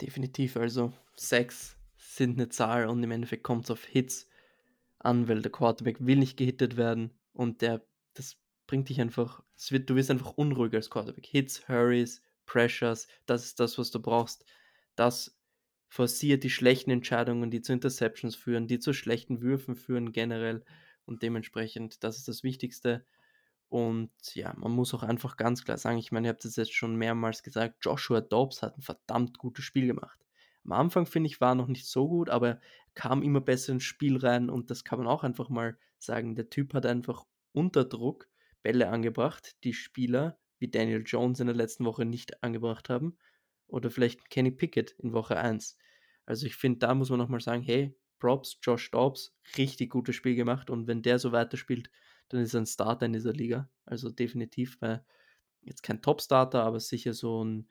Definitiv, 0.02 0.58
also 0.58 0.94
sechs 1.16 1.76
sind 1.96 2.38
eine 2.38 2.50
Zahl 2.50 2.88
und 2.88 3.04
im 3.04 3.12
Endeffekt 3.12 3.44
kommt 3.44 3.66
es 3.66 3.72
auf 3.72 3.84
Hits 3.84 4.28
an, 5.00 5.28
weil 5.28 5.42
der 5.42 5.52
Quarterback 5.52 5.98
will 6.00 6.18
nicht 6.18 6.38
gehittet 6.38 6.78
werden 6.78 7.14
und 7.34 7.62
der, 7.62 7.86
das 8.14 8.38
bringt 8.68 8.90
dich 8.90 9.02
einfach, 9.02 9.44
wird, 9.70 9.90
du 9.90 9.96
wirst 9.96 10.12
einfach 10.12 10.34
unruhig 10.34 10.74
als 10.74 10.90
Quarterback. 10.90 11.26
Hits, 11.26 11.68
Hurries, 11.68 12.22
Pressures, 12.46 13.08
das 13.26 13.46
ist 13.46 13.60
das, 13.60 13.78
was 13.78 13.92
du 13.92 14.00
brauchst. 14.00 14.46
Das 14.96 15.38
forciert 15.88 16.44
die 16.44 16.50
schlechten 16.50 16.92
Entscheidungen, 16.92 17.50
die 17.50 17.62
zu 17.62 17.74
Interceptions 17.74 18.36
führen, 18.36 18.68
die 18.68 18.80
zu 18.80 18.94
schlechten 18.94 19.42
Würfen 19.42 19.76
führen 19.76 20.12
generell. 20.12 20.64
Und 21.08 21.24
dementsprechend, 21.24 22.04
das 22.04 22.18
ist 22.18 22.28
das 22.28 22.44
Wichtigste. 22.44 23.06
Und 23.70 24.12
ja, 24.34 24.54
man 24.58 24.72
muss 24.72 24.94
auch 24.94 25.04
einfach 25.04 25.38
ganz 25.38 25.64
klar 25.64 25.78
sagen, 25.78 25.98
ich 25.98 26.12
meine, 26.12 26.28
ihr 26.28 26.32
habt 26.32 26.46
es 26.46 26.56
jetzt 26.56 26.74
schon 26.74 26.96
mehrmals 26.96 27.44
gesagt, 27.44 27.78
Joshua 27.82 28.22
Dobbs 28.22 28.62
hat 28.62 28.78
ein 28.78 28.82
verdammt 28.82 29.38
gutes 29.38 29.66
Spiel 29.66 29.88
gemacht. 29.88 30.20
Am 30.64 30.74
Anfang, 30.74 31.06
finde 31.06 31.28
ich, 31.28 31.42
war 31.42 31.52
er 31.52 31.56
noch 31.56 31.68
nicht 31.68 31.88
so 31.88 32.08
gut, 32.08 32.30
aber 32.30 32.48
er 32.48 32.62
kam 32.94 33.24
immer 33.24 33.42
besser 33.42 33.74
ins 33.74 33.84
Spiel 33.84 34.18
rein 34.18 34.50
und 34.50 34.70
das 34.70 34.84
kann 34.84 35.00
man 35.00 35.08
auch 35.08 35.24
einfach 35.24 35.50
mal 35.50 35.78
sagen. 35.98 36.36
Der 36.36 36.50
Typ 36.50 36.74
hat 36.74 36.86
einfach 36.86 37.26
unter 37.54 37.86
Druck 37.86 38.28
Bälle 38.64 38.90
angebracht, 38.90 39.56
die 39.64 39.74
Spieler 39.74 40.38
wie 40.60 40.68
Daniel 40.68 41.04
Jones 41.06 41.40
in 41.40 41.48
der 41.48 41.56
letzten 41.56 41.86
Woche 41.86 42.06
nicht 42.06 42.44
angebracht 42.44 42.90
haben. 42.90 43.18
Oder 43.68 43.92
vielleicht 43.92 44.30
Kenny 44.30 44.52
Pickett 44.52 44.92
in 45.00 45.14
Woche 45.14 45.38
1. 45.38 45.78
Also 46.26 46.46
ich 46.46 46.56
finde, 46.56 46.80
da 46.80 46.94
muss 46.94 47.10
man 47.10 47.20
nochmal 47.20 47.40
sagen, 47.40 47.62
hey, 47.62 47.96
Props, 48.20 48.58
Josh 48.62 48.92
Dobbs, 48.92 49.36
richtig 49.58 49.90
gutes 49.92 50.16
Spiel 50.16 50.36
gemacht 50.36 50.70
und 50.70 50.88
wenn 50.88 51.02
der 51.02 51.20
so 51.20 51.32
weiterspielt, 51.32 51.90
dann 52.30 52.42
ist 52.42 52.54
er 52.54 52.62
ein 52.62 52.66
Starter 52.66 53.06
in 53.06 53.14
dieser 53.14 53.34
Liga. 53.34 53.70
Also 53.86 54.10
definitiv, 54.10 54.78
weil 54.82 55.06
jetzt 55.62 55.84
kein 55.84 56.02
Top-Starter, 56.02 56.64
aber 56.64 56.80
sicher 56.80 57.14
so 57.14 57.44
ein, 57.44 57.68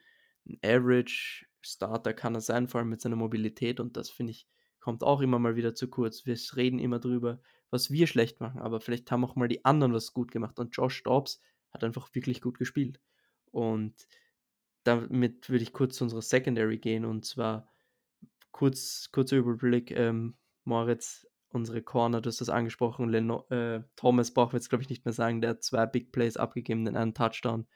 ein 0.47 0.59
Average-Starter 0.65 2.15
kann 2.15 2.35
er 2.35 2.41
sein, 2.41 2.69
vor 2.69 2.81
allem 2.81 2.91
mit 2.91 3.01
seiner 3.01 3.17
Mobilität 3.17 3.81
und 3.81 3.97
das 3.97 4.11
finde 4.11 4.33
ich, 4.33 4.47
kommt 4.81 5.03
auch 5.03 5.21
immer 5.21 5.39
mal 5.39 5.57
wieder 5.57 5.75
zu 5.75 5.89
kurz. 5.89 6.27
Wir 6.27 6.37
reden 6.55 6.79
immer 6.79 7.01
drüber, 7.01 7.41
was 7.71 7.91
wir 7.91 8.07
schlecht 8.07 8.41
machen, 8.41 8.61
aber 8.61 8.81
vielleicht 8.81 9.11
haben 9.11 9.25
auch 9.25 9.37
mal 9.37 9.49
die 9.49 9.65
anderen 9.65 9.93
was 9.93 10.13
gut 10.13 10.31
gemacht 10.31 10.59
und 10.59 10.77
Josh 10.77 11.03
Dobbs 11.03 11.41
hat 11.73 11.85
einfach 11.85 12.15
wirklich 12.15 12.41
gut 12.41 12.59
gespielt. 12.59 13.01
Und 13.51 13.95
damit 14.85 15.49
würde 15.49 15.65
ich 15.65 15.73
kurz 15.73 15.97
zu 15.97 16.05
unserer 16.05 16.23
Secondary 16.23 16.79
gehen 16.79 17.05
und 17.05 17.25
zwar 17.25 17.69
kurz, 18.57 19.11
kurzer 19.13 19.37
Überblick, 19.37 19.91
ähm, 19.91 20.35
Moritz, 20.65 21.27
unsere 21.51 21.83
Corner, 21.83 22.23
du 22.23 22.29
hast 22.29 22.41
das 22.41 22.49
angesprochen, 22.49 23.11
Leno, 23.11 23.47
äh, 23.51 23.83
Thomas 23.97 24.33
brauchen 24.33 24.53
wir 24.53 24.57
jetzt, 24.57 24.71
glaube 24.71 24.83
ich, 24.83 24.89
nicht 24.89 25.05
mehr 25.05 25.13
sagen, 25.13 25.43
der 25.43 25.51
hat 25.51 25.63
zwei 25.63 25.85
Big 25.85 26.11
Plays 26.11 26.39
abgegeben, 26.39 26.87
den 26.87 26.97
einen 26.97 27.13
Touchdown, 27.13 27.67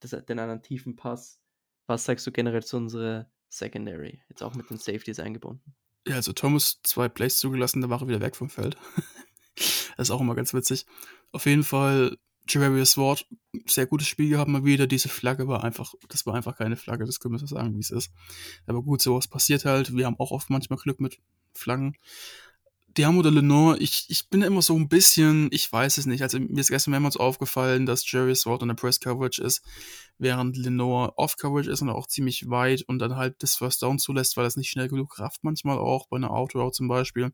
das, 0.00 0.12
den 0.24 0.38
einen 0.38 0.62
tiefen 0.62 0.96
Pass. 0.96 1.42
Was 1.86 2.06
sagst 2.06 2.26
du 2.26 2.32
generell 2.32 2.64
zu 2.64 2.78
unserer 2.78 3.30
Secondary? 3.50 4.22
Jetzt 4.30 4.42
auch 4.42 4.54
mit 4.54 4.70
den 4.70 4.78
Safeties 4.78 5.20
eingebunden. 5.20 5.74
Ja, 6.08 6.14
also 6.14 6.32
Thomas 6.32 6.80
zwei 6.82 7.10
Plays 7.10 7.36
zugelassen, 7.36 7.82
da 7.82 7.90
war 7.90 8.00
er 8.00 8.08
wieder 8.08 8.22
weg 8.22 8.36
vom 8.36 8.48
Feld. 8.48 8.78
das 9.54 10.08
ist 10.08 10.10
auch 10.10 10.22
immer 10.22 10.34
ganz 10.34 10.54
witzig. 10.54 10.86
Auf 11.30 11.44
jeden 11.44 11.62
Fall 11.62 12.16
Javarius 12.48 12.96
Ward, 12.96 13.26
sehr 13.66 13.86
gutes 13.86 14.08
Spiel 14.08 14.30
gehabt 14.30 14.48
mal 14.48 14.64
wieder. 14.64 14.86
Diese 14.86 15.08
Flagge 15.08 15.48
war 15.48 15.64
einfach, 15.64 15.94
das 16.08 16.26
war 16.26 16.34
einfach 16.34 16.56
keine 16.56 16.76
Flagge, 16.76 17.04
das 17.04 17.20
können 17.20 17.34
wir 17.34 17.38
so 17.38 17.46
sagen, 17.46 17.74
wie 17.74 17.80
es 17.80 17.90
ist. 17.90 18.12
Aber 18.66 18.82
gut, 18.82 19.02
sowas 19.02 19.28
passiert 19.28 19.64
halt. 19.64 19.94
Wir 19.94 20.06
haben 20.06 20.18
auch 20.18 20.30
oft 20.30 20.50
manchmal 20.50 20.78
Glück 20.78 21.00
mit 21.00 21.18
Flaggen. 21.54 21.96
Diamo 22.96 23.18
oder 23.18 23.30
Lenore, 23.30 23.76
ich, 23.78 24.06
ich 24.08 24.30
bin 24.30 24.40
immer 24.40 24.62
so 24.62 24.74
ein 24.74 24.88
bisschen, 24.88 25.48
ich 25.50 25.70
weiß 25.70 25.98
es 25.98 26.06
nicht. 26.06 26.22
Also 26.22 26.40
mir 26.40 26.60
ist 26.60 26.70
gestern 26.70 26.92
mehrmals 26.92 27.18
aufgefallen, 27.18 27.84
dass 27.84 28.10
Jerry 28.10 28.32
Ward 28.32 28.62
in 28.62 28.68
der 28.68 28.74
Press 28.74 29.00
Coverage 29.00 29.42
ist, 29.42 29.62
während 30.18 30.56
Lenore 30.56 31.18
Off 31.18 31.36
Coverage 31.36 31.70
ist 31.70 31.82
und 31.82 31.90
auch 31.90 32.06
ziemlich 32.06 32.48
weit 32.48 32.82
und 32.88 32.98
dann 32.98 33.16
halt 33.16 33.42
das 33.42 33.54
First 33.54 33.82
Down 33.82 33.98
zulässt, 33.98 34.38
weil 34.38 34.44
das 34.44 34.56
nicht 34.56 34.70
schnell 34.70 34.88
genug 34.88 35.14
Kraft 35.14 35.44
manchmal 35.44 35.76
auch, 35.76 36.08
bei 36.08 36.16
einer 36.16 36.30
Outroute 36.30 36.74
zum 36.74 36.88
Beispiel. 36.88 37.32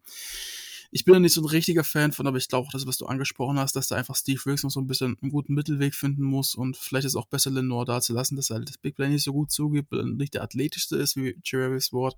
Ich 0.94 1.04
bin 1.04 1.14
da 1.14 1.20
nicht 1.20 1.32
so 1.32 1.40
ein 1.40 1.46
richtiger 1.46 1.84
Fan 1.84 2.12
von, 2.12 2.26
aber 2.26 2.36
ich 2.36 2.48
glaube 2.48 2.68
auch, 2.68 2.72
das, 2.72 2.86
was 2.86 2.98
du 2.98 3.06
angesprochen 3.06 3.58
hast, 3.58 3.74
dass 3.74 3.88
da 3.88 3.96
einfach 3.96 4.14
Steve 4.14 4.40
Wilkes 4.44 4.62
noch 4.62 4.70
so 4.70 4.80
ein 4.80 4.86
bisschen 4.86 5.16
einen 5.20 5.30
guten 5.30 5.54
Mittelweg 5.54 5.94
finden 5.94 6.22
muss 6.22 6.54
und 6.54 6.76
vielleicht 6.76 7.06
ist 7.06 7.16
auch 7.16 7.26
besser, 7.26 7.50
Lenore 7.50 7.86
da 7.86 8.00
zu 8.02 8.12
lassen, 8.12 8.36
dass 8.36 8.50
er 8.50 8.56
halt 8.56 8.68
das 8.68 8.76
Big 8.76 8.94
Play 8.94 9.08
nicht 9.08 9.24
so 9.24 9.32
gut 9.32 9.50
zugibt 9.50 9.92
und 9.92 10.18
nicht 10.18 10.34
der 10.34 10.42
athletischste 10.42 10.96
ist 10.96 11.16
wie 11.16 11.36
Jerry's 11.42 11.92
Ward. 11.92 12.16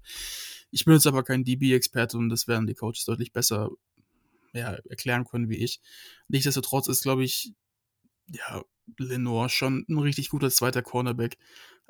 Ich 0.73 0.85
bin 0.85 0.95
jetzt 0.95 1.07
aber 1.07 1.23
kein 1.23 1.45
DB-Experte 1.45 2.19
und 2.19 2.29
das 2.29 2.49
werden 2.49 2.67
die 2.67 2.75
Coaches 2.75 3.05
deutlich 3.05 3.33
besser 3.33 3.71
ja, 4.53 4.73
erklären 4.89 5.25
können 5.25 5.49
wie 5.49 5.59
ich. 5.59 5.81
Nichtsdestotrotz 6.29 6.89
ist, 6.89 7.03
glaube 7.03 7.25
ich, 7.25 7.53
ja, 8.33 8.63
Lenore 8.99 9.49
schon 9.49 9.85
ein 9.89 9.99
richtig 9.99 10.31
guter 10.31 10.51
zweiter 10.51 10.83
Cornerback. 10.83 11.39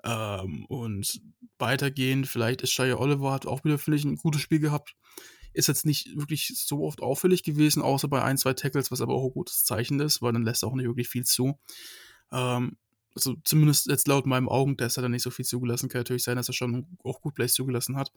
Ähm, 0.03 0.67
und 0.67 1.21
weitergehend, 1.59 2.27
vielleicht 2.27 2.63
ist 2.63 2.73
Shia 2.73 2.97
Oliver, 2.97 3.33
hat 3.33 3.47
auch 3.47 3.65
wieder, 3.65 3.79
finde 3.79 3.99
ich, 3.99 4.05
ein 4.05 4.17
gutes 4.17 4.43
Spiel 4.43 4.61
gehabt. 4.61 4.95
Ist 5.55 5.69
jetzt 5.69 5.87
nicht 5.87 6.17
wirklich 6.17 6.53
so 6.57 6.85
oft 6.85 7.01
auffällig 7.01 7.43
gewesen, 7.43 7.83
außer 7.83 8.09
bei 8.09 8.23
ein, 8.23 8.37
zwei 8.39 8.53
Tackles, 8.53 8.91
was 8.91 9.01
aber 9.01 9.15
auch 9.15 9.25
ein 9.25 9.33
gutes 9.33 9.65
Zeichen 9.65 10.01
ist, 10.01 10.21
weil 10.21 10.33
dann 10.33 10.43
lässt 10.43 10.63
er 10.63 10.69
auch 10.69 10.75
nicht 10.75 10.87
wirklich 10.87 11.09
viel 11.09 11.25
zu. 11.25 11.59
Ähm, 12.33 12.77
also 13.15 13.37
zumindest 13.45 13.87
jetzt 13.87 14.09
laut 14.09 14.27
meinem 14.27 14.49
Augentest 14.49 14.97
hat 14.97 15.05
er 15.05 15.09
nicht 15.09 15.23
so 15.23 15.31
viel 15.31 15.45
zugelassen. 15.45 15.89
Kann 15.89 16.01
natürlich 16.01 16.25
sein, 16.25 16.37
dass 16.37 16.49
er 16.49 16.55
schon 16.55 16.87
auch 17.05 17.21
gut 17.21 17.35
Plays 17.35 17.55
zugelassen 17.55 17.97
hat. 17.97 18.13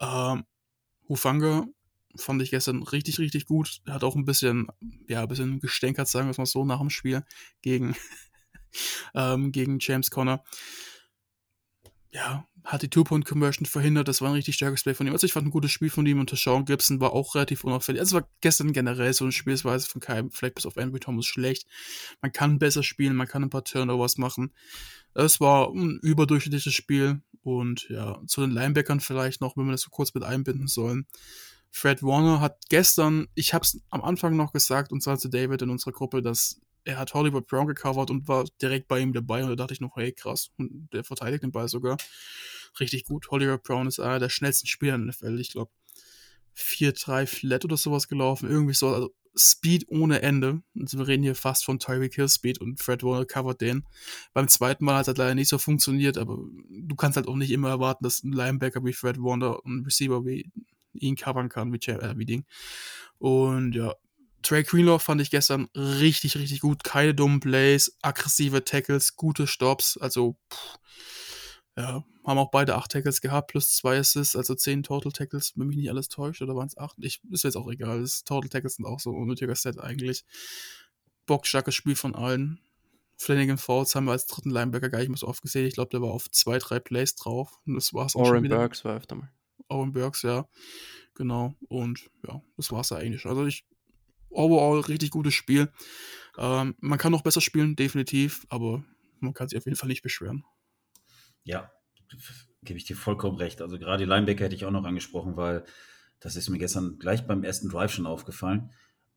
Ähm, 0.00 0.44
Hufanga 1.08 1.66
fand 2.16 2.42
ich 2.42 2.50
gestern 2.50 2.82
richtig, 2.82 3.18
richtig 3.18 3.46
gut. 3.46 3.80
Hat 3.88 4.04
auch 4.04 4.16
ein 4.16 4.24
bisschen, 4.24 4.68
ja, 5.08 5.22
ein 5.22 5.28
bisschen 5.28 5.60
gestänkert, 5.60 6.08
sagen 6.08 6.26
wir 6.26 6.32
es 6.32 6.38
mal 6.38 6.46
so, 6.46 6.64
nach 6.64 6.80
dem 6.80 6.90
Spiel 6.90 7.24
gegen, 7.62 7.94
ähm, 9.14 9.52
gegen 9.52 9.78
James 9.80 10.10
Conner 10.10 10.42
ja, 12.14 12.46
hat 12.62 12.82
die 12.82 12.88
Two-Point-Conversion 12.88 13.66
verhindert. 13.66 14.06
Das 14.06 14.20
war 14.20 14.28
ein 14.28 14.34
richtig 14.34 14.54
starkes 14.54 14.84
Play 14.84 14.94
von 14.94 15.06
ihm. 15.06 15.12
Also 15.12 15.26
ich 15.26 15.32
fand 15.32 15.48
ein 15.48 15.50
gutes 15.50 15.72
Spiel 15.72 15.90
von 15.90 16.06
ihm 16.06 16.20
und 16.20 16.30
Sean 16.30 16.64
Gibson 16.64 17.00
war 17.00 17.12
auch 17.12 17.34
relativ 17.34 17.64
unauffällig. 17.64 18.00
Also 18.00 18.16
es 18.16 18.22
war 18.22 18.28
gestern 18.40 18.72
generell 18.72 19.12
so 19.12 19.24
eine 19.24 19.32
Spielsweise 19.32 19.88
von 19.88 20.00
keinem, 20.00 20.30
vielleicht 20.30 20.54
bis 20.54 20.64
auf 20.64 20.78
Andrew 20.78 20.98
Thomas 20.98 21.26
schlecht. 21.26 21.66
Man 22.22 22.32
kann 22.32 22.60
besser 22.60 22.84
spielen, 22.84 23.16
man 23.16 23.26
kann 23.26 23.42
ein 23.42 23.50
paar 23.50 23.64
Turnovers 23.64 24.16
machen. 24.16 24.54
Es 25.14 25.40
war 25.40 25.70
ein 25.74 25.98
überdurchschnittliches 26.02 26.72
Spiel 26.72 27.20
und 27.42 27.88
ja, 27.88 28.20
zu 28.28 28.42
den 28.42 28.52
Linebackern 28.52 29.00
vielleicht 29.00 29.40
noch, 29.40 29.56
wenn 29.56 29.66
wir 29.66 29.72
das 29.72 29.82
so 29.82 29.90
kurz 29.90 30.14
mit 30.14 30.22
einbinden 30.22 30.68
sollen. 30.68 31.06
Fred 31.72 32.04
Warner 32.04 32.40
hat 32.40 32.58
gestern, 32.68 33.26
ich 33.34 33.54
habe 33.54 33.64
es 33.64 33.80
am 33.90 34.02
Anfang 34.02 34.36
noch 34.36 34.52
gesagt, 34.52 34.92
und 34.92 35.02
zwar 35.02 35.18
zu 35.18 35.28
David 35.28 35.62
in 35.62 35.70
unserer 35.70 35.92
Gruppe, 35.92 36.22
dass 36.22 36.60
er 36.84 36.98
hat 36.98 37.14
Hollywood 37.14 37.46
Brown 37.46 37.66
gecovert 37.66 38.10
und 38.10 38.28
war 38.28 38.44
direkt 38.60 38.88
bei 38.88 39.00
ihm 39.00 39.12
dabei 39.12 39.42
und 39.42 39.50
da 39.50 39.56
dachte 39.56 39.74
ich 39.74 39.80
noch, 39.80 39.96
hey 39.96 40.12
krass, 40.12 40.50
und 40.58 40.88
der 40.92 41.04
verteidigt 41.04 41.42
den 41.42 41.52
Ball 41.52 41.68
sogar 41.68 41.96
richtig 42.80 43.04
gut. 43.04 43.30
Hollywood 43.30 43.62
Brown 43.62 43.86
ist 43.86 44.00
einer 44.00 44.18
der 44.18 44.28
schnellsten 44.28 44.66
Spieler 44.66 44.94
in 44.94 45.06
der 45.06 45.14
NFL, 45.14 45.40
ich 45.40 45.52
glaube 45.52 45.70
4-3 46.56 47.26
Flat 47.26 47.64
oder 47.64 47.76
sowas 47.76 48.08
gelaufen, 48.08 48.48
irgendwie 48.48 48.74
so, 48.74 48.88
also 48.88 49.14
Speed 49.36 49.86
ohne 49.88 50.22
Ende. 50.22 50.62
Also 50.78 50.98
wir 50.98 51.08
reden 51.08 51.24
hier 51.24 51.34
fast 51.34 51.64
von 51.64 51.78
Tyreek 51.78 52.14
Hill 52.14 52.28
Speed 52.28 52.60
und 52.60 52.80
Fred 52.80 53.02
Warner 53.02 53.24
covert 53.24 53.60
den. 53.60 53.84
Beim 54.32 54.48
zweiten 54.48 54.84
Mal 54.84 54.94
hat 54.94 55.02
es 55.02 55.08
halt 55.08 55.18
leider 55.18 55.34
nicht 55.34 55.48
so 55.48 55.58
funktioniert, 55.58 56.18
aber 56.18 56.38
du 56.68 56.94
kannst 56.94 57.16
halt 57.16 57.26
auch 57.26 57.34
nicht 57.34 57.50
immer 57.50 57.68
erwarten, 57.68 58.04
dass 58.04 58.22
ein 58.22 58.32
Linebacker 58.32 58.84
wie 58.84 58.92
Fred 58.92 59.18
Warner 59.18 59.64
und 59.64 59.78
ein 59.80 59.84
Receiver 59.84 60.24
wie 60.24 60.52
ihn 60.92 61.16
covern 61.16 61.48
kann, 61.48 61.72
wie, 61.72 61.78
äh, 61.90 62.14
wie 62.16 62.26
Ding. 62.26 62.44
Und 63.18 63.74
ja, 63.74 63.94
Trey 64.44 64.62
Greenlaw 64.62 64.98
fand 64.98 65.20
ich 65.20 65.30
gestern 65.30 65.68
richtig, 65.74 66.36
richtig 66.36 66.60
gut. 66.60 66.84
Keine 66.84 67.14
dummen 67.14 67.40
Plays, 67.40 67.96
aggressive 68.02 68.64
Tackles, 68.64 69.16
gute 69.16 69.46
Stops. 69.46 69.96
Also, 69.96 70.36
pff, 70.52 70.78
ja, 71.76 72.04
haben 72.24 72.38
auch 72.38 72.50
beide 72.50 72.76
acht 72.76 72.92
Tackles 72.92 73.20
gehabt, 73.20 73.50
plus 73.50 73.74
zwei 73.74 73.98
Assists, 73.98 74.36
also 74.36 74.54
zehn 74.54 74.82
Total 74.82 75.10
Tackles, 75.10 75.52
wenn 75.56 75.66
mich 75.66 75.76
nicht 75.76 75.90
alles 75.90 76.08
täuscht, 76.08 76.42
oder 76.42 76.54
waren 76.54 76.68
es 76.68 76.76
acht? 76.76 76.96
Ich, 77.00 77.20
ist 77.30 77.44
jetzt 77.44 77.56
auch 77.56 77.70
egal. 77.70 78.00
Das 78.00 78.22
Total 78.22 78.48
Tackles 78.48 78.76
sind 78.76 78.84
auch 78.84 79.00
so 79.00 79.10
ein 79.10 79.16
unnötiger 79.16 79.54
Set 79.54 79.80
eigentlich. 79.80 80.24
Bockstarkes 81.26 81.74
Spiel 81.74 81.96
von 81.96 82.14
allen. 82.14 82.60
Flanagan 83.16 83.58
Falls 83.58 83.94
haben 83.94 84.04
wir 84.06 84.12
als 84.12 84.26
dritten 84.26 84.50
Linebacker 84.50 84.90
gar 84.90 84.98
nicht 84.98 85.08
mehr 85.08 85.16
so 85.16 85.28
oft 85.28 85.42
gesehen. 85.42 85.66
Ich 85.66 85.74
glaube, 85.74 85.90
der 85.90 86.02
war 86.02 86.10
auf 86.10 86.30
zwei, 86.30 86.58
drei 86.58 86.80
Plays 86.80 87.14
drauf. 87.14 87.58
Und 87.64 87.74
das 87.74 87.94
war's 87.94 88.16
auch 88.16 88.20
Oren 88.20 88.34
schon 88.36 88.42
wieder. 88.44 88.56
Burks 88.56 88.84
war 88.84 88.96
öfter 88.96 89.14
mal. 89.14 89.32
Owen 89.68 89.92
Burks, 89.92 90.22
ja. 90.22 90.46
Genau. 91.14 91.54
Und 91.68 92.10
ja, 92.26 92.42
das 92.56 92.72
war's 92.72 92.90
ja 92.90 92.98
eigentlich. 92.98 93.24
Also 93.24 93.46
ich, 93.46 93.64
overall 94.34 94.80
richtig 94.80 95.10
gutes 95.10 95.34
Spiel. 95.34 95.70
Ähm, 96.36 96.74
man 96.80 96.98
kann 96.98 97.12
noch 97.12 97.22
besser 97.22 97.40
spielen, 97.40 97.76
definitiv, 97.76 98.46
aber 98.48 98.84
man 99.20 99.34
kann 99.34 99.48
sich 99.48 99.58
auf 99.58 99.64
jeden 99.64 99.76
Fall 99.76 99.88
nicht 99.88 100.02
beschweren. 100.02 100.44
Ja, 101.44 101.70
gebe 102.62 102.78
ich 102.78 102.84
dir 102.84 102.96
vollkommen 102.96 103.36
recht. 103.36 103.62
Also 103.62 103.78
gerade 103.78 104.04
die 104.04 104.08
Linebacker 104.08 104.44
hätte 104.44 104.54
ich 104.54 104.64
auch 104.64 104.70
noch 104.70 104.84
angesprochen, 104.84 105.36
weil 105.36 105.64
das 106.20 106.36
ist 106.36 106.48
mir 106.48 106.58
gestern 106.58 106.98
gleich 106.98 107.26
beim 107.26 107.44
ersten 107.44 107.68
Drive 107.68 107.92
schon 107.92 108.06
aufgefallen. 108.06 108.70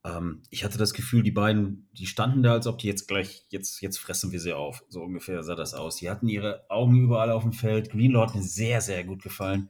Ähm, 0.04 0.44
ich 0.50 0.64
hatte 0.64 0.78
das 0.78 0.94
Gefühl, 0.94 1.24
die 1.24 1.32
beiden, 1.32 1.90
die 1.94 2.06
standen 2.06 2.44
da, 2.44 2.54
als 2.54 2.68
ob 2.68 2.78
die 2.78 2.88
jetzt 2.88 3.08
gleich, 3.08 3.46
jetzt, 3.50 3.82
jetzt 3.82 3.98
fressen 3.98 4.32
wir 4.32 4.40
sie 4.40 4.54
auf. 4.54 4.84
So 4.90 5.02
ungefähr 5.02 5.44
sah 5.44 5.56
das 5.56 5.74
aus. 5.74 5.98
Die 5.98 6.10
hatten 6.10 6.28
ihre 6.28 6.70
Augen 6.70 6.96
überall 6.98 7.32
auf 7.32 7.44
dem 7.44 7.54
Feld. 7.54 7.92
Greenlaw 7.92 8.28
hat 8.28 8.36
mir 8.36 8.44
sehr, 8.44 8.82
sehr 8.82 9.04
gut 9.04 9.24
gefallen. 9.24 9.70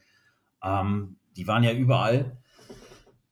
Ähm, 0.63 1.17
die 1.35 1.47
waren 1.47 1.63
ja 1.63 1.73
überall. 1.73 2.41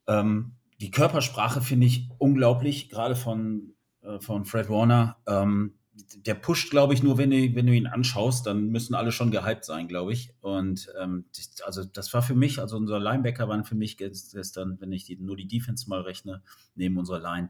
Ähm, 0.08 0.55
die 0.82 0.92
Körpersprache 0.92 1.62
finde 1.62 1.88
ich 1.88 2.10
unglaublich, 2.18 2.90
gerade 2.90 3.16
von, 3.16 3.74
äh, 4.02 4.20
von 4.20 4.46
Fred 4.46 4.70
Warner. 4.70 5.18
Ähm, 5.28 5.76
der 6.18 6.34
pusht, 6.34 6.72
glaube 6.72 6.94
ich, 6.94 7.04
nur, 7.04 7.18
wenn 7.18 7.32
du, 7.32 7.56
wenn 7.56 7.68
du 7.68 7.74
ihn 7.74 7.88
anschaust, 7.88 8.46
dann 8.46 8.68
müssen 8.68 8.96
alle 8.96 9.14
schon 9.14 9.32
gehypt 9.32 9.64
sein, 9.64 9.88
glaube 9.88 10.12
ich. 10.12 10.34
Und 10.42 10.92
ähm, 11.00 11.26
also 11.66 11.86
das 11.86 12.14
war 12.14 12.22
für 12.22 12.36
mich, 12.36 12.60
also 12.60 12.76
unser 12.76 13.00
Linebacker 13.00 13.48
waren 13.48 13.64
für 13.64 13.76
mich 13.76 13.98
gestern, 13.98 14.80
wenn 14.82 14.92
ich 14.92 15.06
die, 15.06 15.16
nur 15.16 15.38
die 15.38 15.48
Defense 15.48 15.90
mal 15.90 16.02
rechne, 16.02 16.44
neben 16.76 16.98
unserer 16.98 17.20
Line, 17.20 17.50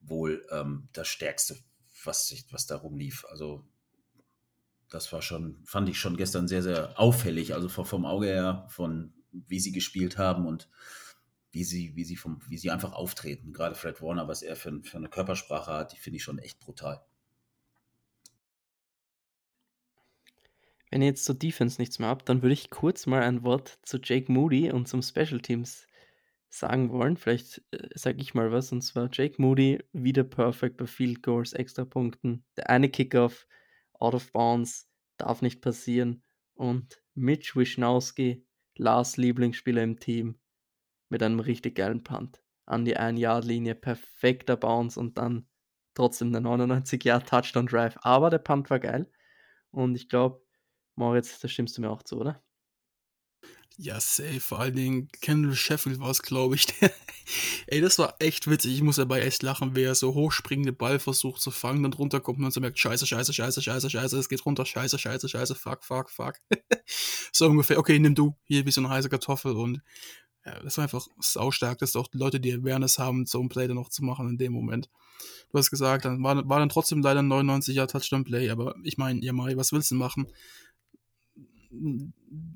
wohl 0.00 0.44
ähm, 0.50 0.88
das 0.92 1.08
Stärkste, 1.08 1.56
was, 2.04 2.28
sich, 2.28 2.44
was 2.50 2.66
da 2.66 2.76
rumlief. 2.76 3.24
Also 3.30 3.64
das 4.90 5.10
war 5.12 5.22
schon, 5.22 5.56
fand 5.64 5.88
ich 5.88 5.98
schon 5.98 6.18
gestern 6.18 6.48
sehr, 6.48 6.62
sehr 6.62 7.00
auffällig, 7.00 7.54
also 7.54 7.68
vom 7.68 8.04
Auge 8.04 8.26
her, 8.26 8.66
von 8.68 9.14
wie 9.32 9.60
sie 9.60 9.72
gespielt 9.72 10.18
haben 10.18 10.46
und 10.46 10.68
wie 11.56 11.64
sie, 11.64 11.96
wie 11.96 12.04
sie, 12.04 12.16
vom, 12.16 12.38
wie 12.48 12.58
sie 12.58 12.70
einfach 12.70 12.92
auftreten. 12.92 13.54
Gerade 13.54 13.74
Fred 13.74 14.02
Warner, 14.02 14.28
was 14.28 14.42
er 14.42 14.56
für, 14.56 14.78
für 14.82 14.98
eine 14.98 15.08
Körpersprache 15.08 15.72
hat, 15.72 15.92
die 15.94 15.96
finde 15.96 16.18
ich 16.18 16.22
schon 16.22 16.38
echt 16.38 16.60
brutal. 16.60 17.02
Wenn 20.90 21.00
ihr 21.00 21.08
jetzt 21.08 21.24
zur 21.24 21.34
Defense 21.34 21.80
nichts 21.80 21.98
mehr 21.98 22.10
habt, 22.10 22.28
dann 22.28 22.42
würde 22.42 22.52
ich 22.52 22.68
kurz 22.68 23.06
mal 23.06 23.22
ein 23.22 23.42
Wort 23.42 23.78
zu 23.80 23.96
Jake 23.96 24.30
Moody 24.30 24.70
und 24.70 24.86
zum 24.86 25.00
Special 25.00 25.40
Teams 25.40 25.86
sagen 26.50 26.90
wollen. 26.90 27.16
Vielleicht 27.16 27.62
äh, 27.70 27.88
sage 27.94 28.20
ich 28.20 28.34
mal 28.34 28.52
was. 28.52 28.70
Und 28.70 28.82
zwar 28.82 29.08
Jake 29.10 29.40
Moody 29.40 29.82
wieder 29.94 30.24
perfekt 30.24 30.76
bei 30.76 30.86
Field 30.86 31.22
Goals, 31.22 31.54
Extrapunkten. 31.54 32.44
Der 32.58 32.68
eine 32.68 32.90
Kickoff 32.90 33.46
out 33.94 34.12
of 34.12 34.30
bounds 34.30 34.90
darf 35.16 35.40
nicht 35.40 35.62
passieren. 35.62 36.22
Und 36.52 37.02
Mitch 37.14 37.56
Wischnowski, 37.56 38.44
Lars 38.76 39.16
Lieblingsspieler 39.16 39.82
im 39.82 39.98
Team, 39.98 40.38
mit 41.08 41.22
einem 41.22 41.40
richtig 41.40 41.76
geilen 41.76 42.02
Punt 42.02 42.42
an 42.64 42.84
die 42.84 42.98
1-Yard-Linie. 42.98 43.74
Perfekter 43.74 44.56
Bounce 44.56 44.98
und 44.98 45.18
dann 45.18 45.46
trotzdem 45.94 46.32
der 46.32 46.42
99-Yard-Touchdown-Drive. 46.42 47.98
Aber 48.02 48.30
der 48.30 48.38
Punt 48.38 48.70
war 48.70 48.80
geil. 48.80 49.10
Und 49.70 49.94
ich 49.94 50.08
glaube, 50.08 50.42
Moritz, 50.94 51.38
da 51.40 51.48
stimmst 51.48 51.76
du 51.76 51.82
mir 51.82 51.90
auch 51.90 52.02
zu, 52.02 52.18
oder? 52.18 52.42
Ja, 53.78 54.00
safe. 54.00 54.40
Vor 54.40 54.60
allen 54.60 54.74
Dingen 54.74 55.08
Kendall 55.20 55.54
Sheffield 55.54 56.00
war 56.00 56.10
es, 56.10 56.22
glaube 56.22 56.54
ich. 56.54 56.66
Ey, 57.66 57.82
das 57.82 57.98
war 57.98 58.16
echt 58.20 58.48
witzig. 58.48 58.74
Ich 58.74 58.82
muss 58.82 58.96
dabei 58.96 59.20
echt 59.20 59.42
lachen, 59.42 59.76
wie 59.76 59.82
er 59.82 59.94
so 59.94 60.14
hochspringende 60.14 60.72
Ball 60.72 60.98
versucht 60.98 61.42
zu 61.42 61.50
fangen, 61.50 61.82
dann 61.82 61.92
runterkommt 61.92 62.38
und 62.38 62.50
so 62.52 62.60
merkt, 62.60 62.78
scheiße, 62.78 63.06
scheiße, 63.06 63.34
scheiße, 63.34 63.60
scheiße, 63.60 63.90
scheiße, 63.90 64.18
es 64.18 64.28
geht 64.30 64.46
runter, 64.46 64.64
scheiße, 64.64 64.98
scheiße, 64.98 65.28
scheiße, 65.28 65.54
fuck, 65.54 65.84
fuck, 65.84 66.08
fuck. 66.08 66.36
so 67.32 67.48
ungefähr, 67.48 67.78
okay, 67.78 67.98
nimm 67.98 68.14
du, 68.14 68.34
hier 68.44 68.64
wie 68.64 68.70
so 68.70 68.80
eine 68.80 68.88
heiße 68.88 69.10
Kartoffel 69.10 69.52
und 69.52 69.82
ja, 70.46 70.60
das 70.60 70.78
war 70.78 70.84
einfach 70.84 71.06
saustark, 71.18 71.78
dass 71.78 71.96
auch 71.96 72.08
Leute, 72.12 72.40
die 72.40 72.52
Awareness 72.52 72.98
haben, 72.98 73.26
so 73.26 73.40
ein 73.40 73.48
Play 73.48 73.66
dann 73.66 73.76
noch 73.76 73.88
zu 73.88 74.04
machen 74.04 74.28
in 74.28 74.38
dem 74.38 74.52
Moment. 74.52 74.88
Du 75.50 75.58
hast 75.58 75.70
gesagt, 75.70 76.04
dann 76.04 76.22
war, 76.22 76.48
war 76.48 76.60
dann 76.60 76.68
trotzdem 76.68 77.02
leider 77.02 77.20
ein 77.20 77.28
99 77.28 77.76
er 77.76 77.88
Touchdown-Play, 77.88 78.50
aber 78.50 78.76
ich 78.84 78.96
meine, 78.96 79.24
ja, 79.24 79.32
Mai, 79.32 79.56
was 79.56 79.72
willst 79.72 79.90
du 79.90 79.96
machen? 79.96 80.28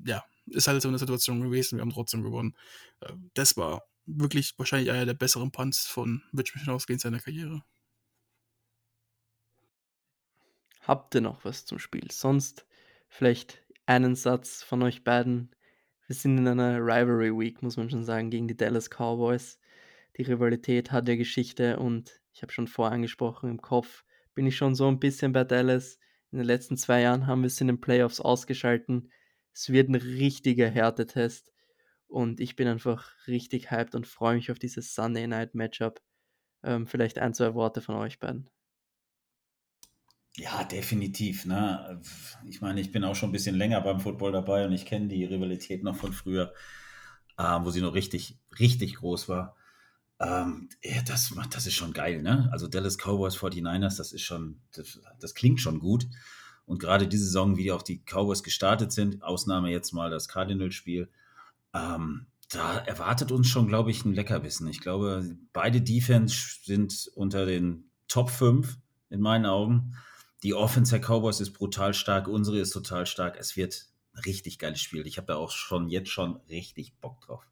ja, 0.05 0.23
ist 0.47 0.67
halt 0.67 0.81
so 0.81 0.87
eine 0.87 0.99
Situation 0.99 1.41
gewesen. 1.41 1.77
Wir 1.77 1.81
haben 1.81 1.91
trotzdem 1.91 2.23
gewonnen. 2.23 2.55
Äh, 3.01 3.13
das 3.33 3.57
war 3.57 3.83
wirklich 4.05 4.57
wahrscheinlich 4.57 4.91
einer 4.91 5.05
der 5.05 5.13
besseren 5.13 5.51
Punts 5.51 5.85
von 5.85 6.23
Mitch 6.31 6.53
in 6.87 6.99
seiner 6.99 7.19
Karriere. 7.19 7.63
Habt 10.81 11.13
ihr 11.15 11.21
noch 11.21 11.45
was 11.45 11.65
zum 11.65 11.79
Spiel? 11.79 12.09
Sonst 12.11 12.65
vielleicht 13.07 13.61
einen 13.85 14.15
Satz 14.15 14.63
von 14.63 14.81
euch 14.81 15.03
beiden. 15.03 15.55
Wir 16.11 16.15
sind 16.15 16.39
in 16.39 16.45
einer 16.45 16.79
Rivalry 16.79 17.31
Week, 17.31 17.61
muss 17.61 17.77
man 17.77 17.89
schon 17.89 18.03
sagen, 18.03 18.29
gegen 18.31 18.45
die 18.45 18.57
Dallas 18.57 18.89
Cowboys. 18.89 19.57
Die 20.17 20.23
Rivalität 20.23 20.91
hat 20.91 21.07
ja 21.07 21.15
Geschichte 21.15 21.79
und 21.79 22.19
ich 22.33 22.41
habe 22.41 22.51
schon 22.51 22.67
vorher 22.67 22.93
angesprochen, 22.93 23.49
im 23.49 23.61
Kopf 23.61 24.03
bin 24.35 24.45
ich 24.45 24.57
schon 24.57 24.75
so 24.75 24.89
ein 24.89 24.99
bisschen 24.99 25.31
bei 25.31 25.45
Dallas. 25.45 25.99
In 26.33 26.39
den 26.39 26.47
letzten 26.47 26.75
zwei 26.75 26.99
Jahren 26.99 27.27
haben 27.27 27.43
wir 27.43 27.47
es 27.47 27.61
in 27.61 27.67
den 27.67 27.79
Playoffs 27.79 28.19
ausgeschalten. 28.19 29.09
Es 29.53 29.69
wird 29.69 29.87
ein 29.87 29.95
richtiger 29.95 30.67
Härtetest. 30.67 31.49
Und 32.07 32.41
ich 32.41 32.57
bin 32.57 32.67
einfach 32.67 33.09
richtig 33.27 33.71
hyped 33.71 33.95
und 33.95 34.05
freue 34.05 34.35
mich 34.35 34.51
auf 34.51 34.59
dieses 34.59 34.93
Sunday 34.93 35.27
Night 35.27 35.55
Matchup. 35.55 36.01
Ähm, 36.61 36.87
vielleicht 36.87 37.19
ein, 37.19 37.33
zwei 37.33 37.53
Worte 37.53 37.79
von 37.79 37.95
euch 37.95 38.19
beiden. 38.19 38.49
Ja, 40.37 40.63
definitiv. 40.63 41.45
Ne? 41.45 42.01
Ich 42.47 42.61
meine, 42.61 42.79
ich 42.79 42.91
bin 42.91 43.03
auch 43.03 43.15
schon 43.15 43.29
ein 43.29 43.33
bisschen 43.33 43.55
länger 43.55 43.81
beim 43.81 43.99
Football 43.99 44.31
dabei 44.31 44.65
und 44.65 44.71
ich 44.71 44.85
kenne 44.85 45.07
die 45.07 45.25
Rivalität 45.25 45.83
noch 45.83 45.95
von 45.95 46.13
früher, 46.13 46.53
äh, 47.37 47.59
wo 47.61 47.69
sie 47.69 47.81
noch 47.81 47.93
richtig, 47.93 48.39
richtig 48.57 48.95
groß 48.95 49.27
war. 49.27 49.55
Ähm, 50.19 50.69
ja, 50.83 51.01
das, 51.01 51.33
das 51.49 51.67
ist 51.67 51.73
schon 51.73 51.93
geil, 51.93 52.21
ne? 52.21 52.47
Also 52.51 52.67
Dallas 52.67 52.97
Cowboys 52.97 53.35
49ers, 53.35 53.97
das 53.97 54.13
ist 54.13 54.21
schon, 54.21 54.61
das, 54.71 54.99
das 55.19 55.33
klingt 55.33 55.59
schon 55.59 55.79
gut. 55.79 56.07
Und 56.65 56.79
gerade 56.79 57.07
diese 57.07 57.25
Saison, 57.25 57.57
wie 57.57 57.71
auch 57.71 57.81
die 57.81 58.01
Cowboys 58.05 58.43
gestartet 58.43 58.91
sind, 58.91 59.23
Ausnahme 59.23 59.71
jetzt 59.71 59.91
mal 59.93 60.09
das 60.09 60.27
Cardinals-Spiel, 60.27 61.09
ähm, 61.73 62.27
da 62.49 62.77
erwartet 62.77 63.31
uns 63.31 63.47
schon, 63.47 63.67
glaube 63.67 63.91
ich, 63.91 64.05
ein 64.05 64.13
Leckerbissen. 64.13 64.67
Ich 64.67 64.79
glaube, 64.81 65.37
beide 65.53 65.81
Defense 65.81 66.59
sind 66.63 67.09
unter 67.15 67.45
den 67.45 67.89
Top 68.07 68.29
5 68.29 68.77
in 69.09 69.21
meinen 69.21 69.45
Augen. 69.45 69.95
Die 70.43 70.53
Offense 70.53 70.91
der 70.91 71.05
Cowboys 71.05 71.39
ist 71.39 71.53
brutal 71.53 71.93
stark, 71.93 72.27
unsere 72.27 72.59
ist 72.59 72.71
total 72.71 73.05
stark. 73.05 73.37
Es 73.37 73.55
wird 73.55 73.87
ein 74.13 74.21
richtig 74.21 74.59
geiles 74.59 74.81
Spiel. 74.81 75.05
Ich 75.07 75.17
habe 75.17 75.27
da 75.27 75.35
auch 75.35 75.51
schon 75.51 75.87
jetzt 75.87 76.09
schon 76.09 76.37
richtig 76.49 76.93
Bock 76.99 77.21
drauf 77.21 77.45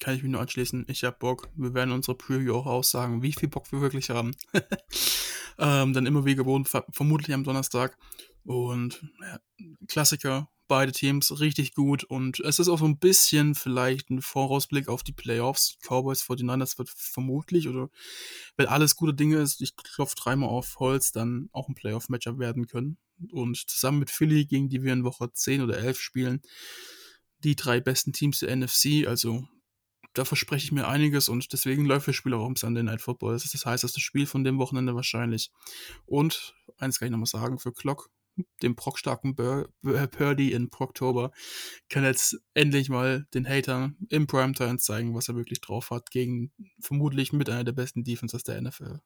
kann 0.00 0.14
ich 0.14 0.22
mich 0.22 0.32
nur 0.32 0.40
anschließen. 0.40 0.86
Ich 0.88 1.04
habe 1.04 1.16
Bock. 1.18 1.48
Wir 1.54 1.74
werden 1.74 1.92
unsere 1.92 2.16
Preview 2.16 2.54
auch 2.54 2.66
aussagen, 2.66 3.22
wie 3.22 3.32
viel 3.32 3.48
Bock 3.48 3.70
wir 3.72 3.80
wirklich 3.80 4.10
haben. 4.10 4.34
ähm, 5.58 5.92
dann 5.92 6.06
immer 6.06 6.24
wie 6.24 6.34
gewohnt, 6.34 6.68
ver 6.68 6.84
vermutlich 6.90 7.34
am 7.34 7.44
Donnerstag. 7.44 7.96
Und 8.44 9.02
ja, 9.20 9.38
Klassiker, 9.88 10.48
beide 10.68 10.92
Teams 10.92 11.40
richtig 11.40 11.74
gut. 11.74 12.04
Und 12.04 12.40
es 12.40 12.58
ist 12.58 12.68
auch 12.68 12.78
so 12.78 12.84
ein 12.84 12.98
bisschen 12.98 13.54
vielleicht 13.54 14.10
ein 14.10 14.22
Vorausblick 14.22 14.88
auf 14.88 15.02
die 15.02 15.12
Playoffs. 15.12 15.78
Cowboys 15.82 16.22
49ers 16.22 16.78
wird 16.78 16.90
vermutlich, 16.90 17.68
oder 17.68 17.90
wenn 18.56 18.66
alles 18.66 18.96
gute 18.96 19.14
Dinge 19.14 19.38
ist, 19.38 19.60
ich 19.60 19.74
klopfe 19.76 20.14
dreimal 20.16 20.48
auf 20.48 20.78
Holz, 20.78 21.12
dann 21.12 21.48
auch 21.52 21.68
ein 21.68 21.74
Playoff-Matchup 21.74 22.38
werden 22.38 22.66
können. 22.66 22.98
Und 23.32 23.56
zusammen 23.68 23.98
mit 23.98 24.10
Philly, 24.10 24.46
gegen 24.46 24.68
die 24.68 24.82
wir 24.82 24.92
in 24.92 25.04
Woche 25.04 25.32
10 25.32 25.62
oder 25.62 25.78
11 25.78 26.00
spielen, 26.00 26.42
die 27.42 27.56
drei 27.56 27.80
besten 27.80 28.12
Teams 28.12 28.38
der 28.40 28.54
NFC, 28.54 29.06
also 29.06 29.48
da 30.14 30.24
verspreche 30.24 30.64
ich 30.64 30.72
mir 30.72 30.88
einiges 30.88 31.28
und 31.28 31.52
deswegen 31.52 31.84
läuft 31.84 32.08
das 32.08 32.16
Spiel 32.16 32.34
auch 32.34 32.46
am 32.46 32.56
Sunday 32.56 32.82
Night 32.82 33.00
Football. 33.00 33.34
Das 33.34 33.44
ist 33.44 33.54
das 33.54 33.66
heißeste 33.66 34.00
Spiel 34.00 34.26
von 34.26 34.42
dem 34.42 34.58
Wochenende 34.58 34.94
wahrscheinlich. 34.94 35.50
Und 36.06 36.54
eins 36.78 36.98
kann 36.98 37.06
ich 37.06 37.12
nochmal 37.12 37.26
sagen, 37.26 37.58
für 37.58 37.72
Clock, 37.72 38.10
dem 38.62 38.76
prockstarken 38.76 39.34
Purdy 39.34 40.52
in 40.52 40.70
Proctober, 40.70 41.32
kann 41.88 42.04
jetzt 42.04 42.40
endlich 42.54 42.88
mal 42.88 43.26
den 43.34 43.48
Hatern 43.48 43.96
im 44.08 44.26
Primetime 44.26 44.78
zeigen, 44.78 45.14
was 45.14 45.28
er 45.28 45.36
wirklich 45.36 45.60
drauf 45.60 45.90
hat, 45.90 46.10
gegen 46.10 46.52
vermutlich 46.80 47.32
mit 47.32 47.50
einer 47.50 47.64
der 47.64 47.72
besten 47.72 48.04
Defenses 48.04 48.42
der 48.42 48.60
NFL. 48.60 49.00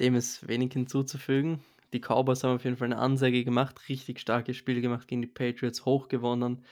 Dem 0.00 0.14
ist 0.14 0.48
wenig 0.48 0.72
hinzuzufügen. 0.72 1.64
Die 1.92 2.00
Cowboys 2.00 2.42
haben 2.42 2.56
auf 2.56 2.64
jeden 2.64 2.76
Fall 2.76 2.86
eine 2.86 2.98
Ansage 2.98 3.44
gemacht, 3.44 3.88
richtig 3.88 4.18
starkes 4.18 4.56
Spiel 4.56 4.80
gemacht 4.80 5.06
gegen 5.06 5.22
die 5.22 5.28
Patriots, 5.28 5.84
hoch 5.84 6.08
gewonnen. 6.08 6.64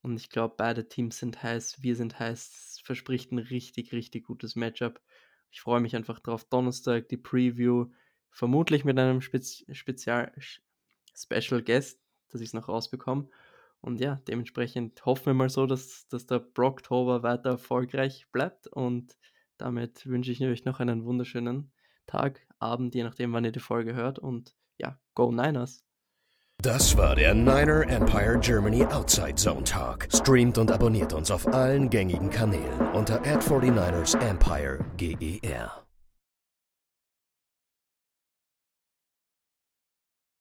Und 0.00 0.16
ich 0.16 0.30
glaube, 0.30 0.54
beide 0.56 0.88
Teams 0.88 1.18
sind 1.18 1.42
heiß, 1.42 1.82
wir 1.82 1.94
sind 1.94 2.18
heiß. 2.18 2.70
Es 2.76 2.80
verspricht 2.82 3.32
ein 3.32 3.38
richtig, 3.38 3.92
richtig 3.92 4.24
gutes 4.24 4.56
Matchup. 4.56 4.98
Ich 5.50 5.60
freue 5.60 5.80
mich 5.80 5.94
einfach 5.94 6.20
drauf. 6.20 6.44
Donnerstag 6.44 7.08
die 7.10 7.18
Preview, 7.18 7.90
vermutlich 8.30 8.84
mit 8.84 8.98
einem 8.98 9.20
Spez 9.20 9.64
Spezial 9.72 10.32
Special 11.22 11.62
Guest, 11.62 12.00
dass 12.30 12.40
ich 12.40 12.48
es 12.48 12.54
noch 12.54 12.68
rausbekomme. 12.68 13.28
Und 13.80 14.00
ja, 14.00 14.20
dementsprechend 14.28 15.04
hoffen 15.06 15.26
wir 15.26 15.34
mal 15.34 15.48
so, 15.48 15.66
dass, 15.66 16.06
dass 16.08 16.26
der 16.26 16.38
Brocktober 16.38 17.22
weiter 17.22 17.50
erfolgreich 17.50 18.26
bleibt. 18.30 18.66
Und 18.66 19.16
damit 19.56 20.06
wünsche 20.06 20.32
ich 20.32 20.42
euch 20.42 20.64
noch 20.64 20.80
einen 20.80 21.04
wunderschönen 21.04 21.72
Tag, 22.06 22.46
Abend, 22.58 22.94
je 22.94 23.04
nachdem, 23.04 23.32
wann 23.32 23.44
ihr 23.44 23.52
die 23.52 23.60
Folge 23.60 23.94
hört. 23.94 24.18
Und 24.18 24.54
ja, 24.78 24.98
Go 25.14 25.32
Niners! 25.32 25.84
Das 26.62 26.94
war 26.94 27.16
der 27.16 27.32
Niner 27.32 27.88
Empire 27.88 28.38
Germany 28.38 28.84
Outside 28.84 29.36
Zone 29.36 29.64
Talk. 29.64 30.06
Streamt 30.12 30.58
und 30.58 30.70
abonniert 30.70 31.14
uns 31.14 31.30
auf 31.30 31.46
allen 31.46 31.88
gängigen 31.88 32.28
Kanälen 32.28 32.90
unter 32.92 33.22
ad 33.22 33.48
49 33.48 34.20
ersempire 34.20 34.84
GER. 34.98 35.86